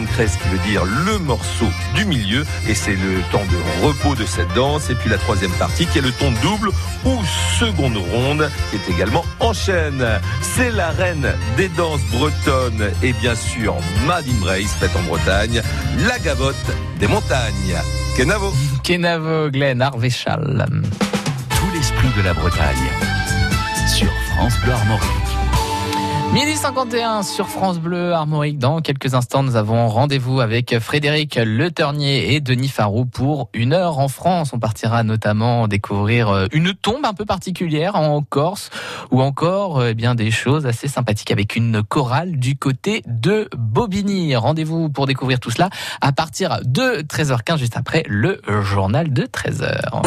de 0.00 0.06
kreis 0.06 0.36
qui 0.42 0.48
veut 0.48 0.58
dire 0.68 0.84
le 0.84 1.18
morceau 1.18 1.66
du 1.94 2.04
milieu 2.04 2.44
et 2.68 2.74
c'est 2.74 2.94
le 2.94 3.20
temps 3.32 3.44
de 3.50 3.86
repos 3.86 4.14
de 4.14 4.24
cette 4.26 4.52
danse. 4.54 4.90
Et 4.90 4.94
puis 4.94 5.10
la 5.10 5.18
troisième 5.20 5.52
partie 5.52 5.86
qui 5.86 5.98
est 5.98 6.02
le 6.02 6.12
ton 6.12 6.32
double 6.42 6.70
ou 7.04 7.18
seconde 7.58 7.96
ronde 7.96 8.50
qui 8.70 8.76
est 8.76 8.94
également 8.94 9.24
en 9.38 9.52
chaîne. 9.52 10.04
C'est 10.42 10.70
la 10.70 10.90
reine 10.90 11.32
des 11.56 11.68
danses 11.68 12.04
bretonnes 12.12 12.90
et 13.02 13.12
bien 13.14 13.34
sûr 13.34 13.76
Madine 14.06 14.38
Brace 14.38 14.74
faite 14.78 14.90
en 14.96 15.02
Bretagne, 15.02 15.62
la 16.06 16.18
gavotte 16.18 16.56
des 16.98 17.06
montagnes. 17.06 17.76
Kenavo. 18.16 18.52
Kenavo, 18.82 19.50
Glenn 19.50 19.80
Arvéchal. 19.82 20.66
Tout 21.50 21.70
l'esprit 21.74 22.08
de 22.16 22.22
la 22.22 22.34
Bretagne 22.34 22.90
sur 23.86 24.10
France 24.34 24.54
Bleu 24.62 24.72
Armorique. 24.72 25.19
Midi 26.32 26.54
51 26.54 27.24
sur 27.24 27.48
France 27.48 27.80
Bleu 27.80 28.12
Armorique. 28.12 28.56
Dans 28.56 28.80
quelques 28.80 29.14
instants, 29.14 29.42
nous 29.42 29.56
avons 29.56 29.88
rendez-vous 29.88 30.40
avec 30.40 30.78
Frédéric 30.78 31.40
Le 31.44 31.72
Ternier 31.72 32.34
et 32.34 32.40
Denis 32.40 32.68
Farou 32.68 33.04
pour 33.04 33.50
une 33.52 33.72
heure 33.72 33.98
en 33.98 34.06
France. 34.06 34.52
On 34.52 34.60
partira 34.60 35.02
notamment 35.02 35.66
découvrir 35.66 36.46
une 36.52 36.72
tombe 36.72 37.04
un 37.04 37.14
peu 37.14 37.24
particulière 37.24 37.96
en 37.96 38.22
Corse 38.22 38.70
ou 39.10 39.20
encore 39.22 39.84
eh 39.84 39.94
bien 39.94 40.14
des 40.14 40.30
choses 40.30 40.66
assez 40.66 40.86
sympathiques 40.86 41.32
avec 41.32 41.56
une 41.56 41.82
chorale 41.82 42.36
du 42.36 42.56
côté 42.56 43.02
de 43.08 43.48
Bobigny. 43.56 44.36
Rendez-vous 44.36 44.88
pour 44.88 45.08
découvrir 45.08 45.40
tout 45.40 45.50
cela 45.50 45.68
à 46.00 46.12
partir 46.12 46.60
de 46.64 47.02
13h15 47.02 47.58
juste 47.58 47.76
après 47.76 48.04
le 48.06 48.40
journal 48.62 49.12
de 49.12 49.24
13h. 49.24 50.06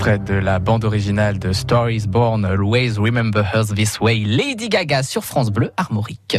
extrait 0.00 0.18
de 0.18 0.32
la 0.32 0.58
bande 0.58 0.86
originale 0.86 1.38
de 1.38 1.52
Stories 1.52 2.06
Born 2.08 2.46
Always 2.46 2.98
Remember 2.98 3.44
Her 3.44 3.66
This 3.66 4.00
Way, 4.00 4.24
Lady 4.24 4.70
Gaga 4.70 5.02
sur 5.02 5.26
France 5.26 5.50
Bleu 5.50 5.72
Armorique. 5.76 6.38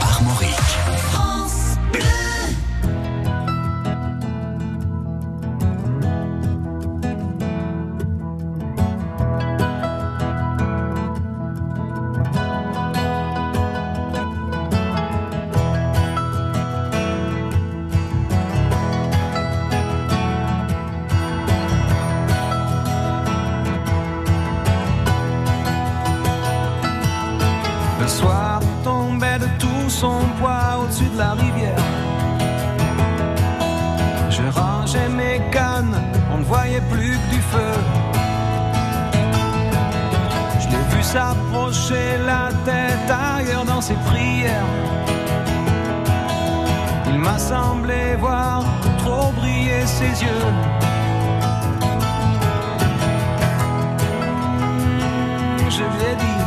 Je 55.69 55.83
lui 55.83 56.03
ai 56.03 56.15
dit. 56.15 56.41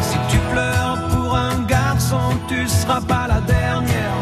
Si 0.00 0.18
tu 0.30 0.38
pleures 0.52 1.08
pour 1.10 1.36
un 1.36 1.60
garçon, 1.64 2.30
tu 2.48 2.66
seras 2.66 3.02
pas 3.02 3.26
la 3.28 3.40
dernière. 3.42 4.14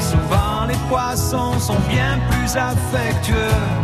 Souvent 0.00 0.66
les 0.68 0.78
poissons 0.88 1.58
sont 1.58 1.80
bien 1.88 2.18
plus 2.30 2.56
affectueux. 2.56 3.83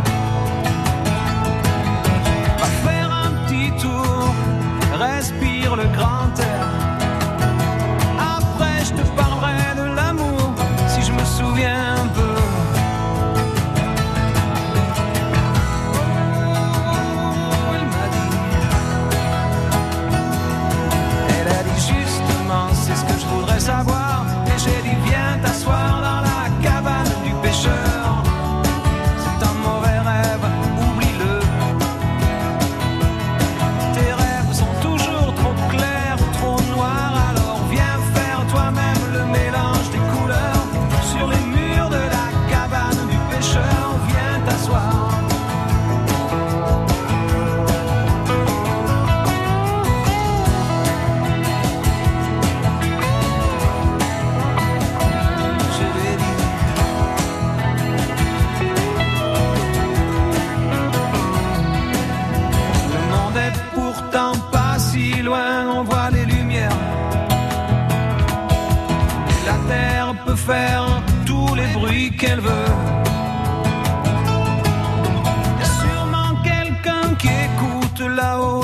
Écoute 78.19 78.60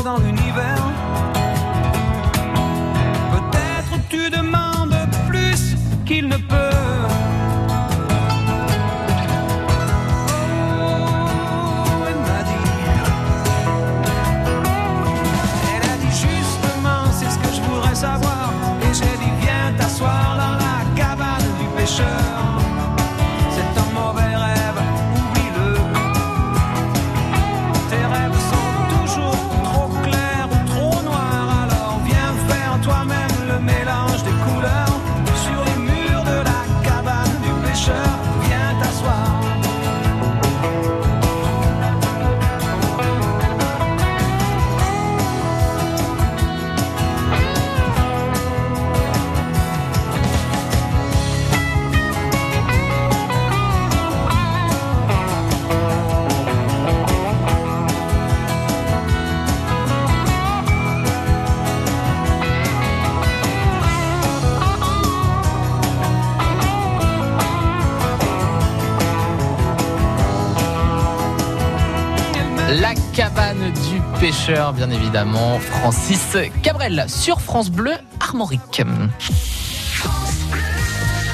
pêcheur, 74.20 74.74
bien 74.74 74.89
évidemment. 74.89 75.59
Francis 75.59 76.38
Cabrel 76.63 77.05
sur 77.07 77.39
France 77.39 77.70
Bleu 77.70 77.93
Armorique. 78.20 78.82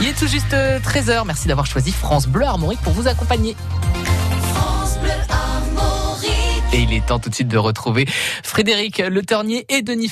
Il 0.02 0.08
est 0.08 0.18
tout 0.18 0.28
juste 0.28 0.52
13h. 0.52 1.24
Merci 1.26 1.48
d'avoir 1.48 1.66
choisi 1.66 1.92
France 1.92 2.28
Bleu 2.28 2.46
Armorique 2.46 2.82
pour 2.82 2.94
vous 2.94 3.08
accompagner. 3.08 3.56
Et 6.74 6.82
il 6.82 6.92
est 6.92 7.06
temps 7.06 7.20
tout 7.20 7.30
de 7.30 7.36
suite 7.36 7.48
de 7.48 7.58
retrouver 7.58 8.08
Frédéric 8.44 8.98
Le 8.98 9.22
Ternier 9.22 9.66
et 9.70 9.84
Denis 9.84 10.10